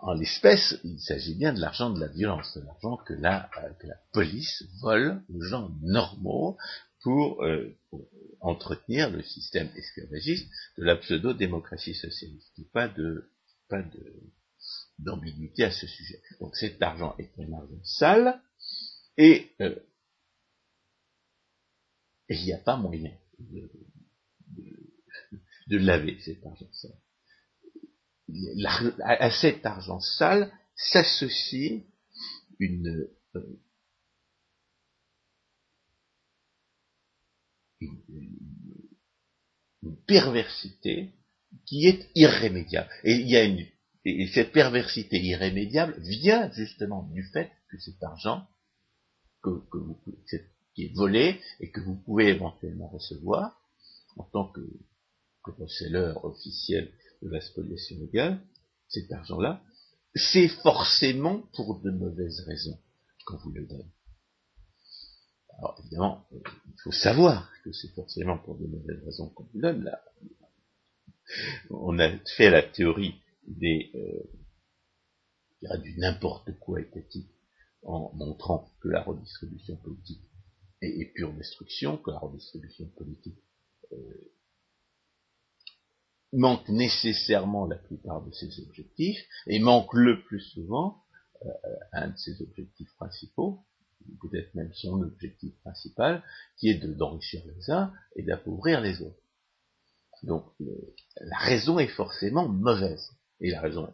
En 0.01 0.13
l'espèce, 0.13 0.79
il 0.83 0.99
s'agit 0.99 1.35
bien 1.35 1.53
de 1.53 1.59
l'argent 1.59 1.89
de 1.89 1.99
la 1.99 2.07
violence, 2.07 2.57
de 2.57 2.63
l'argent 2.65 2.97
que 2.97 3.13
la, 3.13 3.49
que 3.79 3.87
la 3.87 3.95
police 4.13 4.63
vole 4.81 5.21
aux 5.33 5.41
gens 5.41 5.69
normaux 5.81 6.57
pour, 7.01 7.43
euh, 7.43 7.75
entretenir 8.41 9.09
le 9.09 9.23
système 9.23 9.69
esclavagiste 9.75 10.49
de 10.77 10.83
la 10.83 10.95
pseudo-démocratie 10.95 11.95
socialiste. 11.95 12.53
Pas 12.71 12.87
de 12.87 13.29
pas 13.69 13.81
de 13.81 14.31
d'ambiguïté 14.99 15.63
à 15.63 15.71
ce 15.71 15.87
sujet. 15.87 16.21
Donc 16.39 16.55
cet 16.55 16.81
argent 16.81 17.15
est 17.19 17.31
un 17.39 17.53
argent 17.53 17.83
sale 17.83 18.41
et 19.17 19.51
euh, 19.61 19.75
il 22.29 22.43
n'y 22.43 22.53
a 22.53 22.57
pas 22.57 22.77
moyen 22.77 23.13
de, 23.39 23.69
de, 25.67 25.77
laver 25.77 26.19
cet 26.21 26.45
argent 26.45 26.71
sale. 26.73 26.99
À 29.03 29.31
cet 29.31 29.65
argent 29.65 29.99
sale 30.01 30.51
s'associe 30.75 31.83
une, 32.59 33.07
euh, 33.35 33.59
une, 38.09 38.37
perversité 40.05 41.11
qui 41.65 41.87
est 41.87 42.09
irrémédiable. 42.15 42.89
Et 43.03 44.27
cette 44.33 44.51
perversité 44.51 45.17
irrémédiable 45.21 45.95
vient 45.99 46.51
justement 46.51 47.03
du 47.03 47.23
fait 47.33 47.51
que 47.69 47.77
cet 47.79 48.01
argent, 48.03 48.47
que, 49.43 49.49
qui 50.75 50.85
est 50.85 50.93
volé 50.95 51.39
et 51.59 51.71
que 51.71 51.81
vous 51.81 51.95
pouvez 51.95 52.27
éventuellement 52.27 52.87
recevoir 52.87 53.59
en 54.17 54.23
tant 54.23 54.47
que, 54.51 54.61
que 55.43 55.51
officiel 56.23 56.91
de 57.21 57.29
la 57.29 57.41
spoliation 57.41 57.97
légale, 57.99 58.41
cet 58.89 59.11
argent-là, 59.11 59.61
c'est 60.15 60.47
forcément 60.47 61.43
pour 61.53 61.81
de 61.81 61.91
mauvaises 61.91 62.41
raisons 62.41 62.79
qu'on 63.25 63.37
vous 63.37 63.51
le 63.51 63.65
donne. 63.65 63.91
Alors 65.57 65.75
évidemment, 65.79 66.25
euh, 66.33 66.39
il 66.67 66.81
faut 66.83 66.91
savoir 66.91 67.51
que 67.63 67.71
c'est 67.71 67.93
forcément 67.93 68.37
pour 68.37 68.57
de 68.57 68.67
mauvaises 68.67 69.03
raisons 69.03 69.29
qu'on 69.29 69.47
vous 69.53 69.61
donne. 69.61 69.83
Là, 69.83 70.01
on 71.69 71.97
a 71.99 72.09
fait 72.35 72.49
la 72.49 72.63
théorie 72.63 73.15
des 73.47 73.91
euh, 73.95 75.77
du 75.77 75.97
n'importe 75.97 76.51
quoi 76.59 76.79
étatique 76.79 77.31
en 77.83 78.11
montrant 78.13 78.71
que 78.81 78.89
la 78.89 79.01
redistribution 79.01 79.75
politique 79.77 80.21
et, 80.81 81.11
pure 81.15 81.33
destruction, 81.33 81.97
que 81.97 82.11
la 82.11 82.19
redistribution 82.19 82.87
politique 82.89 83.39
euh, 83.91 84.31
manque 86.33 86.67
nécessairement 86.69 87.65
la 87.65 87.77
plupart 87.77 88.23
de 88.23 88.31
ses 88.31 88.59
objectifs, 88.59 89.17
et 89.47 89.59
manque 89.59 89.93
le 89.93 90.23
plus 90.23 90.41
souvent 90.41 91.03
euh, 91.45 91.49
un 91.93 92.09
de 92.09 92.17
ses 92.17 92.41
objectifs 92.41 92.93
principaux, 92.95 93.65
peut-être 94.21 94.53
même 94.55 94.71
son 94.73 95.01
objectif 95.01 95.53
principal, 95.61 96.23
qui 96.57 96.69
est 96.69 96.85
d'enrichir 96.85 97.41
les 97.45 97.69
uns 97.71 97.91
et 98.15 98.23
d'appauvrir 98.23 98.81
les 98.81 99.01
autres. 99.01 99.21
Donc 100.23 100.45
la 101.21 101.37
raison 101.37 101.79
est 101.79 101.87
forcément 101.87 102.47
mauvaise. 102.47 103.11
Et 103.39 103.51
la 103.51 103.61
raison, 103.61 103.87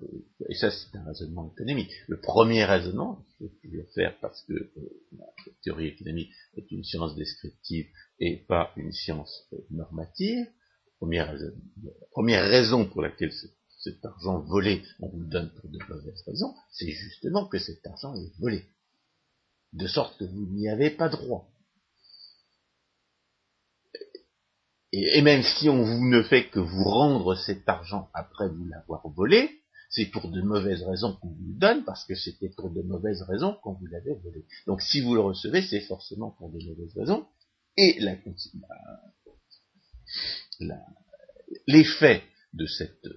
et 0.47 0.55
ça 0.55 0.71
c'est 0.71 0.97
un 0.97 1.03
raisonnement 1.03 1.51
économique. 1.51 1.91
Le 2.07 2.21
premier 2.21 2.63
raisonnement, 2.63 3.25
je 3.41 3.69
vais 3.69 3.85
faire 3.93 4.17
parce 4.21 4.41
que 4.43 4.53
euh, 4.53 4.71
la 5.17 5.25
théorie 5.61 5.87
économique 5.87 6.31
est 6.55 6.71
une 6.71 6.85
science 6.85 7.13
descriptive 7.15 7.87
et 8.19 8.37
pas 8.47 8.71
une 8.77 8.93
science 8.93 9.45
euh, 9.51 9.57
normative, 9.69 10.47
première, 10.97 11.33
la 11.33 11.91
première 12.11 12.49
raison 12.49 12.85
pour 12.85 13.01
laquelle 13.01 13.33
cet 13.79 14.05
argent 14.05 14.39
volé, 14.39 14.81
on 15.01 15.09
vous 15.09 15.19
le 15.19 15.27
donne 15.27 15.51
pour 15.59 15.69
de 15.69 15.79
mauvaises 15.89 16.23
raisons, 16.25 16.55
c'est 16.71 16.89
justement 16.89 17.45
que 17.45 17.59
cet 17.59 17.85
argent 17.85 18.15
est 18.15 18.31
volé. 18.39 18.63
De 19.73 19.87
sorte 19.87 20.17
que 20.17 20.25
vous 20.25 20.45
n'y 20.47 20.69
avez 20.69 20.91
pas 20.91 21.09
droit. 21.09 21.49
Et, 24.91 25.21
même 25.23 25.41
si 25.41 25.69
on 25.69 25.83
vous 25.83 26.07
ne 26.07 26.21
fait 26.21 26.49
que 26.49 26.59
vous 26.59 26.83
rendre 26.83 27.33
cet 27.35 27.67
argent 27.67 28.09
après 28.13 28.47
vous 28.47 28.65
l'avoir 28.67 29.07
volé, 29.09 29.49
c'est 29.89 30.05
pour 30.05 30.29
de 30.29 30.41
mauvaises 30.41 30.83
raisons 30.83 31.15
qu'on 31.15 31.29
vous 31.29 31.47
le 31.47 31.59
donne, 31.59 31.83
parce 31.83 32.05
que 32.05 32.13
c'était 32.13 32.49
pour 32.49 32.69
de 32.71 32.83
mauvaises 32.83 33.23
raisons 33.23 33.57
qu'on 33.63 33.73
vous 33.73 33.87
l'avait 33.87 34.13
volé. 34.23 34.45
Donc 34.67 34.83
si 34.83 35.01
vous 35.01 35.15
le 35.15 35.21
recevez, 35.21 35.63
c'est 35.63 35.81
forcément 35.81 36.31
pour 36.31 36.51
de 36.51 36.63
mauvaises 36.63 36.95
raisons, 36.95 37.25
et 37.75 37.99
l'effet 41.65 42.23
de 42.53 42.67
cette, 42.67 43.07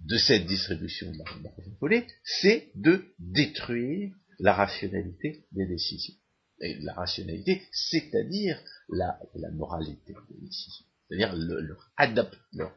de 0.00 0.16
cette 0.16 0.46
distribution 0.46 1.12
de 1.12 1.18
l'argent 1.18 1.70
volé, 1.80 2.06
c'est 2.24 2.70
de 2.74 3.04
détruire 3.18 4.14
la 4.38 4.54
rationalité 4.54 5.46
des 5.52 5.66
décisions 5.66 6.14
et 6.60 6.76
la 6.80 6.94
rationalité, 6.94 7.62
c'est-à-dire 7.72 8.60
la, 8.88 9.18
moralité 9.52 10.14
des 10.28 10.46
décisions, 10.46 10.84
c'est-à-dire 11.08 11.34
leur, 11.36 12.74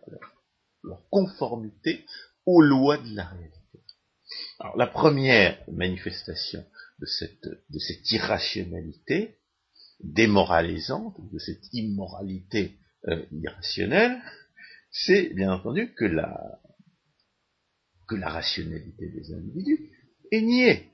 leur, 0.84 1.10
conformité 1.10 2.06
aux 2.46 2.62
lois 2.62 2.98
de 2.98 3.16
la 3.16 3.26
réalité. 3.26 3.58
Alors 4.60 4.78
la 4.78 4.88
première 4.88 5.58
manifestation 5.72 6.66
de 7.00 7.06
cette, 7.06 7.48
de 7.70 7.80
cette 7.80 8.10
irrationalité 8.12 9.38
démoralisante, 10.00 11.16
de 11.32 11.40
cette 11.40 11.74
immoralité 11.74 12.78
euh, 13.08 13.26
irrationnelle, 13.32 14.22
c'est 14.92 15.34
bien 15.34 15.54
entendu 15.54 15.94
que 15.94 16.06
la, 16.06 16.62
que 18.08 18.16
la 18.16 18.30
rationalité 18.30 19.10
des 19.10 19.34
individus 19.34 19.92
est 20.32 20.42
niée. 20.42 20.91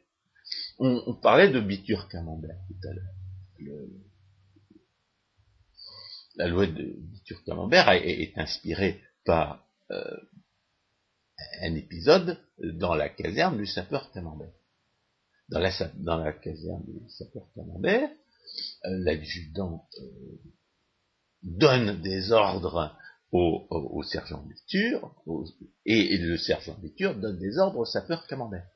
On, 0.80 1.16
parlait 1.16 1.50
de 1.50 1.60
Bitur 1.60 2.08
Camembert 2.08 2.60
tout 2.68 2.88
à 2.88 2.94
l'heure. 2.94 3.88
la 6.36 6.48
loi 6.48 6.68
de 6.68 6.94
Bitur 6.98 7.44
Camembert 7.44 7.90
est, 7.90 8.38
inspirée 8.38 9.02
par 9.26 9.68
euh, 9.90 10.18
un 11.62 11.76
épisode 11.76 12.38
dans 12.60 12.94
la 12.94 13.10
caserne 13.10 13.58
du 13.58 13.66
sapeur 13.66 14.12
Camembert. 14.12 14.54
Dans 15.50 15.60
la, 15.60 16.34
caserne 16.34 16.84
du 16.86 17.10
sapeur 17.10 17.48
Camembert, 17.56 18.10
euh, 18.86 18.90
l'adjudant 19.04 19.88
euh, 20.00 20.42
donne 21.42 22.02
des 22.02 22.32
ordres 22.32 22.96
au, 23.32 24.04
sergent 24.04 24.44
Bitur, 24.44 25.16
et, 25.86 26.18
le 26.18 26.38
sergent 26.38 26.78
Bitur 26.80 27.16
donne 27.16 27.40
des 27.40 27.58
ordres 27.58 27.80
au 27.80 27.86
sapeur 27.86 28.28
Camembert. 28.28 28.68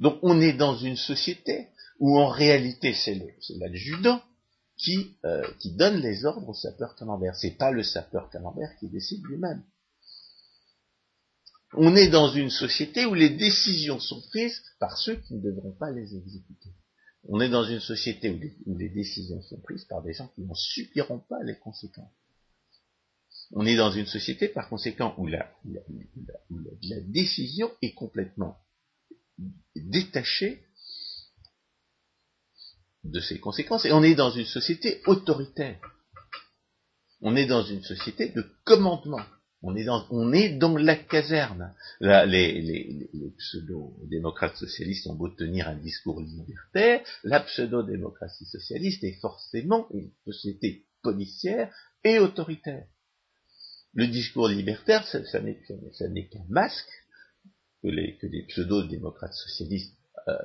Donc 0.00 0.18
on 0.22 0.40
est 0.40 0.54
dans 0.54 0.76
une 0.76 0.96
société 0.96 1.68
où 1.98 2.18
en 2.18 2.28
réalité 2.28 2.94
c'est 2.94 3.20
l'adjudant 3.58 4.22
qui, 4.76 5.16
euh, 5.24 5.46
qui 5.60 5.72
donne 5.72 6.00
les 6.00 6.24
ordres 6.24 6.48
au 6.48 6.54
sapeur 6.54 6.96
camembert. 6.96 7.36
C'est 7.36 7.56
pas 7.56 7.70
le 7.70 7.82
sapeur 7.82 8.30
camembert 8.30 8.76
qui 8.78 8.88
décide 8.88 9.24
lui-même. 9.24 9.62
On 11.74 11.96
est 11.96 12.08
dans 12.08 12.28
une 12.28 12.50
société 12.50 13.06
où 13.06 13.14
les 13.14 13.30
décisions 13.30 13.98
sont 13.98 14.20
prises 14.28 14.62
par 14.78 14.98
ceux 14.98 15.16
qui 15.16 15.34
ne 15.34 15.40
devront 15.40 15.72
pas 15.72 15.90
les 15.90 16.14
exécuter. 16.14 16.70
On 17.28 17.40
est 17.40 17.48
dans 17.48 17.64
une 17.64 17.80
société 17.80 18.30
où 18.66 18.76
les, 18.76 18.88
décisions 18.88 19.40
sont 19.42 19.60
prises 19.60 19.84
par 19.84 20.02
des 20.02 20.12
gens 20.12 20.28
qui 20.34 20.42
n'en 20.42 20.54
subiront 20.54 21.20
pas 21.20 21.42
les 21.44 21.56
conséquences. 21.56 22.12
On 23.52 23.64
est 23.64 23.76
dans 23.76 23.92
une 23.92 24.06
société, 24.06 24.48
par 24.48 24.68
conséquent, 24.68 25.14
où 25.18 25.26
la 25.28 25.46
décision 27.06 27.70
est 27.80 27.92
complètement 27.92 28.58
détaché 29.74 30.64
de 33.04 33.20
ses 33.20 33.38
conséquences. 33.38 33.84
Et 33.84 33.92
on 33.92 34.02
est 34.02 34.14
dans 34.14 34.30
une 34.30 34.46
société 34.46 35.00
autoritaire. 35.06 35.80
On 37.20 37.36
est 37.36 37.46
dans 37.46 37.62
une 37.62 37.82
société 37.82 38.28
de 38.28 38.44
commandement. 38.64 39.22
On 39.64 39.76
est 39.76 39.84
dans, 40.58 40.76
la 40.76 40.96
caserne. 40.96 41.72
les, 42.00 42.60
les, 42.60 43.34
pseudo-démocrates 43.38 44.56
socialistes 44.56 45.06
ont 45.06 45.14
beau 45.14 45.28
tenir 45.28 45.68
un 45.68 45.76
discours 45.76 46.20
libertaire, 46.20 47.00
la 47.22 47.38
pseudo-démocratie 47.40 48.46
socialiste 48.46 49.04
est 49.04 49.20
forcément 49.20 49.86
une 49.92 50.10
société 50.24 50.86
policière 51.00 51.72
et 52.02 52.18
autoritaire. 52.18 52.86
Le 53.94 54.08
discours 54.08 54.48
libertaire, 54.48 55.06
ça, 55.06 55.24
ça 55.24 55.40
n'est 55.40 56.28
qu'un 56.28 56.44
masque 56.48 56.88
que 57.82 57.88
les, 57.88 58.16
que 58.16 58.26
pseudo-démocrates 58.48 59.34
socialistes 59.34 59.96
euh, 60.28 60.36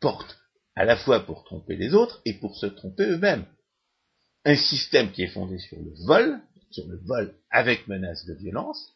portent 0.00 0.38
à 0.74 0.84
la 0.84 0.96
fois 0.96 1.20
pour 1.20 1.44
tromper 1.44 1.76
les 1.76 1.94
autres 1.94 2.20
et 2.24 2.34
pour 2.34 2.56
se 2.56 2.66
tromper 2.66 3.04
eux-mêmes. 3.04 3.44
Un 4.44 4.56
système 4.56 5.12
qui 5.12 5.22
est 5.22 5.28
fondé 5.32 5.58
sur 5.58 5.78
le 5.78 5.92
vol, 6.06 6.40
sur 6.70 6.86
le 6.86 6.96
vol 6.98 7.34
avec 7.50 7.86
menace 7.88 8.24
de 8.26 8.34
violence, 8.34 8.94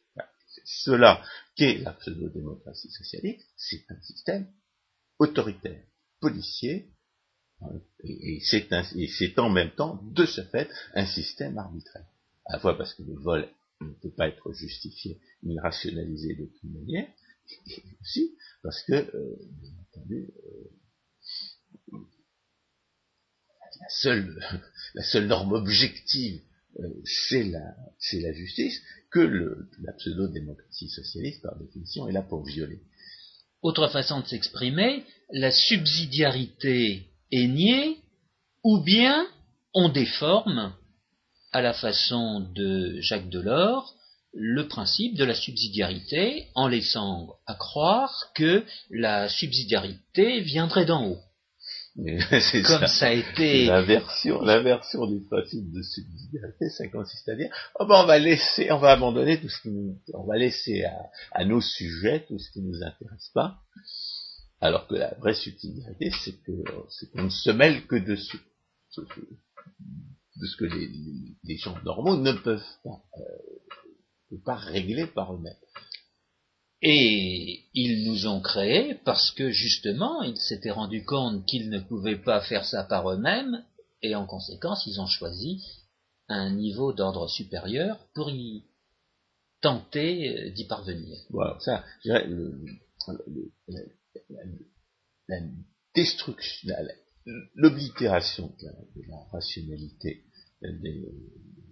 c'est 0.55 0.62
cela 0.64 1.22
qu'est 1.57 1.79
la 1.79 1.92
pseudo-démocratie 1.92 2.90
socialiste, 2.90 3.46
c'est 3.57 3.85
un 3.90 4.00
système 4.00 4.46
autoritaire, 5.18 5.83
policier, 6.20 6.90
hein, 7.61 7.81
et, 8.03 8.40
c'est 8.40 9.38
en 9.38 9.50
même 9.50 9.72
temps, 9.72 10.00
de 10.03 10.24
ce 10.27 10.42
fait, 10.42 10.70
un 10.94 11.07
système 11.07 11.59
arbitraire. 11.59 12.07
À 12.46 12.55
la 12.55 12.59
fois 12.61 12.77
parce 12.79 12.94
que 12.94 13.03
le 13.03 13.14
vol 13.14 13.48
ne 13.81 13.92
peut 13.94 14.12
pas 14.12 14.29
être 14.29 14.53
justifié 14.53 15.20
ni 15.42 15.59
rationalisé 15.59 16.35
d'aucune 16.35 16.72
manière, 16.72 17.09
parce 18.62 18.83
que, 18.83 18.92
euh, 18.92 19.37
euh, 20.11 20.26
la, 24.94 25.02
seule, 25.02 25.26
norme 25.26 25.52
objective, 25.52 26.40
euh, 26.80 26.88
c'est 27.04 27.44
la, 27.44 28.33
justice, 28.33 28.80
que 29.11 29.66
la 29.80 29.92
pseudo-démocratie 29.92 30.88
socialiste, 30.88 31.42
par 31.42 31.57
définition, 31.57 32.09
est 32.09 32.12
là 32.12 32.22
pour 32.22 32.44
violer. 32.44 32.80
Autre 33.62 33.88
façon 33.88 34.20
de 34.20 34.26
s'exprimer, 34.26 35.04
la 35.30 35.50
subsidiarité 35.50 37.09
est 37.30 37.46
niée, 37.46 37.98
ou 38.62 38.78
bien 38.78 39.26
on 39.72 39.88
déforme, 39.88 40.74
à 41.52 41.62
la 41.62 41.72
façon 41.72 42.40
de 42.40 43.00
Jacques 43.00 43.28
Delors, 43.28 43.94
le 44.35 44.66
principe 44.66 45.16
de 45.16 45.25
la 45.25 45.35
subsidiarité 45.35 46.49
en 46.55 46.66
laissant 46.66 47.37
à 47.47 47.55
croire 47.55 48.33
que 48.35 48.64
la 48.90 49.29
subsidiarité 49.29 50.40
viendrait 50.40 50.85
d'en 50.85 51.07
haut. 51.07 51.20
Comme 51.97 52.87
ça. 52.88 53.07
a 53.07 53.12
été 53.12 53.66
l'inversion, 53.66 54.42
l'inversion 54.42 55.07
du 55.07 55.20
principe 55.20 55.70
de 55.70 55.81
subsidiarité, 55.81 56.68
ça 56.70 56.88
consiste 56.88 57.29
à 57.29 57.37
dire 57.37 57.55
oh 57.79 57.87
ben 57.87 58.03
on 58.03 58.07
va 58.07 58.18
laisser, 58.18 58.73
on 58.73 58.79
va 58.79 58.90
abandonner 58.90 59.40
tout 59.40 59.49
ce 59.49 59.62
qui 59.62 59.70
nous, 59.70 59.97
on 60.12 60.25
va 60.25 60.37
laisser 60.37 60.85
à, 61.31 61.44
nos 61.44 61.61
sujets 61.61 62.25
tout 62.27 62.37
ce 62.37 62.51
qui 62.51 62.62
nous 62.62 62.83
intéresse 62.83 63.31
pas, 63.33 63.61
alors 64.61 64.88
que 64.88 64.97
la 64.97 65.14
vraie 65.20 65.35
subsidiarité, 65.35 66.11
c'est 66.25 66.42
que 66.42 66.53
c'est 66.90 67.12
qu'on 67.12 67.25
ne 67.25 67.31
se 67.31 67.51
mêle 67.51 67.87
que 67.87 67.97
de 67.97 68.16
ce, 68.16 68.37
de 68.97 70.47
ce 70.47 70.57
que 70.57 70.64
les, 70.64 71.57
gens 71.59 71.77
normaux 71.85 72.16
ne 72.16 72.33
peuvent 72.33 72.61
pas 72.83 73.05
euh, 73.18 73.84
pas 74.38 74.57
régler 74.57 75.07
par 75.07 75.35
eux-mêmes. 75.35 75.55
Et 76.83 77.64
ils 77.73 78.05
nous 78.05 78.27
ont 78.27 78.40
créés 78.40 78.94
parce 79.07 79.31
que 79.31 79.51
justement, 79.51 80.23
ils 80.23 80.37
s'étaient 80.37 80.70
rendus 80.70 81.05
compte 81.05 81.47
qu'ils 81.47 81.70
ne 81.70 81.81
pouvaient 81.81 82.20
pas 82.20 82.42
faire 82.42 82.66
ça 82.66 82.85
par 82.85 83.11
eux-mêmes, 83.11 83.64
et 84.03 84.14
en 84.14 84.27
conséquence, 84.27 84.85
ils 84.87 85.01
ont 85.01 85.07
choisi 85.07 85.64
un 86.29 86.51
niveau 86.51 86.92
d'ordre 86.92 87.29
supérieur 87.29 88.07
pour 88.14 88.31
y 88.31 88.64
tenter 89.62 90.29
euh, 90.29 90.51
d'y 90.51 90.66
parvenir. 90.66 91.16
Voilà, 91.31 91.59
ça, 91.61 91.85
je 92.03 92.11
dirais, 92.11 92.29
la, 95.29 95.40
destruction, 95.94 96.75
l'oblitération 97.55 98.55
de, 98.61 99.03
la 99.09 99.25
rationalité 99.33 100.25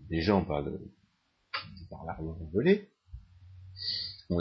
des 0.08 0.22
gens 0.22 0.44
par 0.44 0.62
le, 0.62 0.80
par 1.90 2.04
l'argent 2.04 2.36
volé, 2.52 2.88
on, 4.30 4.40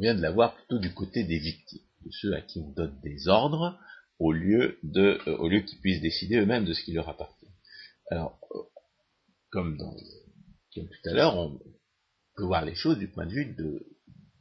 vient 0.00 0.14
de 0.14 0.22
l'avoir 0.22 0.54
plutôt 0.56 0.78
du 0.78 0.92
côté 0.92 1.24
des 1.24 1.38
victimes, 1.38 1.82
de 2.04 2.10
ceux 2.10 2.34
à 2.34 2.40
qui 2.40 2.58
on 2.60 2.70
donne 2.72 2.98
des 3.02 3.28
ordres 3.28 3.78
au 4.18 4.32
lieu, 4.32 4.78
de, 4.82 5.18
euh, 5.26 5.36
au 5.36 5.48
lieu 5.48 5.60
qu'ils 5.60 5.78
puissent 5.78 6.00
décider 6.00 6.36
eux-mêmes 6.36 6.64
de 6.64 6.74
ce 6.74 6.82
qui 6.82 6.92
leur 6.92 7.08
appartient. 7.08 7.46
Alors, 8.10 8.38
euh, 8.54 8.62
comme, 9.50 9.76
dans, 9.76 9.94
tout 10.74 11.08
à 11.08 11.12
l'heure, 11.12 11.36
on 11.36 11.58
peut 12.36 12.44
voir 12.44 12.64
les 12.64 12.74
choses 12.74 12.98
du 12.98 13.08
point 13.08 13.26
de 13.26 13.32
vue 13.32 13.54
de, 13.54 13.84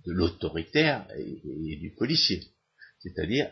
l'autoritaire 0.06 1.06
et, 1.18 1.76
du 1.76 1.94
policier. 1.98 2.42
C'est-à-dire, 3.00 3.52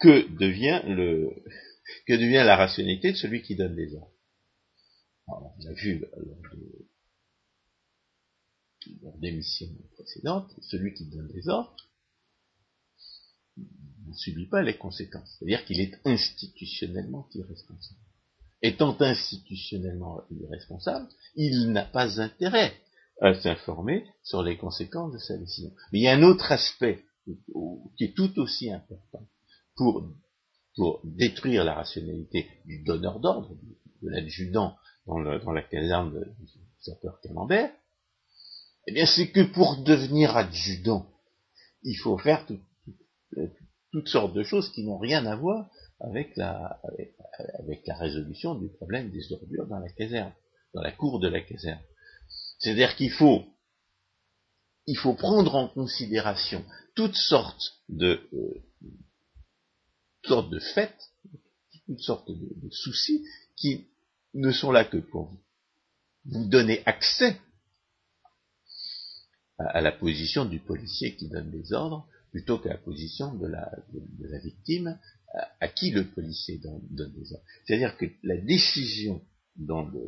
que 0.00 0.28
devient 0.36 0.82
le, 0.86 1.30
que 2.06 2.14
devient 2.14 2.42
la 2.44 2.56
rationalité 2.56 3.12
de 3.12 3.16
celui 3.16 3.42
qui 3.42 3.54
donne 3.54 3.76
les 3.76 3.94
ordres. 3.94 4.12
Alors, 5.28 5.54
on 5.56 5.66
a 5.66 5.72
vu 5.74 6.00
lors 6.00 6.38
leur 9.02 9.16
démission 9.18 9.66
précédente, 9.94 10.50
celui 10.60 10.94
qui 10.94 11.06
donne 11.06 11.28
des 11.28 11.48
ordres 11.48 11.76
ne 13.56 14.14
subit 14.14 14.46
pas 14.46 14.62
les 14.62 14.76
conséquences. 14.76 15.36
C'est-à-dire 15.38 15.64
qu'il 15.64 15.80
est 15.80 15.94
institutionnellement 16.04 17.28
irresponsable. 17.34 18.00
Étant 18.62 18.96
institutionnellement 19.00 20.22
irresponsable, 20.30 21.08
il 21.34 21.72
n'a 21.72 21.84
pas 21.84 22.20
intérêt 22.20 22.72
à 23.20 23.34
s'informer 23.34 24.06
sur 24.22 24.42
les 24.42 24.56
conséquences 24.56 25.12
de 25.12 25.18
sa 25.18 25.36
décision. 25.36 25.72
Mais 25.92 26.00
il 26.00 26.02
y 26.02 26.08
a 26.08 26.14
un 26.14 26.22
autre 26.22 26.52
aspect 26.52 27.04
qui 27.96 28.04
est 28.04 28.16
tout 28.16 28.38
aussi 28.38 28.70
important 28.70 29.26
pour, 29.76 30.12
pour 30.76 31.00
détruire 31.04 31.64
la 31.64 31.74
rationalité 31.74 32.48
du 32.64 32.82
donneur 32.82 33.20
d'ordre, 33.20 33.56
de 34.02 34.08
l'adjudant 34.08 34.76
dans, 35.06 35.18
la 35.18 35.62
caserne 35.62 36.12
de, 36.12 36.32
sapeur 36.80 37.20
Camembert, 37.20 37.72
eh 38.86 38.92
bien 38.92 39.06
c'est 39.06 39.30
que 39.30 39.42
pour 39.52 39.82
devenir 39.82 40.36
adjudant, 40.36 41.06
il 41.82 41.96
faut 41.96 42.18
faire 42.18 42.46
toutes 43.92 44.08
sortes 44.08 44.34
de 44.34 44.42
choses 44.42 44.70
qui 44.70 44.84
n'ont 44.84 44.98
rien 44.98 45.26
à 45.26 45.36
voir 45.36 45.70
avec 46.00 46.36
la, 46.36 46.80
résolution 47.98 48.54
du 48.56 48.68
problème 48.68 49.10
des 49.10 49.32
ordures 49.32 49.66
dans 49.66 49.78
la 49.78 49.90
caserne, 49.90 50.32
dans 50.74 50.82
la 50.82 50.92
cour 50.92 51.20
de 51.20 51.28
la 51.28 51.40
caserne. 51.40 51.80
C'est-à-dire 52.58 52.96
qu'il 52.96 53.10
faut, 53.10 53.44
il 54.86 54.96
faut 54.96 55.14
prendre 55.14 55.54
en 55.54 55.68
considération 55.68 56.64
toutes 56.94 57.14
sortes 57.14 57.80
de, 57.88 58.20
euh, 58.32 58.62
sortes 60.24 60.50
de 60.50 60.58
faits, 60.58 60.96
toutes 61.86 62.00
sortes 62.00 62.28
de, 62.30 62.70
soucis 62.70 63.24
qui 63.56 63.88
ne 64.34 64.50
sont 64.50 64.72
là 64.72 64.84
que 64.84 64.96
pour 64.96 65.32
vous 66.24 66.48
donner 66.48 66.82
accès 66.86 67.40
à, 69.58 69.80
la 69.80 69.92
position 69.92 70.44
du 70.44 70.58
policier 70.58 71.16
qui 71.16 71.28
donne 71.28 71.50
les 71.50 71.72
ordres, 71.72 72.06
plutôt 72.30 72.58
qu'à 72.58 72.70
la 72.70 72.78
position 72.78 73.34
de 73.34 73.46
la, 73.46 73.70
de, 73.92 74.26
la 74.26 74.38
victime 74.38 74.98
à, 75.60 75.68
qui 75.68 75.90
le 75.90 76.06
policier 76.08 76.58
donne, 76.58 77.12
des 77.12 77.32
ordres. 77.32 77.44
C'est-à-dire 77.64 77.96
que 77.96 78.06
la 78.22 78.36
décision 78.38 79.22
dans 79.56 79.82
le, 79.82 80.00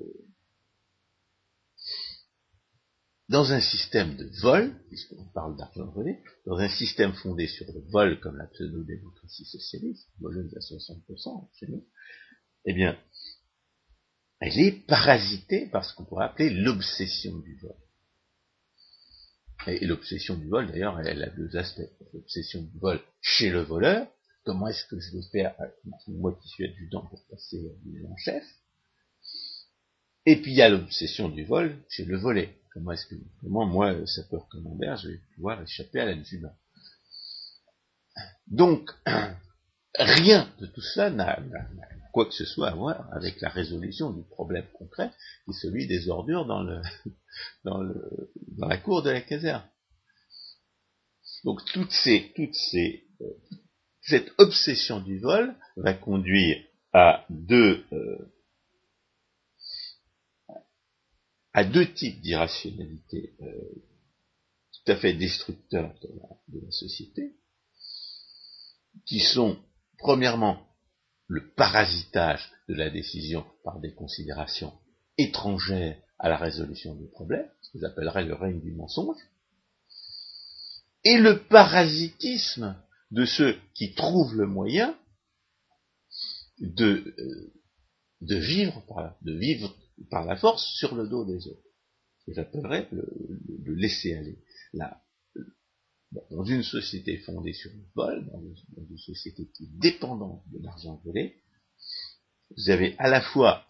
dans 3.29 3.53
un 3.53 3.61
système 3.61 4.17
de 4.17 4.27
vol, 4.41 4.75
puisqu'on 4.89 5.25
parle 5.35 5.57
d'argent 5.57 5.91
volé, 5.93 6.19
dans 6.47 6.57
un 6.57 6.69
système 6.69 7.13
fondé 7.15 7.47
sur 7.47 7.67
le 7.73 7.81
vol 7.91 8.21
comme 8.21 8.37
la 8.37 8.47
pseudo-démocratie 8.47 9.45
socialiste, 9.45 10.09
voleuse 10.21 10.55
à 10.57 10.61
60% 10.61 11.49
chez 11.59 11.67
nous, 11.69 11.87
eh 12.67 12.73
bien, 12.73 12.99
elle 14.41 14.59
est 14.59 14.87
parasitée 14.87 15.67
par 15.67 15.85
ce 15.85 15.95
qu'on 15.95 16.05
pourrait 16.05 16.27
appeler 16.27 16.51
l'obsession 16.51 17.39
du 17.39 17.57
vol. 17.57 17.77
Et, 19.67 19.87
l'obsession 19.87 20.37
du 20.37 20.49
vol, 20.49 20.67
d'ailleurs, 20.67 21.01
elle, 21.01 21.23
a 21.23 21.31
deux 21.31 21.57
aspects. 21.57 21.91
L'obsession 22.13 22.63
du 22.63 22.79
vol 22.79 23.01
chez 23.21 23.51
le 23.51 23.63
voleur, 23.63 24.07
comment 24.45 24.69
est-ce 24.69 24.85
que 24.87 24.99
je 25.01 25.17
vais 25.17 25.23
faire, 25.33 25.55
moi 26.07 26.39
qui 26.43 26.49
suis 26.49 26.65
adjudant 26.65 27.07
pour 27.07 27.23
passer 27.31 27.73
en 28.09 28.17
chef, 28.17 28.45
et 30.27 30.37
puis 30.41 30.53
il 30.53 30.57
y 30.57 30.63
a 30.63 30.69
l'obsession 30.69 31.29
du 31.29 31.45
vol 31.45 31.77
chez 31.89 32.05
le 32.05 32.17
volé. 32.17 32.57
Comment 32.73 32.93
est-ce 32.93 33.07
que, 33.07 33.15
comment 33.41 33.67
moi, 33.67 33.95
sapeur 34.07 34.49
commandeur, 34.49 34.97
je 34.97 35.09
vais 35.09 35.21
pouvoir 35.35 35.63
échapper 35.63 36.01
à 36.01 36.07
l'adjudant 36.07 36.55
Donc, 38.47 38.91
rien 39.99 40.51
de 40.59 40.67
tout 40.67 40.81
cela 40.81 41.11
n'a 41.11 41.39
quoi 42.15 42.27
que 42.27 42.33
ce 42.33 42.45
soit 42.45 42.69
à 42.69 42.75
voir 42.77 43.13
avec 43.13 43.41
la 43.41 43.49
résolution 43.49 44.13
du 44.13 44.23
problème 44.23 44.67
concret, 44.73 45.11
qui 45.45 45.51
est 45.51 45.61
celui 45.61 45.89
des 45.89 46.09
ordures 46.09 46.47
dans, 46.47 46.63
le, 46.63 46.81
dans, 47.65 47.83
le, 47.83 48.33
dans 48.57 48.69
la 48.69 48.79
cour 48.79 49.03
de 49.03 49.11
la 49.11 49.21
caserne. 49.21 49.69
Donc 51.43 51.65
toutes 51.73 51.91
ces, 51.91 52.33
toutes 52.37 52.55
ces, 52.55 53.05
euh, 53.21 53.25
cette 54.03 54.31
obsession 54.39 55.01
du 55.01 55.19
vol 55.19 55.57
va 55.77 55.93
conduire 55.93 56.65
à 56.93 57.27
deux, 57.29 57.85
euh, 57.93 58.33
à 61.53 61.65
deux 61.65 61.93
types 61.93 62.21
d'irrationalité 62.21 63.35
euh, 63.43 63.47
tout 64.73 64.93
à 64.93 64.97
fait 64.97 65.15
destructeurs 65.15 65.93
de 66.49 66.61
la, 66.61 66.71
société, 66.71 67.35
qui 69.05 69.19
sont 69.19 69.59
premièrement 69.99 70.74
le 71.27 71.51
parasitage 71.55 72.51
de 72.69 72.75
la 72.75 72.91
décision 72.91 73.45
par 73.63 73.81
des 73.81 73.93
considérations 73.93 74.73
étrangères 75.19 75.99
à 76.19 76.29
la 76.29 76.37
résolution 76.37 76.95
des 76.95 77.07
problèmes, 77.07 77.49
ce 77.63 77.73
que 77.73 77.79
j'appellerais 77.81 78.25
le 78.25 78.35
règne 78.35 78.61
du 78.61 78.73
mensonge, 78.73 79.17
et 81.05 81.19
le 81.19 81.43
parasitisme 81.43 82.77
de 83.11 83.25
ceux 83.25 83.59
qui 83.75 83.95
trouvent 83.95 84.35
le 84.35 84.47
moyen 84.47 84.97
de, 86.59 87.15
euh, 87.19 87.53
de 88.23 88.37
vivre 88.37 88.83
par, 90.11 90.25
la 90.25 90.37
force 90.37 90.65
sur 90.77 90.95
le 90.95 91.07
dos 91.07 91.25
des 91.25 91.47
autres. 91.47 91.61
J'appellerais 92.29 92.89
le, 92.91 93.07
le, 93.65 93.75
laisser 93.75 94.15
aller. 94.15 94.39
Là, 94.73 95.04
dans 96.31 96.45
une 96.45 96.63
société 96.63 97.19
fondée 97.19 97.53
sur 97.53 97.71
le 97.73 97.83
vol, 97.95 98.27
dans 98.27 98.41
une, 98.41 98.99
société 98.99 99.49
qui 99.55 99.65
est 99.65 99.79
dépendante 99.79 100.43
de 100.53 100.63
l'argent 100.63 101.01
volé, 101.05 101.43
vous 102.57 102.71
avez 102.71 102.95
à 102.99 103.09
la 103.09 103.21
fois 103.21 103.67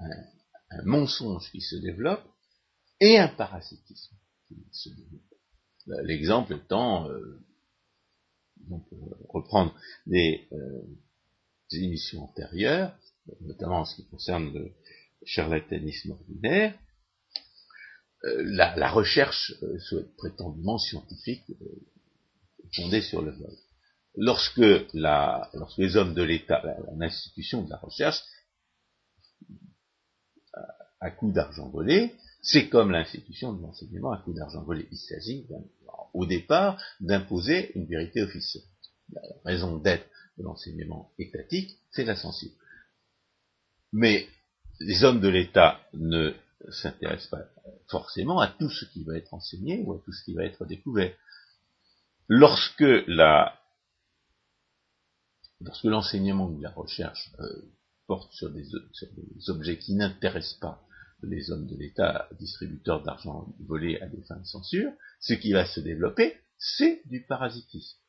un, 0.00 0.84
mensonge 0.84 1.50
qui 1.50 1.60
se 1.60 1.76
développe 1.76 2.24
et 3.00 3.18
un 3.18 3.28
parasitisme 3.28 4.16
qui 4.48 4.56
se 4.72 4.88
développe. 4.88 5.20
L'exemple 6.04 6.54
étant, 6.54 7.08
euh, 7.08 7.44
on 8.70 8.80
peut 8.80 8.96
reprendre 9.28 9.74
des, 10.06 10.46
euh, 10.52 10.82
émissions 11.72 12.24
antérieures, 12.24 12.94
notamment 13.40 13.80
en 13.80 13.84
ce 13.86 13.96
qui 13.96 14.06
concerne 14.06 14.52
le 14.52 14.72
charlatanisme 15.24 16.10
ordinaire, 16.10 16.78
euh, 18.24 18.42
la, 18.44 18.90
recherche 18.90 19.52
euh, 19.62 20.12
prétendument 20.16 20.78
scientifique 20.78 21.42
euh, 21.50 21.66
fondée 22.74 23.02
sur 23.02 23.20
le 23.20 23.32
vol. 23.32 23.52
Lorsque, 24.16 24.62
la, 24.94 25.50
lorsque 25.54 25.78
les 25.78 25.96
hommes 25.96 26.14
de 26.14 26.22
l'État, 26.22 26.62
l'institution 26.96 27.62
de 27.62 27.70
la 27.70 27.78
recherche, 27.78 28.22
à, 31.00 31.10
coup 31.10 31.32
d'argent 31.32 31.68
volé, 31.70 32.14
c'est 32.42 32.68
comme 32.68 32.92
l'institution 32.92 33.54
de 33.54 33.62
l'enseignement 33.62 34.12
à 34.12 34.18
coup 34.18 34.34
d'argent 34.34 34.62
volé. 34.62 34.86
Il 34.92 34.98
s'agit 34.98 35.48
au 36.14 36.26
départ 36.26 36.80
d'imposer 37.00 37.72
une 37.76 37.86
vérité 37.86 38.22
officielle. 38.22 38.62
La 39.12 39.22
raison 39.44 39.78
d'être 39.78 40.06
de 40.38 40.44
l'enseignement 40.44 41.12
étatique, 41.18 41.76
c'est 41.90 42.04
la 42.04 42.14
censure. 42.14 42.52
Mais 43.92 44.28
les 44.78 45.02
hommes 45.02 45.20
de 45.20 45.28
l'État 45.28 45.80
ne 45.94 46.34
s'intéressent 46.70 47.30
pas 47.30 47.44
forcément 47.88 48.40
à 48.40 48.48
tout 48.48 48.70
ce 48.70 48.84
qui 48.86 49.04
va 49.04 49.16
être 49.16 49.34
enseigné 49.34 49.82
ou 49.84 49.92
à 49.94 50.02
tout 50.04 50.12
ce 50.12 50.24
qui 50.24 50.34
va 50.34 50.44
être 50.44 50.64
découvert. 50.64 51.14
Lorsque 52.28 52.84
la 53.06 53.58
lorsque 55.60 55.84
l'enseignement 55.84 56.48
ou 56.48 56.60
la 56.60 56.70
recherche 56.70 57.32
euh, 57.38 57.72
porte 58.06 58.32
sur 58.32 58.50
des, 58.50 58.64
sur 58.92 59.08
des, 59.12 59.50
objets 59.50 59.78
qui 59.78 59.94
n'intéressent 59.94 60.58
pas 60.58 60.84
les 61.22 61.52
hommes 61.52 61.68
de 61.68 61.76
l'État, 61.76 62.28
distributeurs 62.38 63.02
d'argent 63.02 63.46
volé 63.60 64.00
à 64.00 64.08
des 64.08 64.22
fins 64.22 64.40
de 64.40 64.44
censure, 64.44 64.90
ce 65.20 65.34
qui 65.34 65.52
va 65.52 65.64
se 65.66 65.78
développer, 65.78 66.36
c'est 66.58 67.02
du 67.06 67.24
parasitisme 67.24 68.02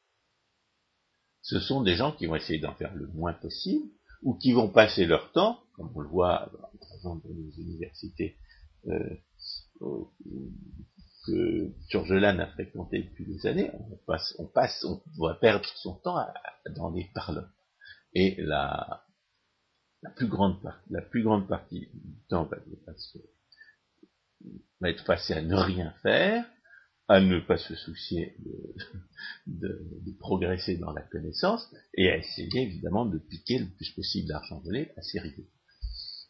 ce 1.44 1.60
sont 1.60 1.82
des 1.82 1.96
gens 1.96 2.14
qui 2.14 2.26
vont 2.26 2.36
essayer 2.36 2.60
d'en 2.60 2.74
faire 2.74 2.96
le 2.96 3.08
moins 3.08 3.34
possible, 3.34 3.86
ou 4.24 4.34
qui 4.34 4.54
vont 4.54 4.70
passer 4.70 5.06
leur 5.06 5.32
temps, 5.34 5.60
comme 5.76 5.92
on 5.94 6.00
le 6.00 6.08
voit 6.08 6.50
dans 7.04 7.22
les 7.26 7.62
universités 7.62 8.38
que 11.26 11.72
Georgelane 11.90 12.40
a 12.40 12.48
fréquenté 12.48 13.04
depuis 13.04 13.26
des 13.26 13.46
années, 13.48 13.72
on 13.74 13.98
passe, 14.06 14.36
on 14.40 14.46
passe, 14.46 14.84
on 14.86 15.02
va 15.18 15.36
perdre 15.36 15.66
son 15.76 15.96
temps 15.96 16.26
dans 16.76 16.92
les 16.92 17.10
parlants. 17.14 17.48
Et 18.14 18.36
la, 18.40 19.06
la 20.04 20.10
plus 20.12 20.28
grande 20.28 20.62
partie, 20.62 20.90
la 20.90 21.02
plus 21.02 21.24
grande 21.24 21.48
partie 21.48 21.88
du 21.94 22.28
temps 22.30 22.46
va, 22.46 22.58
être 24.90 25.06
passée 25.06 25.34
à 25.34 25.42
ne 25.42 25.56
rien 25.56 25.92
faire, 26.04 26.46
à 27.08 27.22
ne 27.22 27.40
pas 27.40 27.58
se 27.58 27.76
soucier 27.76 28.36
de, 29.48 29.80
progresser 30.20 30.78
dans 30.78 30.92
la 30.92 31.02
connaissance 31.02 31.74
et 31.96 32.10
à 32.10 32.18
essayer 32.18 32.62
évidemment 32.62 33.06
de 33.06 33.18
piquer 33.18 33.60
le 33.60 33.68
plus 33.68 33.92
possible 33.92 34.28
d'argent 34.28 34.60
volé 34.60 34.92
à 34.98 35.02
ses 35.02 35.20
rivaux. 35.20 35.48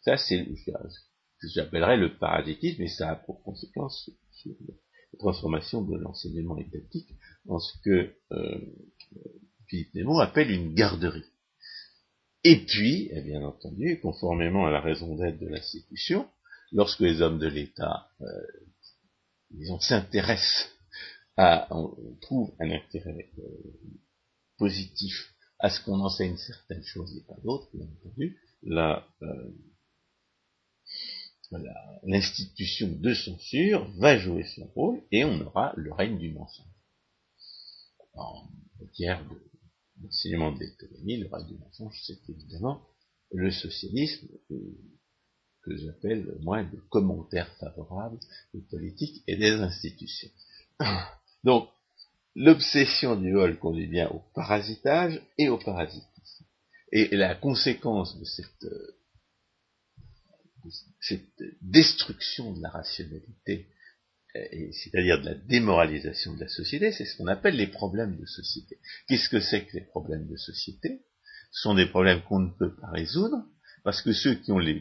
Ça, 0.02 0.16
c'est 0.16 0.44
ce 0.44 1.00
que 1.46 1.52
j'appellerais 1.52 1.96
le 1.96 2.16
parasitisme 2.16 2.82
et 2.82 2.88
ça 2.88 3.10
a 3.10 3.16
pour 3.16 3.42
conséquence 3.42 4.10
la 4.46 5.18
transformation 5.18 5.82
de 5.82 5.96
l'enseignement 5.96 6.58
étatique 6.58 7.08
en 7.48 7.58
ce 7.58 7.72
que 7.84 8.14
euh, 8.32 8.58
Philippe 9.66 9.94
Nemo 9.94 10.20
appelle 10.20 10.50
une 10.50 10.74
garderie. 10.74 11.24
Et 12.42 12.64
puis, 12.66 13.08
et 13.10 13.22
bien 13.22 13.42
entendu, 13.42 14.00
conformément 14.00 14.66
à 14.66 14.70
la 14.70 14.80
raison 14.80 15.16
d'être 15.16 15.38
de 15.38 15.48
l'institution, 15.48 16.28
lorsque 16.72 17.00
les 17.00 17.22
hommes 17.22 17.38
de 17.38 17.46
l'État 17.46 18.08
euh, 18.20 19.78
s'intéressent 19.80 20.68
à, 21.36 21.66
on 21.70 22.16
trouve 22.20 22.54
un 22.60 22.70
intérêt 22.70 23.30
euh, 23.38 23.42
positif 24.58 25.34
à 25.58 25.70
ce 25.70 25.82
qu'on 25.82 26.00
enseigne 26.00 26.36
certaines 26.36 26.84
choses 26.84 27.16
et 27.16 27.22
pas 27.26 27.40
d'autres, 27.42 27.68
bien 27.72 27.86
entendu, 27.86 28.38
euh, 28.66 29.00
l'institution 32.04 32.88
de 32.88 33.14
censure 33.14 33.90
va 33.98 34.18
jouer 34.18 34.44
son 34.44 34.66
rôle 34.74 35.02
et 35.10 35.24
on 35.24 35.40
aura 35.40 35.72
le 35.76 35.92
règne 35.92 36.18
du 36.18 36.32
mensonge. 36.32 36.66
En 38.14 38.48
matière 38.80 39.24
de 39.28 39.36
l'enseignement 40.02 40.52
de 40.52 40.60
l'économie, 40.60 41.18
le 41.18 41.28
règne 41.28 41.46
du 41.46 41.58
mensonge, 41.58 42.00
c'est 42.06 42.28
évidemment 42.28 42.82
le 43.32 43.50
socialisme 43.50 44.28
que 44.48 45.76
j'appelle 45.76 46.36
moins 46.40 46.64
de 46.64 46.76
commentaires 46.90 47.52
favorables 47.58 48.20
des 48.52 48.60
politiques 48.60 49.24
et 49.26 49.36
des 49.36 49.52
institutions. 49.52 50.30
Donc, 51.44 51.68
l'obsession 52.34 53.16
du 53.16 53.32
vol 53.32 53.58
conduit 53.58 53.86
bien 53.86 54.08
au 54.08 54.20
parasitage 54.34 55.20
et 55.38 55.48
au 55.48 55.58
parasitisme. 55.58 56.44
Et 56.92 57.16
la 57.16 57.34
conséquence 57.34 58.18
de 58.18 58.24
cette, 58.24 58.64
euh, 58.64 58.96
cette 61.00 61.42
destruction 61.62 62.52
de 62.52 62.62
la 62.62 62.70
rationalité, 62.70 63.68
euh, 64.36 64.72
c'est-à-dire 64.72 65.20
de 65.20 65.26
la 65.26 65.34
démoralisation 65.34 66.34
de 66.34 66.40
la 66.40 66.48
société, 66.48 66.92
c'est 66.92 67.04
ce 67.04 67.16
qu'on 67.16 67.26
appelle 67.26 67.56
les 67.56 67.68
problèmes 67.68 68.16
de 68.16 68.26
société. 68.26 68.78
Qu'est-ce 69.06 69.28
que 69.28 69.40
c'est 69.40 69.64
que 69.64 69.76
les 69.76 69.84
problèmes 69.84 70.26
de 70.26 70.36
société? 70.36 71.02
Ce 71.52 71.62
sont 71.62 71.74
des 71.74 71.86
problèmes 71.86 72.22
qu'on 72.22 72.40
ne 72.40 72.50
peut 72.50 72.74
pas 72.74 72.90
résoudre, 72.90 73.44
parce 73.84 74.02
que 74.02 74.12
ceux 74.12 74.34
qui 74.34 74.50
ont, 74.50 74.58
le 74.58 74.80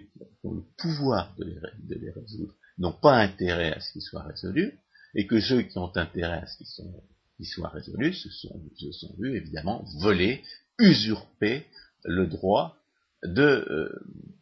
pouvoir 0.77 1.35
de 1.37 1.43
les, 1.43 2.09
résoudre 2.09 2.55
n'ont 2.79 2.93
pas 2.93 3.17
intérêt 3.17 3.73
à 3.73 3.79
ce 3.79 3.91
qu'ils 3.91 4.01
soient 4.01 4.23
résolus, 4.23 4.73
et 5.13 5.27
que 5.27 5.39
ceux 5.39 5.61
qui 5.61 5.77
ont 5.77 5.95
intérêt 5.95 6.39
à 6.39 6.47
ce 6.47 6.57
qu'ils 6.57 7.47
soient 7.47 7.69
résolus 7.69 8.13
se 8.15 8.29
sont, 8.29 8.59
sont 8.91 9.15
vus 9.19 9.35
évidemment 9.35 9.85
voler, 9.99 10.41
usurper 10.79 11.67
le 12.05 12.25
droit 12.25 12.77
de, 13.23 13.41
euh, 13.41 13.89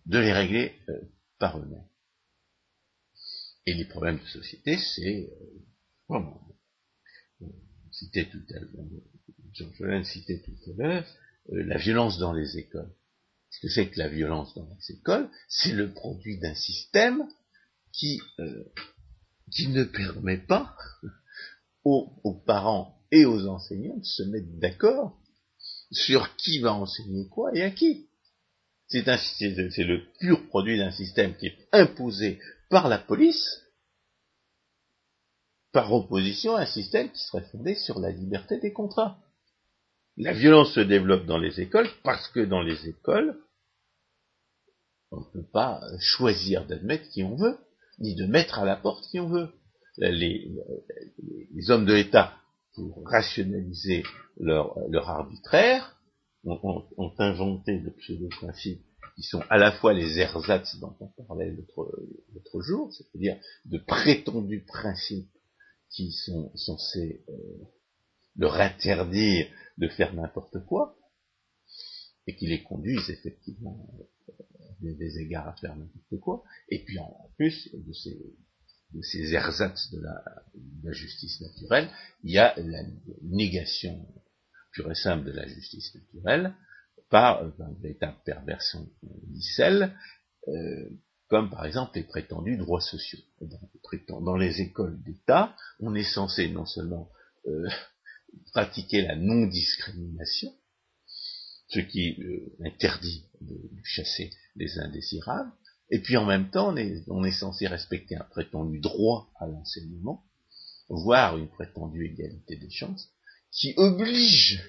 de 0.05 0.19
les 0.19 0.31
régler 0.31 0.73
euh, 0.89 1.01
par 1.41 1.57
eux-mêmes. 1.57 1.87
Et 3.65 3.73
les 3.73 3.85
problèmes 3.85 4.19
de 4.19 4.27
société, 4.27 4.77
c'est, 4.77 5.27
euh, 6.11 6.19
citait 7.91 8.29
tout 8.29 8.43
à 8.55 8.59
l'heure, 8.59 8.85
Jean 9.53 10.03
citait 10.03 10.41
tout 10.41 10.71
à 10.71 10.73
l'heure, 10.77 11.05
la 11.49 11.77
violence 11.77 12.19
dans 12.19 12.31
les 12.31 12.57
écoles. 12.57 12.93
Ce 13.49 13.59
que 13.59 13.69
c'est 13.69 13.89
que 13.89 13.99
la 13.99 14.07
violence 14.07 14.53
dans 14.53 14.69
les 14.69 14.95
écoles, 14.95 15.29
c'est 15.49 15.73
le 15.73 15.91
produit 15.91 16.37
d'un 16.37 16.55
système 16.55 17.27
qui, 17.91 18.21
euh, 18.39 18.63
qui 19.51 19.67
ne 19.67 19.83
permet 19.83 20.37
pas 20.37 20.77
aux, 21.83 22.43
parents 22.45 23.03
et 23.11 23.25
aux 23.25 23.47
enseignants 23.47 23.97
de 23.97 24.05
se 24.05 24.23
mettre 24.23 24.59
d'accord 24.59 25.19
sur 25.91 26.35
qui 26.37 26.59
va 26.59 26.73
enseigner 26.73 27.27
quoi 27.27 27.51
et 27.55 27.63
à 27.63 27.71
qui. 27.71 28.10
C'est 28.91 29.83
le 29.83 30.01
pur 30.19 30.47
produit 30.47 30.77
d'un 30.77 30.91
système 30.91 31.35
qui 31.37 31.47
est 31.47 31.57
imposé 31.71 32.39
par 32.69 32.89
la 32.89 32.97
police, 32.97 33.61
par 35.71 35.91
opposition 35.93 36.55
à 36.55 36.61
un 36.61 36.65
système 36.65 37.09
qui 37.09 37.19
serait 37.19 37.47
fondé 37.51 37.75
sur 37.75 37.99
la 37.99 38.11
liberté 38.11 38.59
des 38.59 38.73
contrats. 38.73 39.17
La 40.17 40.33
violence 40.33 40.73
se 40.73 40.81
développe 40.81 41.25
dans 41.25 41.37
les 41.37 41.61
écoles 41.61 41.89
parce 42.03 42.27
que 42.29 42.41
dans 42.41 42.61
les 42.61 42.87
écoles, 42.87 43.37
on 45.11 45.19
ne 45.21 45.31
peut 45.33 45.49
pas 45.51 45.81
choisir 45.99 46.65
d'admettre 46.65 47.09
qui 47.09 47.23
on 47.23 47.35
veut, 47.35 47.57
ni 47.99 48.15
de 48.15 48.25
mettre 48.25 48.59
à 48.59 48.65
la 48.65 48.75
porte 48.75 49.05
qui 49.09 49.19
on 49.19 49.29
veut. 49.29 49.49
Les, 49.97 50.49
hommes 51.69 51.85
de 51.85 51.93
l'État, 51.93 52.33
pour 52.75 53.03
rationaliser 53.05 54.03
leur, 54.37 55.09
arbitraire, 55.09 55.97
ont, 56.43 57.13
inventé 57.19 57.79
de 57.79 57.89
pseudo-principes 57.89 58.83
qui 59.15 59.23
sont 59.23 59.41
à 59.49 59.57
la 59.57 59.71
fois 59.73 59.93
les 59.93 60.19
ersatz 60.19 60.77
dont 60.79 60.95
on 60.99 61.07
parlait 61.23 61.51
l'autre 61.51 62.61
jour, 62.61 62.91
c'est-à-dire 62.93 63.37
de 63.65 63.77
prétendus 63.77 64.63
principes 64.63 65.29
qui 65.89 66.11
sont 66.11 66.51
censés 66.55 67.23
euh, 67.29 67.33
leur 68.37 68.55
interdire 68.55 69.47
de 69.77 69.87
faire 69.89 70.13
n'importe 70.13 70.63
quoi, 70.65 70.95
et 72.27 72.35
qui 72.35 72.47
les 72.47 72.63
conduisent 72.63 73.09
effectivement 73.09 73.87
des, 74.79 75.19
égards 75.19 75.47
à 75.47 75.55
faire 75.55 75.75
n'importe 75.75 76.19
quoi, 76.19 76.43
et 76.69 76.83
puis 76.83 76.97
en 76.99 77.29
plus 77.35 77.69
de 77.73 77.93
ces, 77.93 78.17
de 78.93 79.01
ces 79.01 79.33
ersatz 79.33 79.91
de 79.91 80.01
la, 80.01 80.91
justice 80.91 81.39
naturelle, 81.41 81.89
il 82.23 82.31
y 82.31 82.37
a 82.37 82.53
la 82.59 82.83
négation 83.21 84.05
pure 84.71 84.91
et 84.91 84.95
simple 84.95 85.25
de 85.25 85.31
la 85.31 85.47
justice 85.47 85.93
naturelle 85.95 86.53
par 87.09 87.43
une 87.43 87.81
véritable 87.81 88.17
perversion 88.25 88.87
d'Issel, 89.03 89.93
euh, 90.47 90.89
comme 91.27 91.49
par 91.49 91.65
exemple 91.65 91.91
les 91.95 92.03
prétendus 92.03 92.57
droits 92.57 92.81
sociaux. 92.81 93.19
Dans, 94.09 94.37
les 94.37 94.61
écoles 94.61 95.01
d'État, 95.03 95.55
on 95.79 95.93
est 95.93 96.03
censé 96.03 96.49
non 96.49 96.65
seulement 96.65 97.09
euh, 97.47 97.69
pratiquer 98.53 99.01
la 99.03 99.15
non-discrimination, 99.15 100.53
ce 101.67 101.79
qui 101.79 102.21
euh, 102.21 102.65
interdit 102.65 103.25
de, 103.41 103.57
chasser 103.83 104.31
les 104.55 104.79
indésirables, 104.79 105.51
et 105.89 105.99
puis 105.99 106.15
en 106.15 106.25
même 106.25 106.49
temps, 106.49 106.73
on 106.73 106.77
est, 106.77 107.03
on 107.07 107.23
est 107.25 107.31
censé 107.31 107.67
respecter 107.67 108.15
un 108.15 108.23
prétendu 108.23 108.79
droit 108.79 109.29
à 109.39 109.47
l'enseignement, 109.47 110.25
voire 110.87 111.37
une 111.37 111.49
prétendue 111.49 112.05
égalité 112.05 112.55
des 112.55 112.69
chances, 112.69 113.09
qui 113.51 113.73
oblige 113.77 114.61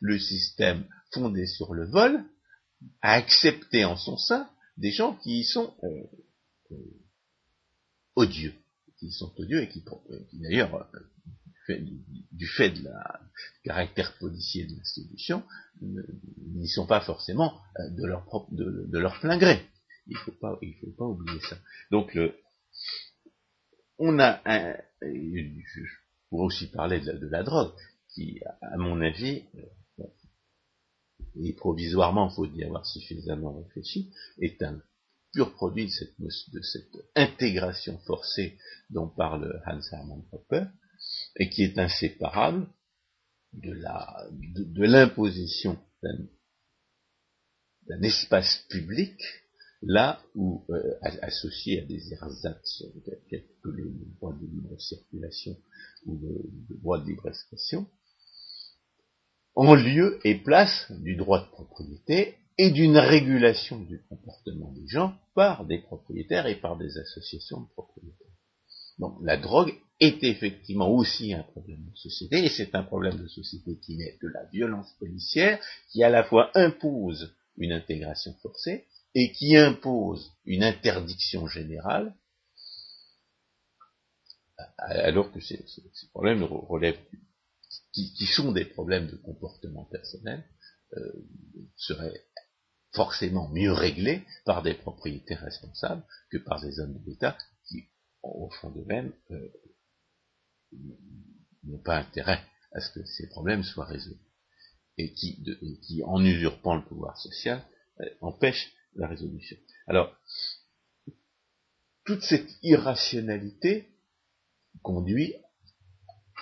le 0.00 0.18
système 0.18 0.86
fondé 1.12 1.46
sur 1.46 1.74
le 1.74 1.86
vol 1.86 2.24
à 3.00 3.12
accepter 3.12 3.84
en 3.84 3.96
son 3.96 4.16
sein 4.16 4.48
des 4.76 4.90
gens 4.90 5.16
qui 5.16 5.44
sont 5.44 5.74
euh, 5.84 6.02
euh, 6.72 6.76
odieux, 8.16 8.54
qui 8.98 9.12
sont 9.12 9.32
odieux 9.38 9.62
et 9.62 9.68
qui, 9.68 9.84
qui 10.30 10.40
d'ailleurs 10.40 10.90
du 12.32 12.46
fait 12.46 12.70
de 12.70 12.84
la 12.84 13.20
caractère 13.62 14.18
policier 14.18 14.66
de 14.66 14.76
l'institution, 14.76 15.42
n'y 15.80 16.68
sont 16.68 16.86
pas 16.86 17.00
forcément 17.00 17.58
euh, 17.78 17.90
de 17.90 18.04
leur 18.06 18.24
propre, 18.24 18.52
de, 18.52 18.98
leur 18.98 19.18
plein 19.20 19.38
gré. 19.38 19.62
Il 20.06 20.16
faut 20.18 20.32
pas, 20.32 20.58
il 20.60 20.74
faut 20.74 20.90
pas 20.98 21.06
oublier 21.06 21.40
ça. 21.48 21.56
Donc 21.90 22.18
on 23.98 24.18
a 24.18 24.42
un, 24.44 24.76
je 25.00 25.82
pourrais 26.28 26.46
aussi 26.46 26.66
parler 26.66 27.00
de 27.00 27.28
la, 27.28 27.42
drogue, 27.42 27.72
qui, 28.14 28.40
à 28.60 28.76
mon 28.76 29.00
avis, 29.00 29.44
euh, 29.56 30.04
et 31.42 31.52
provisoirement, 31.52 32.30
faut 32.30 32.46
y 32.46 32.64
avoir 32.64 32.86
suffisamment 32.86 33.56
réfléchi, 33.56 34.12
est 34.38 34.62
un 34.62 34.80
pur 35.32 35.52
produit 35.54 35.86
de 35.86 35.90
cette, 35.90 36.20
de 36.20 36.60
cette 36.62 36.96
intégration 37.16 37.98
forcée 38.06 38.56
dont 38.90 39.08
parle 39.08 39.60
Hans 39.66 39.80
Hermann 39.92 40.22
Popper, 40.30 40.66
et 41.36 41.50
qui 41.50 41.64
est 41.64 41.78
inséparable 41.78 42.68
de 43.52 43.72
la 43.72 44.28
de, 44.32 44.84
l'imposition 44.84 45.78
d'un 47.88 48.02
espace 48.02 48.64
public 48.68 49.20
là 49.82 50.22
où 50.34 50.64
euh, 50.70 50.98
associé 51.22 51.82
à 51.82 51.84
des 51.84 52.12
ersatz 52.12 52.84
tels 53.04 53.44
que 53.62 53.68
le, 53.68 53.92
droit 54.16 54.32
de 54.32 54.46
libre 54.46 54.80
circulation 54.80 55.56
ou 56.06 56.18
le, 56.18 56.76
droit 56.76 56.98
de 57.00 57.06
libre 57.06 57.28
expression 57.28 57.86
en 59.54 59.74
lieu 59.74 60.18
et 60.24 60.34
place 60.36 60.90
du 60.90 61.16
droit 61.16 61.44
de 61.44 61.50
propriété 61.50 62.36
et 62.58 62.70
d'une 62.70 62.98
régulation 62.98 63.78
du 63.78 64.02
comportement 64.08 64.72
des 64.72 64.86
gens 64.86 65.14
par 65.34 65.64
des 65.64 65.78
propriétaires 65.78 66.46
et 66.46 66.56
par 66.56 66.76
des 66.76 66.98
associations 66.98 67.60
de 67.62 67.68
propriétaires. 67.68 68.26
Donc 68.98 69.18
la 69.22 69.36
drogue 69.36 69.74
est 70.00 70.22
effectivement 70.22 70.88
aussi 70.88 71.32
un 71.32 71.42
problème 71.42 71.84
de 71.90 71.96
société, 71.96 72.44
et 72.44 72.48
c'est 72.48 72.74
un 72.74 72.82
problème 72.82 73.16
de 73.16 73.26
société 73.26 73.78
qui 73.78 73.96
naît 73.96 74.18
de 74.22 74.28
la 74.28 74.44
violence 74.46 74.92
policière, 74.98 75.60
qui 75.90 76.02
à 76.04 76.10
la 76.10 76.24
fois 76.24 76.50
impose 76.54 77.34
une 77.56 77.72
intégration 77.72 78.34
forcée, 78.42 78.86
et 79.14 79.32
qui 79.32 79.56
impose 79.56 80.32
une 80.44 80.64
interdiction 80.64 81.46
générale 81.46 82.14
alors 84.78 85.32
que 85.32 85.40
ces, 85.40 85.64
problèmes 86.10 86.42
relèvent, 86.44 86.98
qui, 87.94 88.26
sont 88.26 88.52
des 88.52 88.64
problèmes 88.64 89.06
de 89.06 89.16
comportement 89.16 89.84
personnel, 89.84 90.44
euh, 90.96 91.12
seraient 91.76 92.26
forcément 92.92 93.48
mieux 93.50 93.72
réglés 93.72 94.24
par 94.44 94.62
des 94.62 94.74
propriétés 94.74 95.34
responsables 95.34 96.04
que 96.30 96.38
par 96.38 96.60
des 96.60 96.80
hommes 96.80 96.98
de 96.98 97.10
l'État 97.10 97.38
qui, 97.68 97.88
au 98.22 98.50
fond 98.50 98.70
d'eux-mêmes, 98.70 99.12
euh, 99.30 99.52
n'ont 101.64 101.82
pas 101.82 101.98
intérêt 101.98 102.44
à 102.72 102.80
ce 102.80 102.90
que 102.90 103.04
ces 103.04 103.28
problèmes 103.28 103.62
soient 103.62 103.86
résolus 103.86 104.18
et 104.98 105.12
qui, 105.14 105.42
qui 105.82 106.02
en 106.04 106.24
usurpant 106.24 106.76
le 106.76 106.84
pouvoir 106.84 107.18
social, 107.18 107.64
euh, 108.00 108.04
empêchent 108.20 108.72
la 108.94 109.08
résolution. 109.08 109.56
Alors, 109.86 110.16
toute 112.04 112.22
cette 112.22 112.50
irrationalité 112.62 113.88
conduit 114.82 115.34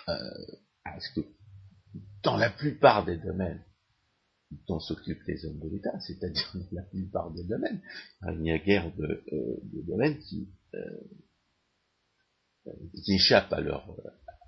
euh, 0.09 0.47
à 0.85 1.01
ce 1.01 1.09
que, 1.15 1.27
dans 2.23 2.37
la 2.37 2.51
plupart 2.51 3.05
des 3.05 3.17
domaines 3.17 3.65
dont 4.69 4.81
s'occupent 4.81 5.27
les 5.27 5.45
hommes 5.47 5.61
de 5.61 5.69
l'État, 5.69 5.99
c'est-à-dire 6.01 6.51
dans 6.55 6.67
la 6.73 6.83
plupart 6.83 7.31
des 7.33 7.45
domaines, 7.45 7.81
il 8.29 8.41
n'y 8.41 8.53
a 8.53 8.59
guère 8.59 8.95
de, 8.97 9.25
euh, 9.33 9.57
domaines 9.87 10.19
qui, 10.19 10.49
qui 13.05 13.15
échappent 13.15 13.53
à, 13.53 13.61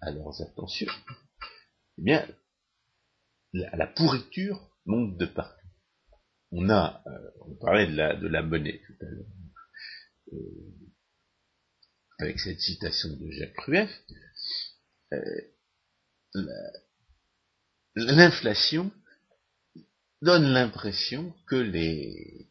à 0.03 0.11
leurs 0.11 0.43
attentions, 0.43 0.93
eh 1.99 2.03
bien, 2.03 2.27
la, 3.55 3.87
pourriture 3.87 4.71
monte 4.85 5.17
de 5.17 5.27
partout. 5.27 5.67
On 6.51 6.69
a, 6.69 7.03
euh, 7.07 7.31
on 7.41 7.55
parlait 7.57 7.87
de 7.87 7.97
la, 7.97 8.17
de 8.17 8.29
la 8.29 8.43
monnaie 8.43 8.81
tout 8.87 8.95
à 9.01 9.09
l'heure, 9.09 9.27
euh, 10.33 10.39
avec 12.19 12.39
cette 12.39 12.61
citation 12.61 13.11
de 13.17 13.31
Jacques 13.31 13.61
Rueff, 13.61 13.91
euh, 15.13 15.41
l'inflation 17.95 18.91
donne 20.23 20.45
l'impression 20.53 21.35
que 21.47 21.57
les 21.57 22.49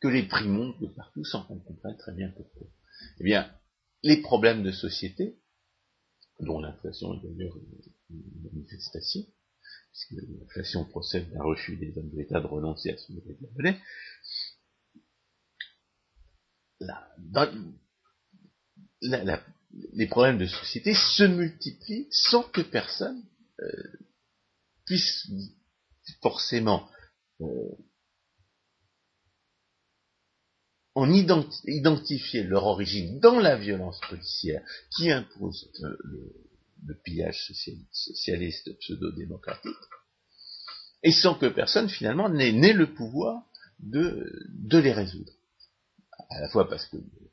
que 0.00 0.08
les 0.08 0.22
prix 0.22 0.48
montent 0.48 0.80
de 0.80 0.86
partout 0.88 1.24
sans 1.24 1.44
qu'on 1.44 1.58
comprenne 1.60 1.96
très 1.98 2.12
bien 2.12 2.30
pourquoi. 2.30 2.66
Eh 3.18 3.24
bien, 3.24 3.52
les 4.02 4.22
problèmes 4.22 4.62
de 4.62 4.72
société, 4.72 5.38
dont 6.40 6.58
l'inflation 6.58 7.14
est 7.14 7.22
d'ailleurs 7.22 7.54
une 8.08 8.50
manifestation, 8.50 9.20
puisque 9.92 10.12
l'inflation 10.26 10.86
procède 10.86 11.30
d'un 11.30 11.42
refus 11.42 11.76
des 11.76 11.96
hommes 11.98 12.10
de 12.10 12.16
l'État 12.16 12.40
de 12.40 12.46
renoncer 12.46 12.90
à 12.90 12.96
ce 12.96 13.12
modèle 13.12 13.36
de 13.40 13.46
la 13.46 13.52
monnaie, 13.52 13.80
les 19.92 20.06
problèmes 20.06 20.38
de 20.38 20.46
société 20.46 20.94
se 20.94 21.24
multiplient 21.24 22.08
sans 22.10 22.42
que 22.42 22.62
personne 22.62 23.22
euh, 23.60 23.82
puisse 24.90 25.30
forcément 26.20 26.90
euh, 27.40 27.46
en 30.96 31.08
identifier 31.12 32.42
leur 32.42 32.64
origine 32.64 33.20
dans 33.20 33.38
la 33.38 33.56
violence 33.56 34.00
policière 34.08 34.64
qui 34.96 35.12
impose 35.12 35.70
le, 35.80 36.94
pillage 37.04 37.52
socialiste 37.92 38.76
pseudo-démocratique, 38.80 39.70
et 41.04 41.12
sans 41.12 41.36
que 41.36 41.46
personne 41.46 41.88
finalement 41.88 42.28
n'ait 42.28 42.72
le 42.72 42.92
pouvoir 42.92 43.44
de, 43.78 44.28
les 44.72 44.92
résoudre. 44.92 45.32
À 46.30 46.40
la 46.40 46.48
fois 46.48 46.68
parce 46.68 46.86
que 46.86 46.96
le 46.96 47.30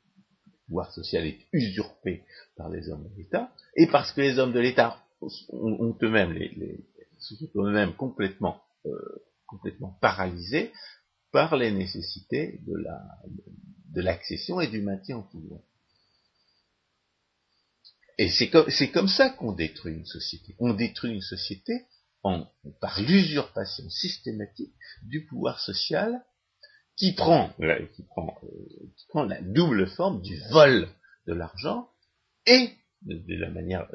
pouvoir 0.68 0.92
social 0.92 1.26
est 1.26 1.40
usurpé 1.52 2.24
par 2.56 2.68
les 2.68 2.88
hommes 2.88 3.10
de 3.10 3.16
l'État, 3.16 3.52
et 3.74 3.88
parce 3.88 4.12
que 4.12 4.20
les 4.20 4.38
hommes 4.38 4.52
de 4.52 4.60
l'État 4.60 5.02
ont, 5.48 5.98
eux-mêmes 6.00 6.34
les, 6.34 6.84
eux-mêmes 7.56 7.94
complètement, 7.94 8.62
euh, 8.86 9.24
complètement 9.46 9.98
paralysés 10.00 10.72
par 11.32 11.56
les 11.56 11.70
nécessités 11.70 12.60
de 12.66 12.76
la 12.76 13.00
de 13.90 14.02
l'accession 14.02 14.60
et 14.60 14.68
du 14.68 14.82
maintien 14.82 15.18
au 15.18 15.22
pouvoir. 15.22 15.60
Et 18.18 18.30
c'est 18.30 18.50
comme, 18.50 18.68
comme, 18.92 19.08
ça 19.08 19.30
qu'on 19.30 19.52
détruit 19.52 19.94
une 19.94 20.06
société. 20.06 20.54
On 20.58 20.74
détruit 20.74 21.12
une 21.12 21.22
société 21.22 21.86
en, 22.22 22.46
par 22.80 23.00
l'usurpation 23.00 23.88
systématique 23.88 24.74
du 25.02 25.24
pouvoir 25.26 25.60
social 25.60 26.24
qui 26.96 27.12
prend, 27.12 27.50
qui 27.94 28.02
prend, 28.02 28.36
euh, 28.42 28.48
qui 28.96 29.06
prend 29.08 29.24
la 29.24 29.40
double 29.40 29.86
forme 29.88 30.20
du 30.20 30.36
vol 30.50 30.88
de 31.28 31.32
l'argent 31.32 31.88
et 32.46 32.70
de, 33.08 33.34
la 33.36 33.50
manière, 33.50 33.88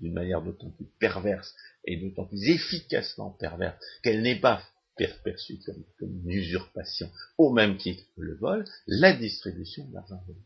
d'une 0.00 0.12
manière 0.12 0.42
d'autant 0.42 0.70
plus 0.70 0.86
perverse 0.98 1.54
et 1.84 1.96
d'autant 1.96 2.26
plus 2.26 2.48
efficacement 2.48 3.30
perverse 3.30 3.76
qu'elle 4.02 4.22
n'est 4.22 4.40
pas 4.40 4.62
perçue 5.22 5.58
comme, 5.64 5.84
comme, 5.98 6.20
une 6.24 6.30
usurpation 6.30 7.10
au 7.38 7.52
même 7.52 7.76
titre 7.76 8.02
que 8.16 8.22
le 8.22 8.36
vol, 8.36 8.64
la 8.86 9.12
distribution 9.12 9.86
de 9.88 9.94
l'argent 9.94 10.22
volé. 10.26 10.40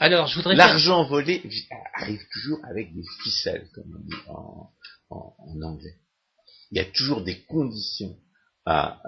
Alors, 0.00 0.26
je 0.26 0.36
voudrais. 0.36 0.56
L'argent 0.56 1.06
volé 1.06 1.42
arrive 1.94 2.26
toujours 2.32 2.58
avec 2.64 2.94
des 2.94 3.04
ficelles, 3.22 3.68
comme 3.74 3.94
on 3.96 4.06
dit 4.06 4.16
en, 4.28 5.62
anglais. 5.62 5.96
Il 6.70 6.78
y 6.78 6.80
a 6.80 6.84
toujours 6.84 7.22
des 7.22 7.42
conditions 7.44 8.18
à, 8.66 9.00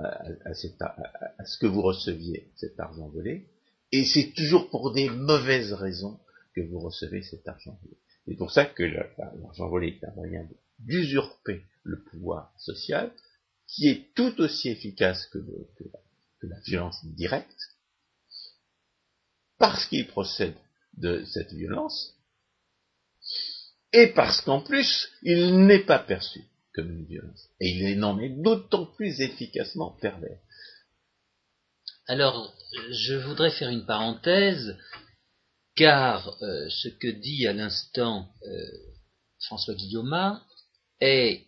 à, 0.44 0.54
ce 0.54 1.58
que 1.58 1.66
vous 1.66 1.82
receviez 1.82 2.52
cet 2.56 2.78
argent 2.78 3.08
volé, 3.08 3.50
et 3.90 4.04
c'est 4.04 4.32
toujours 4.34 4.70
pour 4.70 4.92
des 4.92 5.08
mauvaises 5.08 5.72
raisons 5.72 6.20
que 6.54 6.60
vous 6.60 6.78
recevez 6.78 7.22
cet 7.22 7.48
argent 7.48 7.78
volé. 7.82 7.96
C'est 8.26 8.34
pour 8.34 8.50
ça 8.50 8.66
que 8.66 8.82
l'argent 8.82 9.68
volé 9.68 9.98
est 10.00 10.04
un 10.04 10.14
moyen 10.14 10.46
d'usurper 10.80 11.64
le 11.84 12.02
pouvoir 12.02 12.52
social, 12.58 13.12
qui 13.68 13.88
est 13.88 14.14
tout 14.14 14.40
aussi 14.40 14.68
efficace 14.68 15.26
que, 15.26 15.38
que 15.38 16.46
la 16.46 16.58
violence 16.60 17.04
directe, 17.04 17.56
parce 19.58 19.86
qu'il 19.86 20.06
procède 20.06 20.56
de 20.94 21.24
cette 21.24 21.52
violence, 21.52 22.14
et 23.92 24.08
parce 24.08 24.40
qu'en 24.40 24.60
plus, 24.60 25.08
il 25.22 25.64
n'est 25.66 25.84
pas 25.84 25.98
perçu 25.98 26.42
comme 26.74 26.90
une 26.90 27.06
violence. 27.06 27.48
Et 27.60 27.70
il 27.70 28.04
en 28.04 28.18
est 28.20 28.28
d'autant 28.28 28.86
plus 28.86 29.20
efficacement 29.20 29.92
pervers. 30.00 30.38
Alors, 32.06 32.54
je 32.90 33.14
voudrais 33.14 33.50
faire 33.50 33.70
une 33.70 33.86
parenthèse, 33.86 34.76
car 35.76 36.36
euh, 36.42 36.68
ce 36.70 36.88
que 36.88 37.08
dit 37.08 37.46
à 37.46 37.52
l'instant 37.52 38.28
euh, 38.46 38.66
François 39.40 39.74
Guillaume 39.74 40.40
est, 41.00 41.46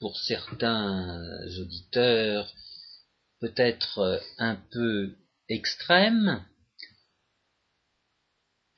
pour 0.00 0.18
certains 0.18 1.22
auditeurs, 1.60 2.52
peut-être 3.40 4.20
un 4.38 4.56
peu 4.72 5.14
extrême, 5.48 6.44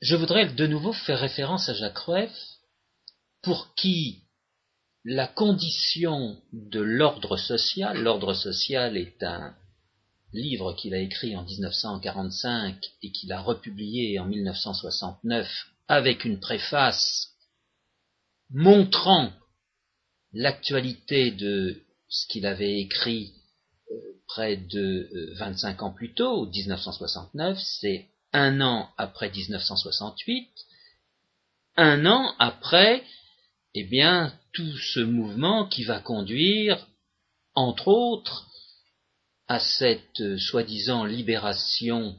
je 0.01 0.15
voudrais 0.15 0.53
de 0.53 0.67
nouveau 0.67 0.93
faire 0.93 1.19
référence 1.19 1.69
à 1.69 1.73
Jacques 1.73 1.97
Rueff, 1.99 2.37
pour 3.41 3.73
qui 3.75 4.23
la 5.05 5.27
condition 5.27 6.41
de 6.51 6.81
l'ordre 6.81 7.37
social, 7.37 8.03
l'ordre 8.03 8.33
social 8.33 8.97
est 8.97 9.23
un 9.23 9.55
livre 10.33 10.73
qu'il 10.73 10.93
a 10.93 10.99
écrit 10.99 11.35
en 11.35 11.43
1945 11.43 12.75
et 13.03 13.11
qu'il 13.11 13.31
a 13.31 13.41
republié 13.41 14.19
en 14.19 14.25
1969 14.25 15.47
avec 15.87 16.25
une 16.25 16.39
préface 16.39 17.29
montrant 18.49 19.31
l'actualité 20.33 21.31
de 21.31 21.81
ce 22.09 22.27
qu'il 22.27 22.45
avait 22.45 22.79
écrit 22.79 23.33
euh, 23.91 23.95
près 24.27 24.57
de 24.57 25.33
25 25.37 25.81
euh, 25.81 25.85
ans 25.85 25.91
plus 25.91 26.13
tôt, 26.13 26.47
1969, 26.47 27.57
c'est 27.59 28.07
un 28.33 28.61
an 28.61 28.89
après 28.97 29.29
1968, 29.29 30.49
un 31.77 32.05
an 32.05 32.33
après, 32.39 33.03
eh 33.73 33.83
bien, 33.83 34.33
tout 34.53 34.77
ce 34.93 34.99
mouvement 34.99 35.67
qui 35.67 35.83
va 35.83 35.99
conduire, 35.99 36.87
entre 37.53 37.87
autres, 37.87 38.47
à 39.47 39.59
cette 39.59 40.21
euh, 40.21 40.37
soi-disant 40.37 41.05
libération 41.05 42.15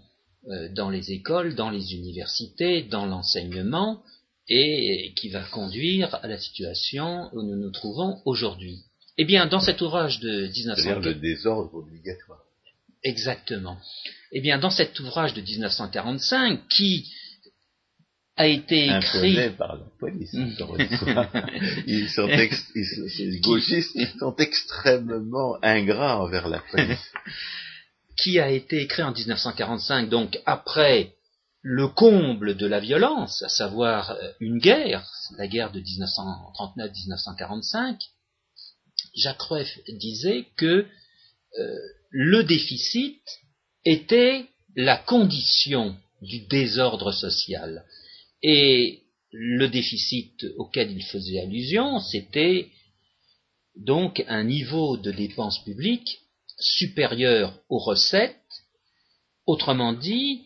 euh, 0.48 0.68
dans 0.74 0.90
les 0.90 1.12
écoles, 1.12 1.54
dans 1.54 1.70
les 1.70 1.94
universités, 1.94 2.82
dans 2.82 3.06
l'enseignement, 3.06 4.02
et 4.48 5.12
qui 5.16 5.28
va 5.28 5.42
conduire 5.42 6.14
à 6.22 6.26
la 6.26 6.38
situation 6.38 7.28
où 7.34 7.42
nous 7.42 7.56
nous 7.56 7.70
trouvons 7.70 8.22
aujourd'hui. 8.24 8.78
Eh 9.18 9.24
bien, 9.24 9.46
dans 9.46 9.60
cet 9.60 9.82
ouvrage 9.82 10.20
de 10.20 10.46
1945... 10.46 11.04
le 11.04 11.14
désordre 11.14 11.74
obligatoire. 11.74 12.40
Exactement. 13.04 13.76
Eh 14.32 14.40
bien, 14.40 14.58
dans 14.58 14.70
cet 14.70 14.98
ouvrage 15.00 15.34
de 15.34 15.42
1945, 15.42 16.66
qui 16.68 17.12
a 18.39 18.47
été 18.47 18.86
écrit 18.86 19.51
par 19.59 19.76
la 19.76 19.84
police. 19.99 20.32
Hmm. 20.32 20.55
ils 21.86 22.09
sont 22.09 22.26
les 22.26 22.49
gauchistes, 23.41 23.91
ils 23.97 24.09
sont 24.18 24.34
extrêmement 24.36 25.59
ingrats 25.62 26.20
envers 26.20 26.49
la 26.49 26.62
police. 26.70 27.12
qui 28.16 28.39
a 28.39 28.51
été 28.51 28.80
écrit 28.82 29.03
en 29.03 29.12
1945, 29.12 30.09
donc 30.09 30.41
après 30.47 31.14
le 31.62 31.89
comble 31.89 32.57
de 32.57 32.66
la 32.66 32.80
violence, 32.80 33.43
à 33.43 33.49
savoir 33.49 34.12
euh, 34.12 34.30
une 34.41 34.59
guerre, 34.59 35.05
la 35.36 35.49
guerre 35.49 35.72
de 35.72 35.80
1939-1945, 35.80 37.99
Jacques 39.14 39.43
Rueff 39.43 39.78
disait 39.89 40.47
que 40.57 40.86
euh, 41.59 41.78
le 42.11 42.45
déficit 42.45 43.20
était 43.84 44.47
la 44.76 44.97
condition 44.97 45.97
du 46.22 46.47
désordre 46.47 47.12
social. 47.12 47.84
Et 48.43 49.03
le 49.32 49.68
déficit 49.68 50.47
auquel 50.57 50.91
il 50.91 51.03
faisait 51.03 51.41
allusion, 51.41 52.01
c'était 52.01 52.68
donc 53.76 54.24
un 54.28 54.45
niveau 54.45 54.97
de 54.97 55.11
dépenses 55.11 55.62
publiques 55.64 56.20
supérieur 56.59 57.59
aux 57.68 57.78
recettes. 57.78 58.36
Autrement 59.47 59.93
dit, 59.93 60.43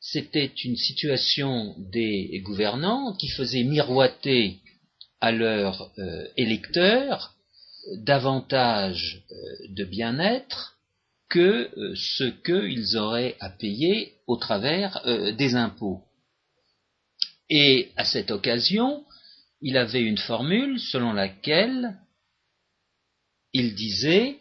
c'était 0.00 0.52
une 0.64 0.76
situation 0.76 1.74
des 1.78 2.40
gouvernants 2.44 3.14
qui 3.16 3.28
faisait 3.28 3.64
miroiter 3.64 4.60
à 5.20 5.32
leurs 5.32 5.90
euh, 5.98 6.26
électeurs 6.36 7.34
davantage 7.96 9.22
euh, 9.30 9.34
de 9.70 9.84
bien-être 9.84 10.78
que 11.28 11.70
euh, 11.76 11.94
ce 11.94 12.24
qu'ils 12.24 12.96
auraient 12.96 13.36
à 13.40 13.50
payer 13.50 14.14
au 14.26 14.36
travers 14.36 15.02
des 15.36 15.54
impôts. 15.54 16.02
Et 17.50 17.92
à 17.96 18.04
cette 18.04 18.30
occasion, 18.30 19.04
il 19.60 19.76
avait 19.76 20.02
une 20.02 20.18
formule 20.18 20.78
selon 20.78 21.12
laquelle 21.12 21.98
il 23.52 23.74
disait 23.74 24.38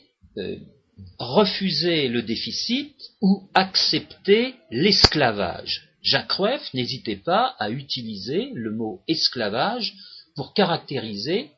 refuser 1.17 2.07
le 2.07 2.21
déficit 2.21 2.95
ou 3.21 3.49
accepter 3.53 4.55
l'esclavage. 4.71 5.89
Jacques 6.01 6.31
Rueff 6.33 6.73
n'hésitait 6.73 7.17
pas 7.17 7.55
à 7.59 7.69
utiliser 7.69 8.51
le 8.53 8.71
mot 8.71 9.01
esclavage 9.07 9.95
pour 10.35 10.53
caractériser 10.53 11.51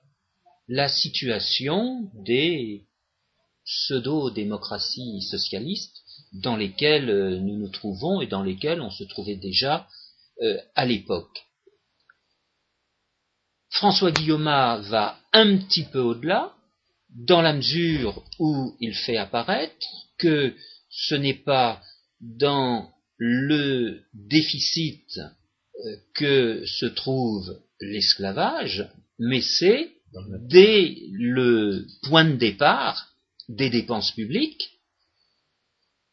la 0.67 0.87
situation 0.87 2.09
des 2.25 2.85
pseudo-démocraties 3.65 5.21
socialistes 5.21 5.97
dans 6.33 6.55
lesquelles 6.55 7.09
euh, 7.09 7.39
nous 7.39 7.57
nous 7.57 7.69
trouvons 7.69 8.21
et 8.21 8.27
dans 8.27 8.43
lesquelles 8.43 8.81
on 8.81 8.89
se 8.89 9.03
trouvait 9.03 9.35
déjà 9.35 9.87
euh, 9.87 10.08
à 10.75 10.85
l'époque. 10.85 11.45
François 13.69 14.11
Guillaume 14.11 14.45
va 14.45 15.19
un 15.33 15.57
petit 15.57 15.83
peu 15.83 15.99
au-delà 15.99 16.53
dans 17.09 17.41
la 17.41 17.53
mesure 17.53 18.23
où 18.39 18.75
il 18.79 18.93
fait 18.93 19.17
apparaître 19.17 19.87
que 20.17 20.53
ce 20.89 21.15
n'est 21.15 21.33
pas 21.33 21.81
dans 22.19 22.89
le 23.17 24.01
déficit 24.13 25.17
euh, 25.17 25.95
que 26.15 26.63
se 26.65 26.85
trouve 26.85 27.59
l'esclavage, 27.79 28.87
mais 29.17 29.41
c'est 29.41 29.91
dès 30.47 30.97
le 31.11 31.85
point 32.03 32.25
de 32.25 32.35
départ 32.35 33.13
des 33.47 33.69
dépenses 33.69 34.11
publiques 34.11 34.79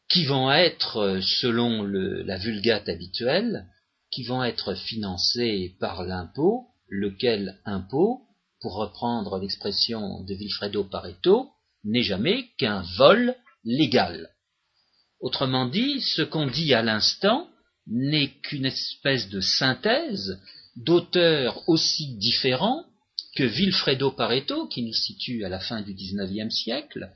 qui 0.09 0.25
vont 0.25 0.51
être, 0.51 1.19
selon 1.21 1.83
la 1.83 2.37
vulgate 2.37 2.87
habituelle, 2.87 3.65
qui 4.11 4.23
vont 4.23 4.43
être 4.43 4.73
financées 4.73 5.75
par 5.79 6.03
l'impôt, 6.03 6.67
lequel 6.89 7.59
impôt 7.65 8.21
pour 8.61 8.75
reprendre 8.75 9.39
l'expression 9.39 10.23
de 10.23 10.33
Vilfredo 10.33 10.83
Pareto, 10.83 11.49
n'est 11.83 12.03
jamais 12.03 12.47
qu'un 12.57 12.83
vol 12.97 13.35
légal. 13.63 14.29
Autrement 15.19 15.65
dit, 15.65 16.01
ce 16.01 16.21
qu'on 16.21 16.47
dit 16.47 16.73
à 16.73 16.81
l'instant 16.81 17.47
n'est 17.87 18.29
qu'une 18.41 18.65
espèce 18.65 19.29
de 19.29 19.39
synthèse 19.39 20.39
d'auteurs 20.75 21.67
aussi 21.67 22.15
différents 22.17 22.85
que 23.35 23.43
Vilfredo 23.43 24.11
Pareto, 24.11 24.67
qui 24.67 24.83
nous 24.83 24.93
situe 24.93 25.43
à 25.43 25.49
la 25.49 25.59
fin 25.59 25.81
du 25.81 25.93
XIXe 25.93 26.53
siècle, 26.53 27.11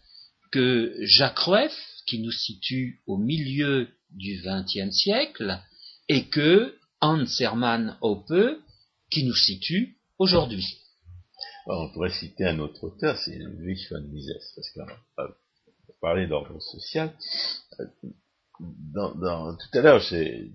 que 0.51 0.95
Jacques 1.01 1.39
Rueff, 1.39 1.75
qui 2.05 2.19
nous 2.19 2.31
situe 2.31 3.01
au 3.07 3.17
milieu 3.17 3.87
du 4.11 4.41
XXe 4.43 4.91
siècle, 4.91 5.59
et 6.09 6.25
que 6.25 6.75
Hans 7.01 7.25
Hermann 7.39 7.97
Hoppe, 8.01 8.61
qui 9.09 9.25
nous 9.25 9.35
situe 9.35 9.97
aujourd'hui 10.17 10.81
on 11.65 11.89
pourrait 11.89 12.11
citer 12.11 12.45
un 12.45 12.59
autre 12.59 12.83
auteur, 12.83 13.17
c'est 13.17 13.37
Louis 13.37 13.79
von 13.89 14.01
Mises, 14.01 14.33
parce 14.55 14.69
qu'on 14.71 14.85
va 15.17 15.37
parler 16.01 16.27
d'ordre 16.27 16.59
social. 16.61 17.13
Dans, 18.59 19.55
tout 19.55 19.77
à 19.77 19.81
l'heure, 19.81 19.99
j'ai 19.99 20.51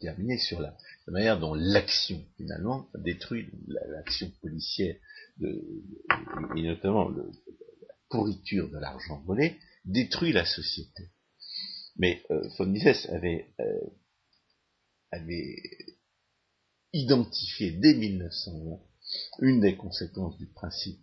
terminé 0.00 0.38
sur 0.38 0.60
la, 0.60 0.76
manière 1.08 1.38
dont 1.38 1.54
l'action, 1.54 2.24
finalement, 2.36 2.88
détruit 2.98 3.48
l'action 3.66 4.30
policière, 4.42 4.96
et 5.40 6.62
notamment 6.62 7.08
la 7.08 7.24
pourriture 8.10 8.70
de 8.70 8.78
l'argent 8.78 9.22
volé, 9.26 9.56
détruit 9.84 10.32
la 10.32 10.44
société. 10.44 11.10
Mais 11.96 12.22
euh, 12.30 12.48
von 12.58 12.66
Mises 12.66 13.08
avait, 13.10 13.54
euh, 13.60 13.80
avait 15.14 15.62
identifié 16.92 17.72
dès 17.72 17.94
1920 17.94 18.80
une 19.40 19.60
des 19.60 19.76
conséquences 19.76 20.36
du 20.38 20.46
principe 20.46 21.00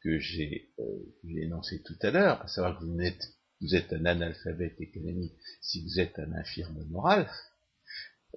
que 0.00 0.18
j'ai 0.18 0.70
euh, 0.78 1.14
énoncé 1.36 1.82
tout 1.82 1.96
à 2.02 2.10
l'heure, 2.10 2.42
à 2.42 2.48
savoir 2.48 2.78
que 2.78 2.84
vous 2.84 3.00
êtes, 3.00 3.34
vous 3.60 3.74
êtes 3.74 3.92
un 3.92 4.04
analphabète 4.04 4.80
économique 4.80 5.34
si 5.60 5.82
vous 5.82 6.00
êtes 6.00 6.18
un 6.18 6.32
infirme 6.32 6.84
moral, 6.90 7.30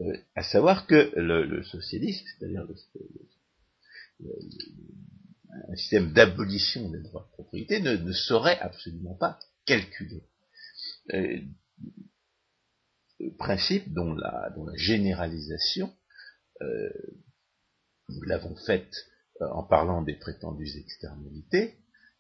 euh, 0.02 0.18
à 0.36 0.44
savoir 0.44 0.86
que 0.86 1.12
le, 1.16 1.64
socialisme, 1.64 2.26
c'est-à-dire 2.38 2.68
un 5.70 5.76
système 5.76 6.12
d'abolition 6.14 6.90
des 6.90 7.00
droits 7.00 7.28
de 7.30 7.34
propriété, 7.34 7.80
ne, 7.80 8.12
saurait 8.12 8.60
absolument 8.60 9.16
pas 9.16 9.40
calculer. 9.66 10.24
Euh, 11.14 11.40
principe 13.32 13.94
dont 13.94 14.14
la, 14.14 14.52
généralisation 14.76 15.92
euh, 16.62 16.90
nous 18.10 18.22
l'avons 18.24 18.56
faite 18.56 18.94
euh, 19.42 19.48
en 19.48 19.64
parlant 19.64 20.02
des 20.02 20.16
prétendues 20.16 20.78
externalités, 20.78 21.76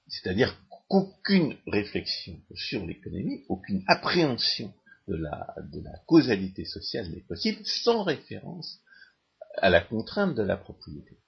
c'est-à-dire 0.07 0.57
qu'aucune 0.69 1.57
réflexion 1.67 2.39
sur 2.53 2.85
l'économie, 2.85 3.45
aucune 3.49 3.83
appréhension 3.87 4.73
de 5.07 5.15
la, 5.15 5.55
causalité 6.07 6.65
sociale 6.65 7.09
n'est 7.09 7.21
possible 7.21 7.63
sans 7.63 8.03
référence 8.03 8.81
à 9.57 9.69
la 9.69 9.81
contrainte 9.81 10.35
de 10.35 10.41
la 10.41 10.57
propriété. 10.57 11.19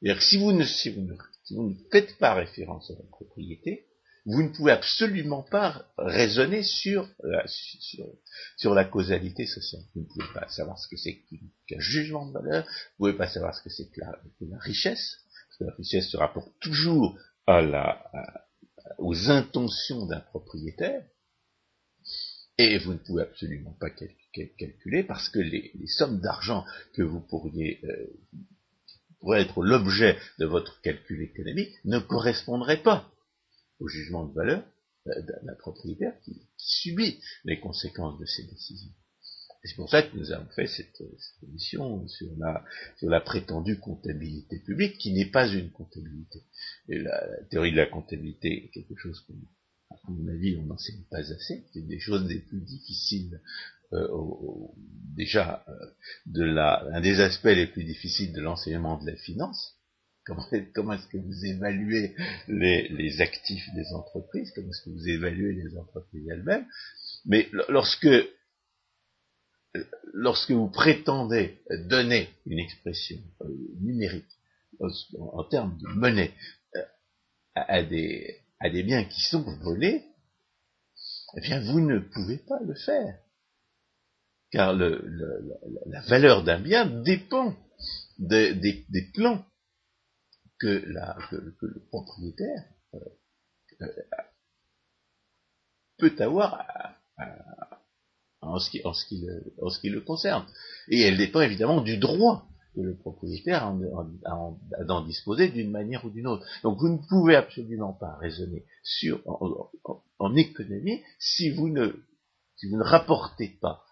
C'est-à-dire 0.00 0.18
que 0.18 0.24
si 0.24 0.38
vous 0.38 0.52
ne 0.52 1.74
faites 1.90 2.18
pas 2.18 2.34
référence 2.34 2.90
à 2.90 2.94
la 2.94 3.06
propriété, 3.10 3.86
vous 4.24 4.42
ne 4.42 4.48
pouvez 4.48 4.72
absolument 4.72 5.42
pas 5.42 5.84
raisonner 5.98 6.62
sur 6.62 7.08
la, 7.24 7.44
sur, 8.56 8.74
la 8.74 8.84
causalité 8.84 9.46
sociale. 9.46 9.82
Vous 9.94 10.02
ne 10.02 10.06
pouvez 10.06 10.32
pas 10.32 10.48
savoir 10.48 10.78
ce 10.78 10.88
que 10.88 10.96
c'est 10.96 11.22
qu'un 11.66 11.80
jugement 11.80 12.26
de 12.26 12.32
valeur, 12.32 12.64
vous 12.98 13.06
ne 13.06 13.12
pouvez 13.12 13.18
pas 13.18 13.28
savoir 13.28 13.54
ce 13.54 13.62
que 13.62 13.70
c'est 13.70 13.90
que 13.90 14.00
la, 14.00 14.58
richesse, 14.58 15.18
parce 15.48 15.58
que 15.58 15.64
la 15.64 15.74
richesse 15.74 16.08
se 16.08 16.16
rapporte 16.16 16.52
toujours 16.60 17.18
aux 18.98 19.30
intentions 19.30 20.06
d'un 20.06 20.20
propriétaire, 20.20 21.02
et 22.58 22.78
vous 22.78 22.92
ne 22.92 22.98
pouvez 22.98 23.22
absolument 23.22 23.76
pas 23.80 23.90
calculer 23.90 25.02
parce 25.02 25.28
que 25.28 25.38
les, 25.38 25.72
sommes 25.86 26.20
d'argent 26.20 26.64
que 26.92 27.02
vous 27.02 27.20
pourriez 27.20 27.80
euh, 27.84 28.06
pourraient 29.20 29.42
être 29.42 29.62
l'objet 29.62 30.18
de 30.38 30.46
votre 30.46 30.80
calcul 30.82 31.22
économique 31.22 31.74
ne 31.84 31.98
correspondraient 31.98 32.82
pas 32.82 33.11
au 33.82 33.88
jugement 33.88 34.24
de 34.24 34.34
valeur 34.34 34.64
d'un 35.04 35.54
propriétaire 35.58 36.14
qui, 36.24 36.48
subit 36.56 37.20
les 37.44 37.58
conséquences 37.58 38.20
de 38.20 38.24
ses 38.24 38.44
décisions. 38.44 38.92
C'est 39.64 39.74
pour 39.74 39.90
ça 39.90 40.02
que 40.02 40.16
nous 40.16 40.30
avons 40.30 40.48
fait 40.50 40.66
cette, 40.66 41.02
émission 41.42 42.06
sur 42.06 42.28
la, 43.02 43.20
prétendue 43.20 43.78
comptabilité 43.78 44.60
publique, 44.60 44.98
qui 44.98 45.12
n'est 45.12 45.30
pas 45.30 45.48
une 45.48 45.70
comptabilité. 45.70 46.44
La, 46.88 47.20
théorie 47.50 47.72
de 47.72 47.76
la 47.76 47.86
comptabilité 47.86 48.64
est 48.64 48.70
quelque 48.70 48.96
chose 48.96 49.20
qu'on, 49.20 49.34
mon 50.08 50.28
avis, 50.28 50.56
on 50.56 50.66
n'enseigne 50.66 51.04
pas 51.10 51.18
assez. 51.18 51.64
C'est 51.72 51.86
des 51.86 51.98
choses 51.98 52.26
les 52.28 52.40
plus 52.40 52.60
difficiles, 52.60 53.40
euh, 53.92 54.08
déjà, 55.14 55.64
euh, 55.68 55.72
de 56.26 56.44
la, 56.44 56.84
un 56.92 57.00
des 57.00 57.20
aspects 57.20 57.44
les 57.44 57.66
plus 57.66 57.84
difficiles 57.84 58.32
de 58.32 58.40
l'enseignement 58.40 59.02
de 59.02 59.10
la 59.10 59.16
finance, 59.16 59.76
Comment, 60.24 60.92
est-ce 60.92 61.06
que 61.08 61.18
vous 61.18 61.44
évaluez 61.44 62.14
les, 62.46 63.20
actifs 63.20 63.68
des 63.74 63.92
entreprises? 63.92 64.52
Comment 64.54 64.68
est-ce 64.68 64.82
que 64.82 64.90
vous 64.90 65.08
évaluez 65.08 65.52
les 65.54 65.76
entreprises 65.76 66.28
elles-mêmes? 66.30 66.66
Mais 67.24 67.48
lorsque, 67.68 68.08
lorsque 70.14 70.50
vous 70.52 70.68
prétendez 70.68 71.60
donner 71.88 72.28
une 72.46 72.60
expression 72.60 73.18
euh, 73.40 73.48
numérique 73.80 74.30
en, 74.80 75.44
termes 75.44 75.76
de 75.78 75.88
monnaie 75.88 76.32
euh, 76.76 76.84
à, 77.54 77.82
des, 77.82 78.38
à 78.60 78.70
des 78.70 78.82
biens 78.84 79.04
qui 79.04 79.20
sont 79.22 79.42
volés, 79.62 80.04
eh 81.36 81.40
bien 81.40 81.60
vous 81.60 81.80
ne 81.80 81.98
pouvez 81.98 82.38
pas 82.38 82.60
le 82.64 82.74
faire. 82.74 83.18
car 84.52 84.72
le, 84.72 85.02
la 85.86 86.00
valeur 86.02 86.44
d'un 86.44 86.60
bien 86.60 86.86
dépend 86.86 87.56
des, 88.18 88.86
plans 89.14 89.44
que, 90.62 90.84
le 91.60 91.80
propriétaire 91.88 92.64
euh, 92.94 92.98
euh, 93.82 93.86
peut 95.98 96.14
avoir 96.20 96.64
en, 98.40 98.58
ce 98.58 98.70
qui, 98.70 98.80
en, 98.84 98.92
ce 98.92 99.06
qui 99.06 99.88
le, 99.88 100.00
concerne. 100.00 100.46
Et 100.88 101.00
elle 101.02 101.16
dépend 101.16 101.40
évidemment 101.40 101.80
du 101.80 101.96
droit 101.98 102.46
que 102.74 102.80
le 102.80 102.96
propriétaire 102.96 103.64
a 103.66 104.84
d'en 104.84 105.04
disposer 105.04 105.48
d'une 105.48 105.70
manière 105.70 106.04
ou 106.04 106.10
d'une 106.10 106.26
autre. 106.26 106.46
Donc 106.62 106.78
vous 106.80 106.88
ne 106.88 106.98
pouvez 107.08 107.36
absolument 107.36 107.92
pas 107.92 108.16
raisonner 108.16 108.64
en, 109.26 110.36
économie 110.36 111.02
si 111.18 111.50
vous 111.50 111.68
ne, 111.68 111.92
rapportez 112.80 113.58
pas 113.60 113.84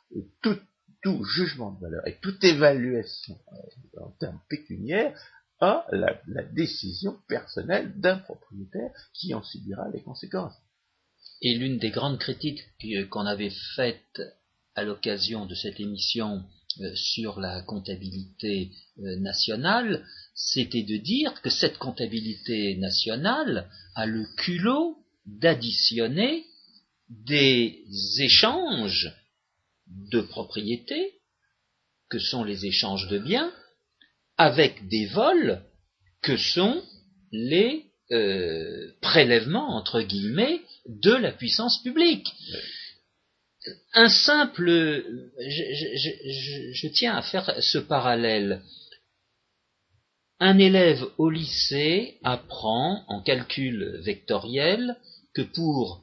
tout, 0.42 1.24
jugement 1.24 1.72
de 1.72 1.80
valeur 1.80 2.06
et 2.06 2.18
toute 2.20 2.42
évaluation 2.44 3.38
euh, 3.52 4.00
en 4.02 4.10
termes 4.20 4.40
pécuniaires 4.50 5.14
à 5.60 5.86
la, 5.92 6.42
décision 6.52 7.18
personnelle 7.28 7.92
d'un 8.00 8.18
propriétaire 8.18 8.90
qui 9.14 9.34
en 9.34 9.42
subira 9.42 9.88
les 9.92 10.02
conséquences. 10.02 10.54
Et 11.42 11.54
l'une 11.56 11.78
des 11.78 11.90
grandes 11.90 12.18
critiques 12.18 12.62
qu'on 13.10 13.26
avait 13.26 13.52
faites 13.76 14.20
à 14.74 14.84
l'occasion 14.84 15.46
de 15.46 15.54
cette 15.54 15.80
émission 15.80 16.44
euh, 16.80 16.94
sur 16.94 17.40
la 17.40 17.62
comptabilité 17.62 18.72
euh, 18.98 19.16
nationale, 19.16 20.06
c'était 20.34 20.82
de 20.82 20.96
dire 20.96 21.40
que 21.42 21.50
cette 21.50 21.78
comptabilité 21.78 22.76
nationale 22.76 23.68
a 23.96 24.06
le 24.06 24.24
culot 24.36 24.96
d'additionner 25.26 26.46
des 27.08 27.84
échanges 28.18 29.12
de 29.88 30.20
propriété, 30.20 31.20
que 32.08 32.18
sont 32.18 32.44
les 32.44 32.66
échanges 32.66 33.08
de 33.08 33.18
biens, 33.18 33.52
avec 34.40 34.88
des 34.88 35.06
vols, 35.06 35.62
que 36.22 36.36
sont 36.36 36.82
les 37.30 37.84
euh, 38.10 38.90
prélèvements, 39.00 39.76
entre 39.76 40.00
guillemets, 40.00 40.60
de 40.86 41.12
la 41.12 41.30
puissance 41.30 41.82
publique 41.82 42.28
un 43.92 44.08
simple, 44.08 45.04
je, 45.38 46.88
tiens 46.88 47.16
à 47.16 47.22
faire 47.22 47.54
ce 47.60 47.78
parallèle. 47.78 48.62
Un 50.38 50.58
élève 50.58 51.04
au 51.18 51.28
lycée 51.28 52.18
apprend 52.24 53.04
en 53.08 53.20
calcul 53.20 54.00
vectoriel 54.02 54.96
que 55.34 55.42
pour 55.42 56.02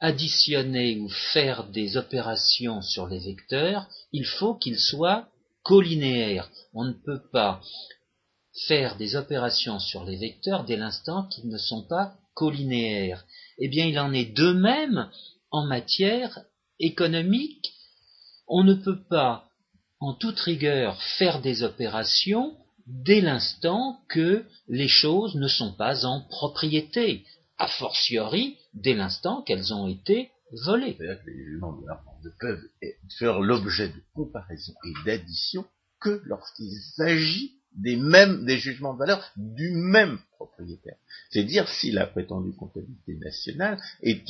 additionner 0.00 0.98
ou 0.98 1.08
faire 1.08 1.64
des 1.68 1.96
opérations 1.96 2.82
sur 2.82 3.06
les 3.06 3.20
vecteurs, 3.20 3.88
il 4.12 4.26
faut 4.26 4.54
qu'il 4.54 4.78
soit 4.78 5.28
collinéaire. 5.64 6.48
On 6.72 6.84
ne 6.84 6.92
peut 6.92 7.22
pas 7.32 7.60
faire 8.66 8.96
des 8.96 9.16
opérations 9.16 9.80
sur 9.80 10.04
les 10.04 10.16
vecteurs 10.16 10.64
dès 10.64 10.76
l'instant 10.76 11.26
qu'ils 11.28 11.48
ne 11.48 11.58
sont 11.58 11.82
pas 11.82 12.14
collinéaires. 12.34 13.24
Eh 13.58 13.68
bien, 13.68 13.86
il 13.86 13.98
en 13.98 14.12
est 14.12 14.32
de 14.32 14.52
même 14.52 15.10
en 15.50 15.66
matière 15.66 16.44
économique, 16.78 17.72
on 18.46 18.62
ne 18.62 18.74
peut 18.74 19.02
pas, 19.08 19.48
en 20.00 20.14
toute 20.14 20.38
rigueur, 20.40 21.00
faire 21.18 21.40
des 21.40 21.62
opérations 21.62 22.56
dès 22.86 23.20
l'instant 23.20 24.00
que 24.08 24.44
les 24.68 24.88
choses 24.88 25.34
ne 25.36 25.48
sont 25.48 25.72
pas 25.72 26.04
en 26.04 26.20
propriété, 26.20 27.24
a 27.58 27.68
fortiori 27.68 28.58
dès 28.74 28.94
l'instant 28.94 29.42
qu'elles 29.42 29.72
ont 29.72 29.86
été 29.86 30.30
C'est-à-dire 30.56 31.22
que 31.24 31.30
les 31.30 31.44
jugements 31.44 31.72
de 31.72 31.84
ne 32.24 32.30
peuvent 32.40 32.68
faire 33.18 33.40
l'objet 33.40 33.88
de 33.88 34.02
comparaison 34.14 34.74
et 34.84 34.92
d'addition 35.04 35.64
que 36.00 36.22
lorsqu'il 36.24 36.72
s'agit 36.96 37.58
des 37.74 37.96
mêmes, 37.96 38.44
des 38.44 38.58
jugements 38.58 38.94
de 38.94 38.98
valeur 38.98 39.32
du 39.36 39.70
même 39.70 40.18
propriétaire. 40.32 40.96
C'est 41.30 41.44
dire 41.44 41.68
si 41.68 41.90
la 41.90 42.06
prétendue 42.06 42.54
comptabilité 42.54 43.16
nationale 43.16 43.80
est, 44.02 44.22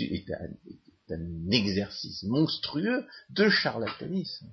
un 1.11 1.51
exercice 1.51 2.23
monstrueux 2.23 3.05
de 3.31 3.49
charlatanisme. 3.51 4.47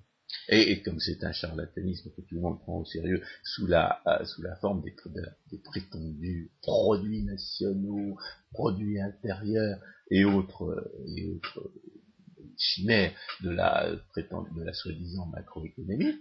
Et, 0.49 0.81
comme 0.81 0.99
c'est 0.99 1.23
un 1.23 1.31
charlatanisme 1.31 2.09
que 2.11 2.21
tout 2.21 2.35
le 2.35 2.41
monde 2.41 2.59
prend 2.61 2.79
au 2.79 2.85
sérieux 2.85 3.21
sous 3.43 3.67
la, 3.67 4.01
euh, 4.07 4.25
sous 4.25 4.41
la 4.41 4.55
forme 4.57 4.81
des, 4.81 5.57
prétendus 5.59 6.51
produits 6.61 7.23
nationaux, 7.23 8.17
produits 8.51 8.99
intérieurs 8.99 9.79
et 10.11 10.25
autres, 10.25 10.63
euh, 10.63 11.35
autres 11.35 11.71
chimères 12.57 13.13
de 13.41 13.49
la, 13.49 13.89
de 13.89 14.63
la 14.63 14.73
soi-disant 14.73 15.25
macroéconomie, 15.27 16.15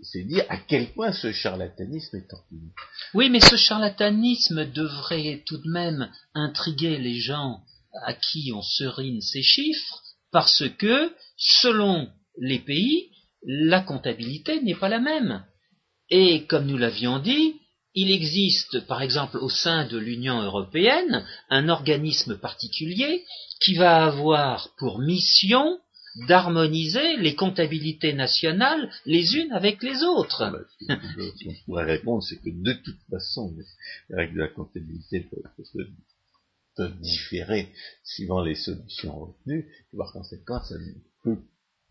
c'est 0.00 0.22
dire 0.24 0.44
à 0.48 0.58
quel 0.58 0.92
point 0.92 1.12
ce 1.12 1.32
charlatanisme 1.32 2.16
est 2.16 2.32
ordinaire. 2.32 2.74
Oui, 3.14 3.30
mais 3.30 3.40
ce 3.40 3.56
charlatanisme 3.56 4.70
devrait 4.70 5.42
tout 5.46 5.58
de 5.58 5.70
même 5.70 6.10
intriguer 6.34 6.98
les 6.98 7.20
gens 7.20 7.62
à 8.04 8.12
qui 8.12 8.52
on 8.54 8.62
serine 8.62 9.20
ces 9.22 9.42
chiffres, 9.42 10.02
parce 10.30 10.68
que, 10.78 11.12
selon 11.36 12.08
les 12.38 12.58
pays, 12.58 13.10
la 13.42 13.80
comptabilité 13.80 14.60
n'est 14.60 14.74
pas 14.74 14.88
la 14.88 15.00
même. 15.00 15.44
Et 16.10 16.46
comme 16.46 16.66
nous 16.66 16.76
l'avions 16.76 17.18
dit, 17.18 17.54
il 17.96 18.10
existe, 18.10 18.86
par 18.86 19.02
exemple, 19.02 19.38
au 19.38 19.48
sein 19.48 19.86
de 19.86 19.96
l'Union 19.96 20.40
européenne, 20.42 21.26
un 21.48 21.68
organisme 21.70 22.36
particulier 22.36 23.24
qui 23.60 23.74
va 23.74 24.04
avoir 24.04 24.74
pour 24.78 24.98
mission 24.98 25.80
d'harmoniser 26.28 27.16
les 27.16 27.34
comptabilités 27.34 28.12
nationales 28.12 28.90
les 29.06 29.36
unes 29.36 29.52
avec 29.52 29.82
les 29.82 30.02
autres. 30.02 30.66
Ce 30.80 31.44
qu'on 31.44 31.54
pourrait 31.64 31.84
répondre, 31.84 32.22
c'est 32.22 32.36
que 32.36 32.50
de 32.50 32.72
toute 32.72 33.00
façon, 33.10 33.54
les 34.08 34.16
règles 34.16 34.34
de 34.34 34.40
la 34.40 34.48
comptabilité 34.48 35.26
peuvent, 36.76 37.00
différer 37.00 37.72
suivant 38.04 38.42
les 38.42 38.54
solutions 38.54 39.18
retenues, 39.18 39.66
et 39.92 39.96
par 39.96 40.12
conséquent, 40.12 40.62
ça 40.62 40.76
ne 40.78 40.92
peut 41.24 41.40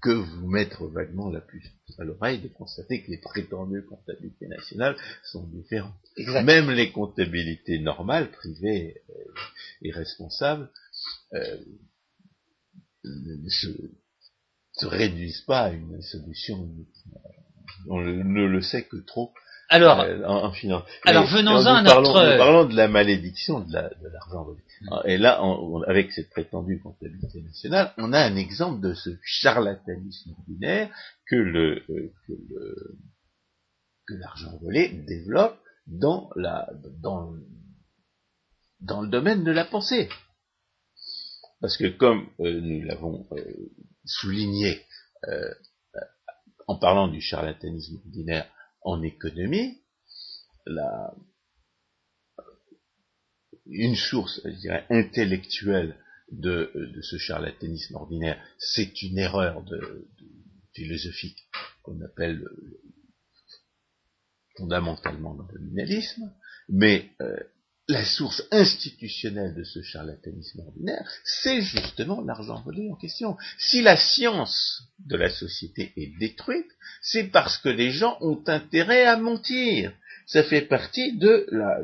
que 0.02 0.12
vous 0.12 0.48
mettre 0.48 0.86
vaguement 0.88 1.30
la 1.30 1.42
puce 1.42 1.68
à 1.98 2.04
l'oreille 2.04 2.40
de 2.40 2.48
constater 2.48 3.04
que 3.04 3.12
les 3.12 3.18
prétendues 3.18 3.86
comptabilités 3.86 4.48
nationales 4.48 4.96
sont 5.24 5.48
différentes. 5.48 5.94
Même 6.18 6.70
les 6.72 6.92
comptabilités 6.92 7.80
normales, 7.80 8.32
privées 8.32 9.02
et 9.82 9.92
responsables, 9.92 10.70
euh, 11.34 11.58
se 14.78 14.86
réduisent 14.86 15.42
pas 15.42 15.66
à 15.66 15.72
une 15.72 16.02
solution 16.02 16.70
On 17.88 18.02
ne 18.02 18.46
le 18.46 18.62
sait 18.62 18.84
que 18.84 18.98
trop. 18.98 19.34
Alors, 19.70 20.02
euh, 20.02 20.24
en, 20.26 20.52
finance. 20.52 20.84
Alors 21.06 21.26
venons-en 21.26 21.76
à 21.76 21.82
notre. 21.82 22.38
Parlons, 22.38 22.66
de 22.66 22.76
la 22.76 22.88
malédiction 22.88 23.62
de 23.62 23.74
l'argent 23.74 24.44
volé. 24.44 24.62
Et 25.06 25.18
là, 25.18 25.42
avec 25.88 26.12
cette 26.12 26.30
prétendue 26.30 26.80
comptabilité 26.80 27.42
nationale, 27.42 27.92
on 27.98 28.14
a 28.14 28.20
un 28.20 28.36
exemple 28.36 28.82
de 28.82 28.94
ce 28.94 29.10
charlatanisme 29.24 30.32
ordinaire 30.38 30.90
que 31.28 31.36
le 31.36 31.84
euh, 31.90 32.14
que 32.28 32.34
le 32.50 32.98
que 34.08 34.14
l'argent 34.14 34.56
volé 34.62 34.90
développe 35.08 35.58
dans 35.88 36.30
la 36.36 36.70
dans 37.02 37.34
dans 38.82 39.02
le 39.02 39.10
domaine 39.10 39.44
de 39.44 39.52
la 39.52 39.66
pensée. 39.66 40.10
Parce 41.60 41.78
que 41.78 41.88
comme 41.88 42.28
euh, 42.40 42.62
nous 42.62 42.84
l'avons 42.84 43.28
souligné 44.06 44.86
euh, 45.28 45.54
en 46.68 46.78
parlant 46.78 47.08
du 47.08 47.22
charlatanisme 47.22 47.98
ordinaire 48.06 48.48
en 48.86 49.02
économie, 49.02 49.82
la, 50.66 51.14
une 53.66 53.96
source, 53.96 54.42
je 54.46 54.52
dirais, 54.52 54.86
intellectuelle 54.90 56.00
de, 56.32 56.72
ce 57.02 57.18
charlatanisme 57.18 57.96
ordinaire, 57.96 58.42
c'est 58.58 59.02
une 59.02 59.18
erreur 59.18 59.64
philosophique 60.74 61.50
qu'on 61.82 62.00
appelle 62.02 62.48
fondamentalement 64.56 65.34
le 65.34 65.60
nominalisme, 65.60 66.32
mais 66.70 67.10
euh, 67.22 67.38
la 67.88 68.04
source 68.04 68.44
institutionnelle 68.52 69.54
de 69.54 69.64
ce 69.64 69.82
charlatanisme 69.82 70.62
ordinaire, 70.62 71.08
c'est 71.24 71.62
justement 71.62 72.22
l'argent 72.22 72.62
volé 72.62 72.90
en 72.92 72.96
question. 72.96 73.38
Si 73.60 73.82
la 73.82 73.96
science 73.96 74.84
de 75.00 75.16
la 75.16 75.30
société 75.30 75.94
est 75.96 76.18
détruite, 76.18 76.72
c'est 77.02 77.26
parce 77.26 77.58
que 77.60 77.70
les 77.70 77.92
gens 77.92 78.18
ont 78.22 78.44
intérêt 78.48 79.06
à 79.06 79.18
mentir. 79.18 79.94
Ça 80.26 80.44
fait 80.44 80.64
partie 80.64 81.16
de 81.18 81.46
la, 81.52 81.84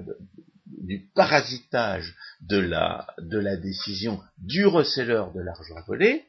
du 0.66 1.08
parasitage 1.14 2.16
de 2.42 2.58
la, 2.58 3.08
de 3.20 3.38
la 3.38 3.56
décision 3.56 4.22
du 4.40 4.66
receleur 4.66 5.32
de 5.34 5.42
l'argent 5.42 5.80
volé 5.86 6.26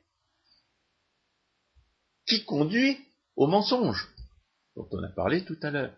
qui 2.27 2.45
conduit 2.45 2.99
au 3.37 3.47
mensonge, 3.47 4.09
dont 4.77 4.89
on 4.93 5.03
a 5.03 5.09
parlé 5.09 5.45
tout 5.45 5.59
à 5.63 5.71
l'heure, 5.71 5.97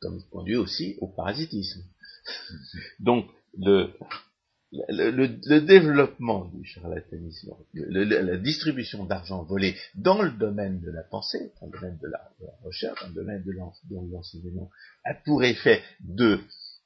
comme 0.00 0.18
il 0.18 0.28
conduit 0.28 0.56
aussi 0.56 0.96
au 1.00 1.06
parasitisme. 1.06 1.82
Donc, 3.00 3.26
le, 3.58 3.90
développement 5.60 6.46
du 6.46 6.64
charlatanisme, 6.64 7.54
la 7.74 8.36
distribution 8.36 9.04
d'argent 9.04 9.44
volé 9.44 9.76
dans 9.94 10.22
le 10.22 10.30
domaine 10.30 10.80
de 10.80 10.90
la 10.90 11.02
pensée, 11.02 11.52
dans 11.60 11.66
le 11.68 11.72
domaine 11.72 11.98
de 12.02 12.08
la, 12.08 12.32
recherche, 12.62 13.00
dans 13.02 13.08
le 13.08 13.14
domaine 13.14 13.42
de 13.44 13.52
l'enseignement, 14.12 14.70
a 15.04 15.14
pour 15.14 15.44
effet 15.44 15.82
de 16.00 16.40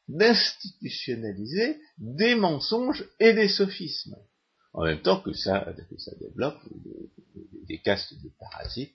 d'institutionnaliser 0.09 1.81
des 1.99 2.35
mensonges 2.35 3.05
et 3.21 3.33
des 3.33 3.49
sophismes. 3.49 4.17
En 4.73 4.85
même 4.85 5.03
temps 5.03 5.21
que 5.21 5.33
ça, 5.33 5.73
développe 6.21 6.61
des, 7.67 7.79
castes 7.79 8.15
de 8.23 8.29
parasites, 8.39 8.95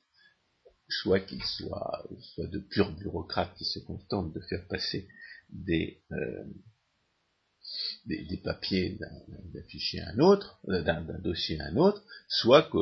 soit 0.87 1.19
qu'ils 1.19 1.43
soient, 1.43 2.05
soit 2.19 2.47
de 2.47 2.59
purs 2.59 2.91
bureaucrates 2.91 3.55
qui 3.57 3.65
se 3.65 3.79
contentent 3.79 4.33
de 4.33 4.41
faire 4.41 4.67
passer 4.67 5.07
des, 5.49 6.01
euh, 6.11 6.43
des, 8.05 8.39
papiers 8.43 8.97
d'un 8.97 9.63
fichier 9.63 10.01
à 10.01 10.09
un 10.09 10.19
autre, 10.19 10.59
euh, 10.69 10.81
d'un 10.81 11.01
dossier 11.19 11.59
à 11.59 11.65
un 11.65 11.77
autre, 11.77 12.03
soit 12.27 12.63
que, 12.63 12.77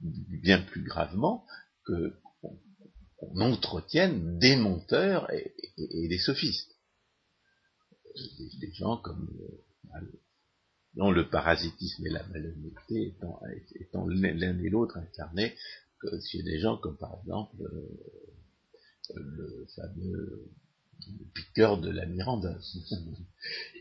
bien 0.00 0.62
plus 0.62 0.82
gravement, 0.82 1.44
que 1.84 2.14
qu'on 2.40 3.40
entretienne 3.40 4.38
des 4.38 4.54
monteurs 4.54 5.28
et, 5.32 6.08
des 6.08 6.18
sophistes. 6.18 6.76
Des, 8.60 8.72
gens 8.74 8.96
comme 8.96 9.28
euh, 9.94 10.00
dont 10.94 11.10
le 11.10 11.28
parasitisme 11.28 12.06
et 12.06 12.10
la 12.10 12.24
malhonnêteté 12.28 13.08
étant, 13.08 13.40
étant 13.80 14.06
l'un 14.06 14.58
et 14.58 14.70
l'autre 14.70 14.96
incarnés 14.98 15.54
chez 16.30 16.42
des 16.42 16.60
gens 16.60 16.78
comme 16.78 16.96
par 16.96 17.18
exemple 17.20 17.56
euh, 17.60 19.14
le 19.16 19.66
fameux 19.74 20.50
piqueur 21.34 21.78
de 21.78 21.90
la 21.90 22.06
Mirandole. 22.06 22.60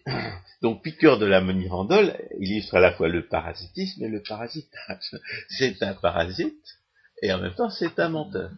Donc 0.62 0.84
piqueur 0.84 1.20
de 1.20 1.26
la 1.26 1.42
Mirandole 1.42 2.18
illustre 2.40 2.76
à 2.76 2.80
la 2.80 2.94
fois 2.94 3.08
le 3.08 3.28
parasitisme 3.28 4.04
et 4.04 4.10
le 4.10 4.22
parasitage. 4.22 5.16
C'est 5.50 5.82
un 5.84 5.94
parasite 5.94 6.80
et 7.22 7.32
en 7.34 7.42
même 7.42 7.56
temps 7.56 7.70
c'est 7.70 8.00
un 8.00 8.10
menteur. 8.10 8.52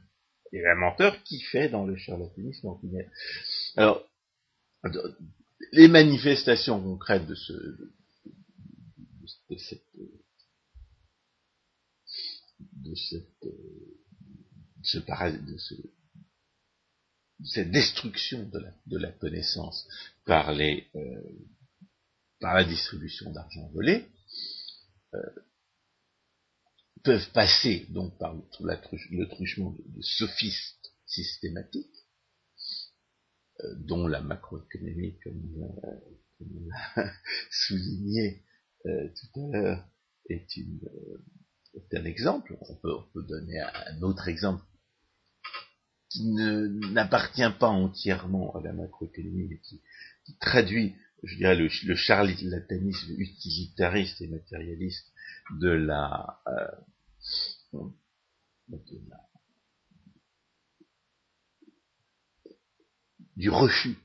Et 0.52 0.66
un 0.66 0.76
menteur 0.76 1.22
qui 1.24 1.40
fait 1.42 1.70
dans 1.70 1.86
le 1.86 1.96
charlatanisme. 1.96 2.70
Alors, 3.78 4.04
les 5.72 5.88
manifestations 5.88 6.82
concrètes 6.82 7.28
de 7.28 7.36
ce 7.36 7.54
de 9.50 9.58
cette 9.58 9.84
de 12.60 12.96
cette 12.96 13.46
de 15.46 15.58
ce, 15.58 15.76
cette 17.46 17.72
destruction 17.72 18.50
de 18.86 18.98
la, 18.98 19.12
connaissance 19.14 19.88
par, 20.26 20.54
les, 20.54 20.88
euh, 20.96 21.22
par 22.40 22.54
la 22.54 22.64
distribution 22.64 23.32
d'argent 23.32 23.70
volé 23.74 24.06
euh, 25.14 25.20
peuvent 27.04 27.32
passer 27.32 27.86
donc 27.90 28.18
par 28.18 28.36
le, 28.36 29.26
truchement 29.30 29.72
de, 29.72 30.02
sophistes 30.02 30.94
systématiques, 31.06 32.06
euh, 33.62 33.76
dont 33.78 34.08
la 34.08 34.22
macroéconomie, 34.22 35.18
comme, 35.24 35.42
on 36.42 36.46
l'a 36.68 37.14
souligné 37.52 38.44
tout 38.84 39.40
à 39.42 39.58
l'heure, 39.58 39.90
est, 40.30 40.48
un 41.94 42.06
exemple. 42.06 42.58
On 42.62 42.76
peut 42.76 43.24
donner 43.24 43.60
un 43.60 44.02
autre 44.02 44.28
exemple 44.30 44.64
qui 46.10 46.26
n'appartient 46.26 47.52
pas 47.60 47.68
entièrement 47.68 48.56
à 48.56 48.62
la 48.62 48.74
macroéconomie, 48.74 49.48
mais 49.50 49.60
qui, 49.60 49.82
traduit, 50.40 50.96
je 51.24 51.36
dirais, 51.38 51.56
le, 51.56 51.70
le 51.86 51.96
charlatanisme 51.96 53.14
utilitariste 53.18 54.22
et 54.22 54.28
matérialiste 54.28 55.12
de 55.60 55.70
la, 55.70 56.40
euh, 56.48 56.68
du 63.36 63.50
refus, 63.50 63.98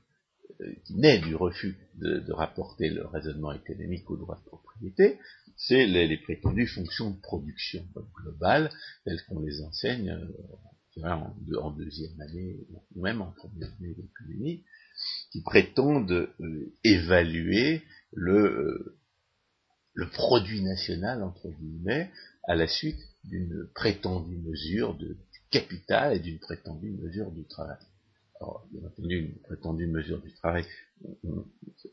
euh, 0.61 0.73
qui 0.85 0.95
naît 0.95 1.19
du 1.19 1.35
refus 1.35 1.77
de, 1.95 2.31
rapporter 2.31 2.89
le 2.89 3.05
raisonnement 3.05 3.51
économique 3.51 4.09
au 4.09 4.17
droit 4.17 4.37
de 4.37 4.45
propriété, 4.45 5.19
c'est 5.57 5.85
les, 5.85 6.17
prétendues 6.17 6.67
fonctions 6.67 7.11
de 7.11 7.19
production 7.21 7.85
globales 8.13 8.71
telles 9.03 9.23
qu'on 9.27 9.39
les 9.39 9.61
enseigne 9.61 10.09
euh, 10.09 10.25
en, 11.03 11.71
deuxième 11.71 12.19
année, 12.21 12.57
ou 12.95 13.01
même 13.01 13.21
en 13.21 13.31
première 13.31 13.71
année 13.79 13.93
d'économie, 13.93 14.63
qui 15.31 15.41
prétendent 15.41 16.29
euh, 16.39 16.73
évaluer 16.83 17.83
le, 18.13 18.33
euh, 18.33 18.97
le 19.93 20.09
produit 20.09 20.61
national, 20.61 21.23
entre 21.23 21.49
guillemets, 21.49 22.11
à 22.47 22.55
la 22.55 22.67
suite 22.67 22.99
d'une 23.23 23.67
prétendue 23.73 24.37
mesure 24.37 24.95
de 24.97 25.17
capital 25.51 26.15
et 26.15 26.19
d'une 26.19 26.39
prétendue 26.39 26.91
mesure 26.91 27.31
du 27.31 27.45
travail. 27.45 27.77
Alors, 28.41 28.67
bien 28.71 28.85
entendu, 28.85 29.17
une 29.17 29.41
prétendue 29.43 29.87
mesure 29.87 30.21
du 30.21 30.33
travail, 30.33 30.65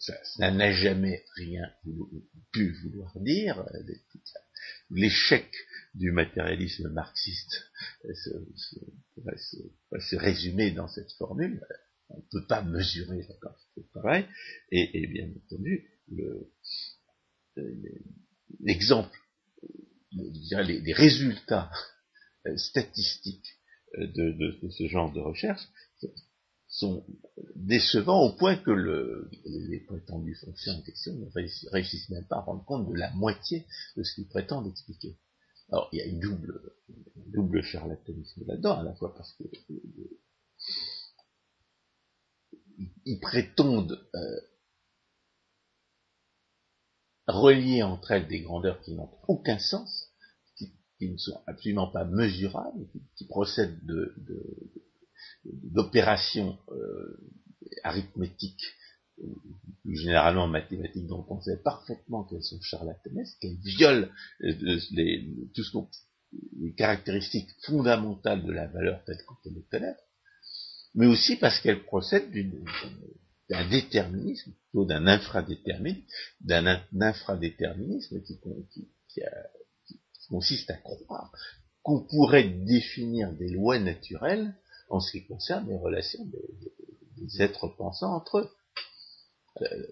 ça 0.00 0.50
n'a 0.50 0.72
jamais 0.72 1.24
rien 1.36 1.70
pu 2.52 2.72
vouloir 2.82 3.12
dire. 3.20 3.60
Euh, 3.60 3.82
l'échec 4.90 5.48
du 5.94 6.10
matérialisme 6.10 6.88
marxiste 6.88 7.70
va 9.16 9.36
se, 9.36 10.16
résumer 10.16 10.70
dans 10.70 10.88
cette 10.88 11.12
formule. 11.12 11.62
On 12.08 12.18
ne 12.18 12.40
peut 12.40 12.46
pas 12.46 12.62
mesurer 12.62 13.22
la 13.22 13.34
quantité 13.36 13.82
de 13.82 14.26
et, 14.70 15.06
bien 15.06 15.30
entendu, 15.44 15.88
l'exemple, 18.60 19.18
les, 20.12 20.80
les, 20.80 20.92
résultats 20.92 21.70
euh, 22.46 22.56
statistiques 22.56 23.58
euh, 23.98 24.06
de, 24.08 24.68
ce 24.70 24.86
genre 24.88 25.12
de 25.12 25.20
recherche 25.20 25.62
sont 26.68 27.06
décevants 27.54 28.22
au 28.22 28.32
point 28.32 28.56
que 28.56 28.70
le, 28.70 29.30
les 29.44 29.80
prétendues 29.80 30.34
fonctions 30.36 30.72
en 30.72 30.82
question 30.82 31.14
ne 31.14 31.26
réussissent 31.70 32.08
même 32.08 32.26
pas 32.26 32.36
à 32.36 32.40
rendre 32.40 32.64
compte 32.64 32.88
de 32.88 32.94
la 32.94 33.10
moitié 33.12 33.66
de 33.96 34.02
ce 34.02 34.14
qu'ils 34.14 34.28
prétendent 34.28 34.66
expliquer. 34.66 35.18
Alors, 35.72 35.88
il 35.92 35.98
y 35.98 36.02
a 36.02 36.04
une 36.04 36.20
double, 36.20 36.60
double 37.28 37.62
charlatanisme 37.62 38.44
là-dedans, 38.46 38.78
à 38.78 38.82
la 38.82 38.94
fois 38.94 39.14
parce 39.14 39.32
que 39.32 39.44
ils 43.04 43.20
prétendent 43.20 44.06
euh, 44.14 44.40
relier 47.26 47.82
entre 47.82 48.12
elles 48.12 48.28
des 48.28 48.42
grandeurs 48.42 48.80
qui 48.82 48.94
n'ont 48.94 49.10
aucun 49.28 49.58
sens, 49.58 50.12
qui, 50.56 50.74
ne 51.00 51.16
sont 51.16 51.42
absolument 51.46 51.88
pas 51.88 52.04
mesurables, 52.04 52.86
qui, 53.16 53.26
procèdent 53.26 53.80
d'opérations 55.44 56.58
euh, 56.70 57.18
arithmétiques 57.82 58.74
généralement 59.86 60.46
mathématiques 60.46 61.06
dont 61.06 61.24
on 61.28 61.40
sait 61.40 61.58
parfaitement 61.62 62.24
qu'elles 62.24 62.42
sont 62.42 62.60
charlatanesques, 62.60 63.38
qu'elles 63.40 63.58
violent 63.58 64.08
euh, 64.42 64.78
les, 64.92 65.28
tout 65.54 65.64
ce 65.64 65.76
les 66.58 66.72
caractéristiques 66.74 67.50
fondamentales 67.66 68.44
de 68.44 68.52
la 68.52 68.66
valeur 68.66 69.04
telle 69.04 69.22
qu'on 69.26 69.34
peut 69.42 69.54
les 69.54 69.64
connaître, 69.70 70.02
mais 70.94 71.06
aussi 71.06 71.36
parce 71.36 71.60
qu'elles 71.60 71.84
procèdent 71.84 72.30
d'un 73.50 73.68
déterminisme, 73.68 74.52
plutôt 74.52 74.86
d'un 74.86 75.06
infradéterminisme, 75.06 76.06
d'un 76.40 76.80
infradéterminisme 77.00 78.22
qui, 78.22 78.40
consiste 80.30 80.70
à 80.70 80.76
croire 80.76 81.30
qu'on 81.82 82.00
pourrait 82.00 82.48
définir 82.48 83.32
des 83.32 83.50
lois 83.50 83.78
naturelles 83.78 84.54
en 84.88 85.00
ce 85.00 85.10
qui 85.12 85.26
concerne 85.26 85.68
les 85.68 85.76
relations 85.76 86.24
des 87.16 87.42
êtres 87.42 87.68
pensants 87.68 88.14
entre 88.14 88.38
eux. 88.38 88.50
Euh, 89.60 89.86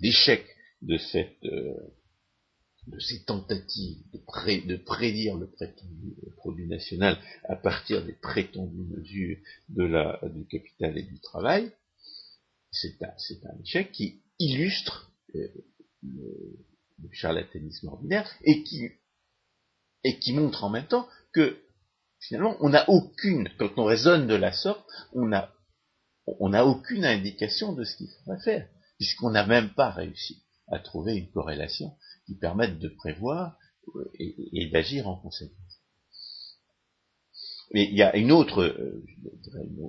l'échec 0.00 0.44
de 0.80 0.96
cette 0.96 1.44
euh, 1.44 1.74
de 2.86 2.98
ces 2.98 3.24
tentatives 3.24 3.98
de, 4.12 4.76
prédire 4.76 5.36
le 5.36 5.50
prétendu 5.50 6.16
produit 6.36 6.66
national 6.66 7.18
à 7.44 7.56
partir 7.56 8.04
des 8.04 8.12
prétendues 8.12 8.84
mesures 8.96 9.38
de 9.70 9.84
la, 9.84 10.20
du 10.34 10.46
capital 10.46 10.98
et 10.98 11.02
du 11.02 11.18
travail, 11.20 11.72
c'est 12.70 13.02
un, 13.02 13.08
un, 13.08 13.62
échec 13.62 13.92
qui 13.92 14.22
illustre 14.38 15.12
euh, 15.34 15.48
le, 16.02 16.58
charlatanisme 17.12 17.88
ordinaire 17.88 18.30
et 18.42 18.62
qui, 18.64 18.88
et 20.02 20.18
qui 20.18 20.32
montre 20.32 20.64
en 20.64 20.70
même 20.70 20.86
temps 20.86 21.08
que 21.32 21.58
finalement 22.18 22.56
on 22.60 22.70
n'a 22.70 22.88
aucune, 22.88 23.48
quand 23.58 23.78
on 23.78 23.84
raisonne 23.84 24.26
de 24.26 24.34
la 24.34 24.52
sorte, 24.52 24.84
on 25.12 25.26
n'a 25.26 25.54
on 26.26 26.50
n'a 26.50 26.64
aucune 26.64 27.04
indication 27.04 27.72
de 27.72 27.84
ce 27.84 27.96
qu'il 27.96 28.08
faudrait 28.08 28.42
faire, 28.42 28.68
puisqu'on 28.96 29.30
n'a 29.30 29.46
même 29.46 29.74
pas 29.74 29.90
réussi 29.90 30.42
à 30.68 30.78
trouver 30.78 31.16
une 31.16 31.30
corrélation 31.30 31.96
qui 32.26 32.36
permette 32.36 32.78
de 32.78 32.88
prévoir 32.88 33.58
euh, 33.96 34.10
et, 34.18 34.70
d'agir 34.70 35.08
en 35.08 35.16
conséquence. 35.16 35.82
Mais 37.72 37.88
il 37.90 37.96
y 37.96 38.02
a 38.02 38.16
une 38.16 38.32
autre, 38.32 38.62
euh, 38.62 39.04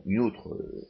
une 0.05 0.19
autre 0.19 0.53
euh, 0.53 0.89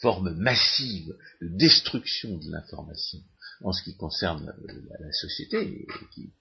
forme 0.00 0.34
massive 0.34 1.14
de 1.40 1.48
destruction 1.56 2.38
de 2.38 2.50
l'information 2.50 3.20
en 3.62 3.72
ce 3.72 3.82
qui 3.82 3.96
concerne 3.96 4.54
la, 4.98 5.12
société, 5.12 5.86
qui 6.14 6.32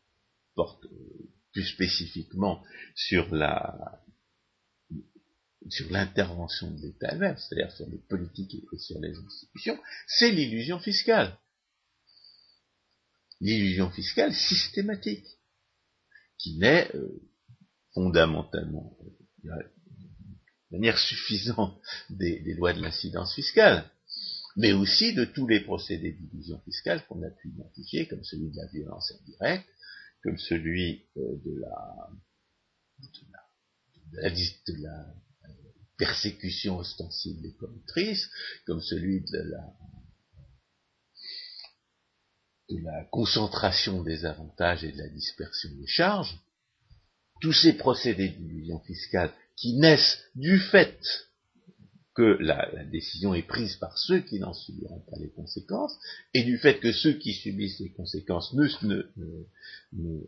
porte 0.55 0.85
plus 1.51 1.65
spécifiquement 1.65 2.63
sur 2.95 3.33
la 3.35 4.01
sur 5.67 5.91
l'intervention 5.91 6.71
de 6.71 6.81
l'État 6.81 7.15
même, 7.15 7.37
c'est-à-dire 7.37 7.71
sur 7.71 7.87
les 7.89 7.97
politiques 7.97 8.63
et 8.71 8.77
sur 8.77 8.99
les 8.99 9.13
institutions, 9.15 9.77
c'est 10.07 10.31
l'illusion 10.31 10.79
fiscale. 10.79 11.37
L'illusion 13.41 13.89
fiscale 13.89 14.33
systématique, 14.33 15.25
qui 16.37 16.57
naît 16.57 16.89
euh, 16.95 17.21
fondamentalement, 17.93 18.97
euh, 19.45 19.49
de 20.71 20.77
manière 20.77 20.97
suffisante, 20.97 21.81
des, 22.09 22.53
lois 22.55 22.73
de 22.73 22.81
l'incidence 22.81 23.35
fiscale, 23.35 23.89
mais 24.55 24.73
aussi 24.73 25.13
de 25.13 25.25
tous 25.25 25.47
les 25.47 25.61
procédés 25.61 26.13
d'illusion 26.13 26.59
fiscale 26.61 27.05
qu'on 27.07 27.21
a 27.23 27.29
pu 27.29 27.49
identifier, 27.49 28.07
comme 28.07 28.23
celui 28.23 28.49
de 28.49 28.57
la 28.57 28.67
violence 28.67 29.13
indirecte, 29.21 29.67
comme 30.23 30.37
celui 30.37 31.05
euh, 31.17 31.35
de 31.45 31.59
la, 31.59 32.09
de 32.99 34.21
la, 34.21 34.29
de 34.29 34.83
la, 34.83 35.15
persécution 35.99 36.79
ostensible 36.79 37.41
des 37.41 37.53
corruptrices, 37.53 38.27
comme 38.65 38.81
celui 38.81 39.21
de 39.21 39.37
la, 39.37 39.73
de 42.69 42.83
la 42.83 43.03
concentration 43.11 44.01
des 44.01 44.25
avantages 44.25 44.83
et 44.83 44.91
de 44.91 44.97
la 44.97 45.09
dispersion 45.09 45.69
des 45.75 45.87
charges, 45.87 46.39
tous 47.41 47.53
ces 47.53 47.73
procédés 47.73 48.29
d'illusion 48.29 48.79
fiscale 48.79 49.31
qui 49.55 49.73
naissent 49.73 50.19
du 50.35 50.57
fait 50.57 50.97
que 52.15 52.37
la, 52.41 52.85
décision 52.85 53.33
est 53.33 53.47
prise 53.47 53.75
par 53.75 53.97
ceux 53.97 54.19
qui 54.19 54.39
n'en 54.39 54.53
subiront 54.53 54.99
pas 55.09 55.17
les 55.19 55.29
conséquences, 55.29 55.97
et 56.33 56.43
du 56.43 56.57
fait 56.57 56.79
que 56.79 56.91
ceux 56.91 57.13
qui 57.13 57.33
subissent 57.33 57.79
les 57.79 57.91
conséquences 57.91 58.53
ne, 58.53 58.67
ne, 59.93 60.19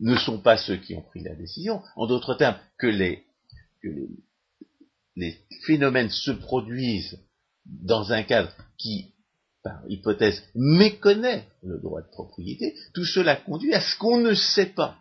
ne, 0.00 0.16
sont 0.16 0.40
pas 0.40 0.56
ceux 0.56 0.76
qui 0.76 0.94
ont 0.94 1.02
pris 1.02 1.22
la 1.22 1.34
décision. 1.34 1.82
En 1.96 2.06
d'autres 2.06 2.34
termes, 2.34 2.58
que 2.78 2.86
les, 2.86 3.24
que 3.82 3.88
les, 3.88 4.08
les 5.16 5.38
phénomènes 5.66 6.10
se 6.10 6.30
produisent 6.30 7.18
dans 7.64 8.12
un 8.12 8.22
cadre 8.22 8.52
qui, 8.78 9.14
par 9.62 9.82
hypothèse, 9.88 10.42
méconnaît 10.54 11.46
le 11.62 11.78
droit 11.78 12.02
de 12.02 12.08
propriété, 12.08 12.74
tout 12.94 13.04
cela 13.04 13.36
conduit 13.36 13.74
à 13.74 13.80
ce 13.80 13.96
qu'on 13.98 14.18
ne 14.18 14.34
sait 14.34 14.72
pas 14.74 14.98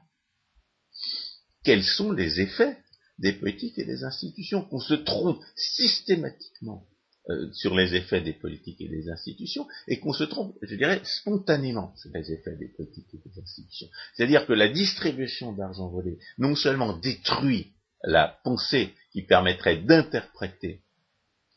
quels 1.63 1.83
sont 1.83 2.11
les 2.11 2.39
effets 2.41 2.77
des 3.19 3.33
politiques 3.33 3.77
et 3.77 3.85
des 3.85 4.03
institutions, 4.03 4.63
qu'on 4.63 4.79
se 4.79 4.93
trompe 4.93 5.41
systématiquement 5.55 6.87
euh, 7.29 7.51
sur 7.53 7.75
les 7.75 7.95
effets 7.95 8.21
des 8.21 8.33
politiques 8.33 8.81
et 8.81 8.87
des 8.87 9.09
institutions, 9.09 9.67
et 9.87 9.99
qu'on 9.99 10.13
se 10.13 10.23
trompe, 10.23 10.57
je 10.61 10.75
dirais, 10.75 11.01
spontanément 11.03 11.93
sur 11.97 12.09
les 12.13 12.31
effets 12.31 12.55
des 12.55 12.69
politiques 12.69 13.13
et 13.13 13.17
des 13.17 13.39
institutions. 13.39 13.89
C'est-à-dire 14.15 14.47
que 14.47 14.53
la 14.53 14.69
distribution 14.69 15.51
d'argent 15.53 15.89
volé 15.89 16.17
non 16.37 16.55
seulement 16.55 16.97
détruit 16.97 17.73
la 18.03 18.39
pensée 18.43 18.93
qui 19.11 19.23
permettrait 19.23 19.81
d'interpréter 19.81 20.83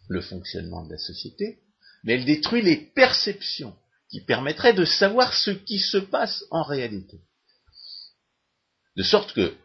le 0.09 0.21
fonctionnement 0.21 0.85
de 0.85 0.93
la 0.93 0.99
société, 0.99 1.61
mais 2.05 2.15
elle 2.15 2.25
détruit 2.25 2.63
les 2.63 2.77
perceptions 2.77 3.77
qui 4.09 4.21
permettraient 4.21 4.75
de 4.75 4.85
savoir 4.85 5.33
ce 5.33 5.51
qui 5.51 5.79
se 5.79 5.99
passe 5.99 6.45
en 6.51 6.63
réalité. 6.63 7.21
De 8.97 9.03
sorte 9.03 9.33
que 9.33 9.57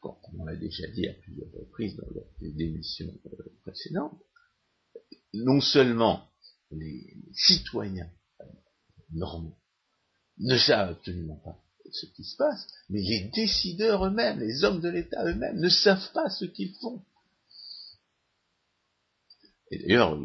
comme 0.00 0.40
on 0.40 0.44
l'a 0.44 0.56
déjà 0.56 0.86
dit 0.88 1.06
à 1.06 1.12
plusieurs 1.14 1.52
reprises 1.52 1.96
dans 1.96 2.06
les 2.40 2.52
démissions 2.52 3.12
euh, 3.26 3.36
précédentes, 3.62 4.18
non 5.34 5.60
seulement 5.60 6.30
les 6.70 7.16
citoyens 7.32 8.10
euh, 8.40 8.44
normaux 9.12 9.58
ne 10.38 10.56
savent 10.56 10.92
absolument 10.92 11.36
pas 11.36 11.62
ce 11.92 12.06
qui 12.06 12.24
se 12.24 12.36
passe, 12.36 12.66
mais 12.88 13.00
les 13.00 13.30
décideurs 13.34 14.06
eux-mêmes, 14.06 14.40
les 14.40 14.64
hommes 14.64 14.80
de 14.80 14.88
l'État 14.88 15.24
eux-mêmes, 15.24 15.58
ne 15.58 15.68
savent 15.68 16.12
pas 16.12 16.30
ce 16.30 16.44
qu'ils 16.44 16.74
font. 16.74 17.02
Et 19.70 19.78
d'ailleurs, 19.78 20.18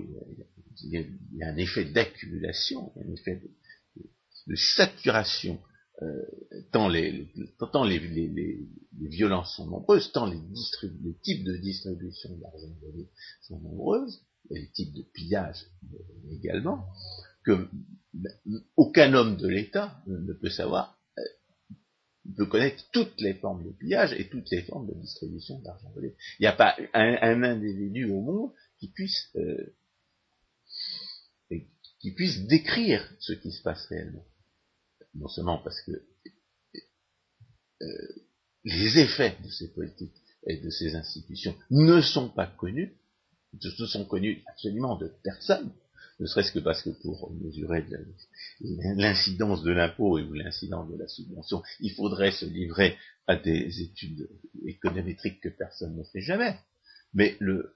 il 0.84 1.18
y 1.34 1.43
a 1.43 1.47
un 1.47 1.57
effet 1.57 1.86
d'accumulation, 1.86 2.91
un 2.97 3.13
effet 3.13 3.41
de 4.47 4.55
saturation 4.55 5.59
euh, 6.01 6.22
tant, 6.72 6.89
les, 6.89 7.30
violences 8.99 9.55
sont 9.55 9.68
nombreuses, 9.68 10.11
tant 10.11 10.26
les, 10.26 10.39
types 11.22 11.43
de 11.45 11.55
distribution 11.55 12.36
d'argent 12.38 12.76
sont 13.41 13.59
nombreuses, 13.59 14.22
et 14.49 14.59
les 14.59 14.70
types 14.72 14.93
de 14.93 15.03
pillage 15.13 15.66
également, 16.32 16.86
que 17.45 17.70
ben, 18.13 18.34
aucun 18.76 19.13
homme 19.13 19.38
de 19.38 19.47
l'État 19.47 20.01
ne 20.07 20.34
peut 20.34 20.49
savoir, 20.49 20.97
euh, 22.26 22.32
peut 22.38 22.45
connaître 22.45 22.84
toutes 22.91 23.19
les 23.21 23.34
formes 23.36 23.65
de 23.65 23.71
pillage 23.71 24.13
et 24.13 24.30
toutes 24.30 24.49
les 24.51 24.63
formes 24.63 24.88
de 24.88 24.93
distribution 24.99 25.59
d'argent 25.59 25.91
volé. 25.93 26.15
Il 26.39 26.43
n'y 26.43 26.47
a 26.47 26.53
pas 26.53 26.76
un, 26.93 27.43
individu 27.43 28.05
au 28.05 28.21
monde 28.21 28.51
qui 28.80 28.89
puisse 28.89 29.36
qui 31.99 32.11
puisse 32.11 32.45
décrire 32.45 33.09
ce 33.19 33.34
qui 33.34 33.51
se 33.51 33.63
passe 33.63 33.86
réellement 33.88 34.26
non 35.15 35.28
seulement 35.28 35.57
parce 35.57 35.82
que 35.82 35.91
euh, 37.82 38.07
les 38.63 38.99
effets 38.99 39.38
de 39.43 39.49
ces 39.49 39.71
politiques 39.73 40.15
et 40.47 40.57
de 40.57 40.69
ces 40.69 40.95
institutions 40.95 41.55
ne 41.69 42.01
sont 42.01 42.30
pas 42.30 42.47
connus, 42.47 42.97
ne 43.53 43.86
sont 43.86 44.05
connus 44.05 44.43
absolument 44.47 44.97
de 44.97 45.11
personne, 45.23 45.71
ne 46.20 46.26
serait-ce 46.28 46.51
que 46.51 46.59
parce 46.59 46.82
que 46.82 46.89
pour 46.89 47.32
mesurer 47.34 47.86
l'incidence 48.61 49.63
de 49.63 49.72
l'impôt 49.72 50.20
ou 50.20 50.34
l'incidence 50.34 50.89
de 50.89 50.97
la 50.97 51.07
subvention, 51.07 51.61
il 51.82 51.93
faudrait 51.93 52.32
se 52.32 52.45
livrer 52.45 52.97
à 53.28 53.36
des 53.36 53.82
études 53.82 54.30
économétriques 54.66 55.41
que 55.41 55.49
personne 55.49 55.95
ne 55.97 56.03
fait 56.03 56.22
jamais. 56.22 56.57
Mais 57.13 57.36
le, 57.39 57.76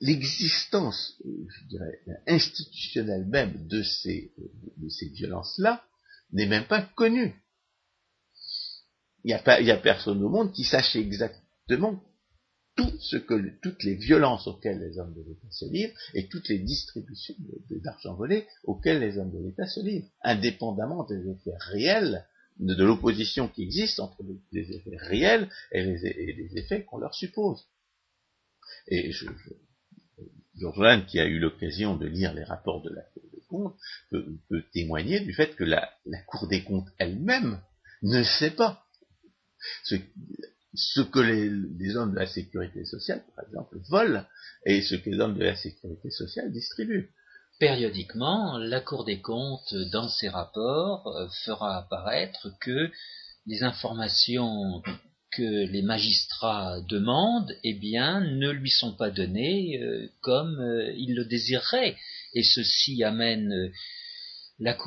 l'existence, 0.00 1.20
je 1.24 1.64
dirais, 1.66 2.00
institutionnelle 2.26 3.26
même 3.26 3.66
de 3.66 3.82
ces, 3.82 4.32
de 4.76 4.88
ces 4.88 5.08
violences-là 5.08 5.84
n'est 6.32 6.46
même 6.46 6.66
pas 6.66 6.82
connue. 6.82 7.34
Il 9.24 9.28
n'y 9.28 9.34
a, 9.34 9.38
pas, 9.38 9.60
il 9.60 9.70
a 9.70 9.78
personne 9.78 10.22
au 10.22 10.28
monde 10.28 10.52
qui 10.52 10.64
sache 10.64 10.94
exactement 10.96 12.02
tout 12.76 12.98
ce 13.00 13.16
que, 13.16 13.50
toutes 13.60 13.82
les 13.84 13.94
violences 13.94 14.46
auxquelles 14.46 14.80
les 14.80 14.98
hommes 14.98 15.14
de 15.14 15.22
l'État 15.22 15.50
se 15.50 15.64
livrent 15.66 15.94
et 16.14 16.28
toutes 16.28 16.48
les 16.48 16.58
distributions 16.58 17.34
d'argent 17.70 18.14
volé 18.14 18.46
auxquelles 18.64 19.00
les 19.00 19.18
hommes 19.18 19.32
de 19.32 19.44
l'État 19.44 19.66
se 19.66 19.80
livrent, 19.80 20.08
indépendamment 20.22 21.04
des 21.04 21.28
effets 21.28 21.56
réels 21.58 22.26
de, 22.58 22.84
l'opposition 22.84 23.48
qui 23.48 23.62
existe 23.62 24.00
entre 24.00 24.22
les, 24.52 24.70
effets 24.72 24.96
réels 24.96 25.48
et 25.72 25.82
les, 25.84 26.58
effets 26.58 26.84
qu'on 26.84 26.98
leur 26.98 27.14
suppose. 27.14 27.66
Et 28.88 29.12
je, 29.12 29.26
Georges 30.56 31.06
qui 31.06 31.18
a 31.18 31.26
eu 31.26 31.38
l'occasion 31.38 31.96
de 31.96 32.06
lire 32.06 32.32
les 32.32 32.44
rapports 32.44 32.82
de 32.82 32.90
la 32.90 33.02
Cour 33.02 33.22
des 33.32 33.42
comptes, 33.48 33.76
peut, 34.10 34.64
témoigner 34.72 35.20
du 35.20 35.32
fait 35.32 35.54
que 35.56 35.64
la, 35.64 35.90
Cour 36.26 36.48
des 36.48 36.62
comptes 36.62 36.88
elle-même 36.98 37.60
ne 38.02 38.22
sait 38.22 38.52
pas 38.52 38.84
ce, 39.82 39.96
que 41.12 41.20
les, 41.20 41.96
hommes 41.96 42.12
de 42.12 42.18
la 42.18 42.26
sécurité 42.26 42.84
sociale, 42.84 43.22
par 43.34 43.44
exemple, 43.46 43.78
volent 43.88 44.24
et 44.66 44.82
ce 44.82 44.96
que 44.96 45.10
les 45.10 45.20
hommes 45.20 45.38
de 45.38 45.44
la 45.44 45.56
sécurité 45.56 46.10
sociale 46.10 46.52
distribuent. 46.52 47.10
Périodiquement, 47.60 48.58
la 48.58 48.80
Cour 48.80 49.04
des 49.04 49.20
comptes, 49.20 49.74
dans 49.92 50.08
ses 50.08 50.28
rapports, 50.28 51.06
euh, 51.06 51.28
fera 51.44 51.78
apparaître 51.78 52.48
que 52.60 52.90
les 53.46 53.62
informations 53.62 54.82
que 55.30 55.70
les 55.70 55.82
magistrats 55.82 56.80
demandent, 56.88 57.52
eh 57.62 57.74
bien, 57.74 58.20
ne 58.20 58.50
lui 58.50 58.70
sont 58.70 58.92
pas 58.92 59.10
donnés 59.10 59.80
euh, 59.82 60.08
comme 60.20 60.60
euh, 60.60 60.92
il 60.96 61.14
le 61.14 61.24
désirerait. 61.24 61.96
Et 62.34 62.42
ceci 62.42 63.04
amène 63.04 63.70
la 64.58 64.74
Cour 64.74 64.82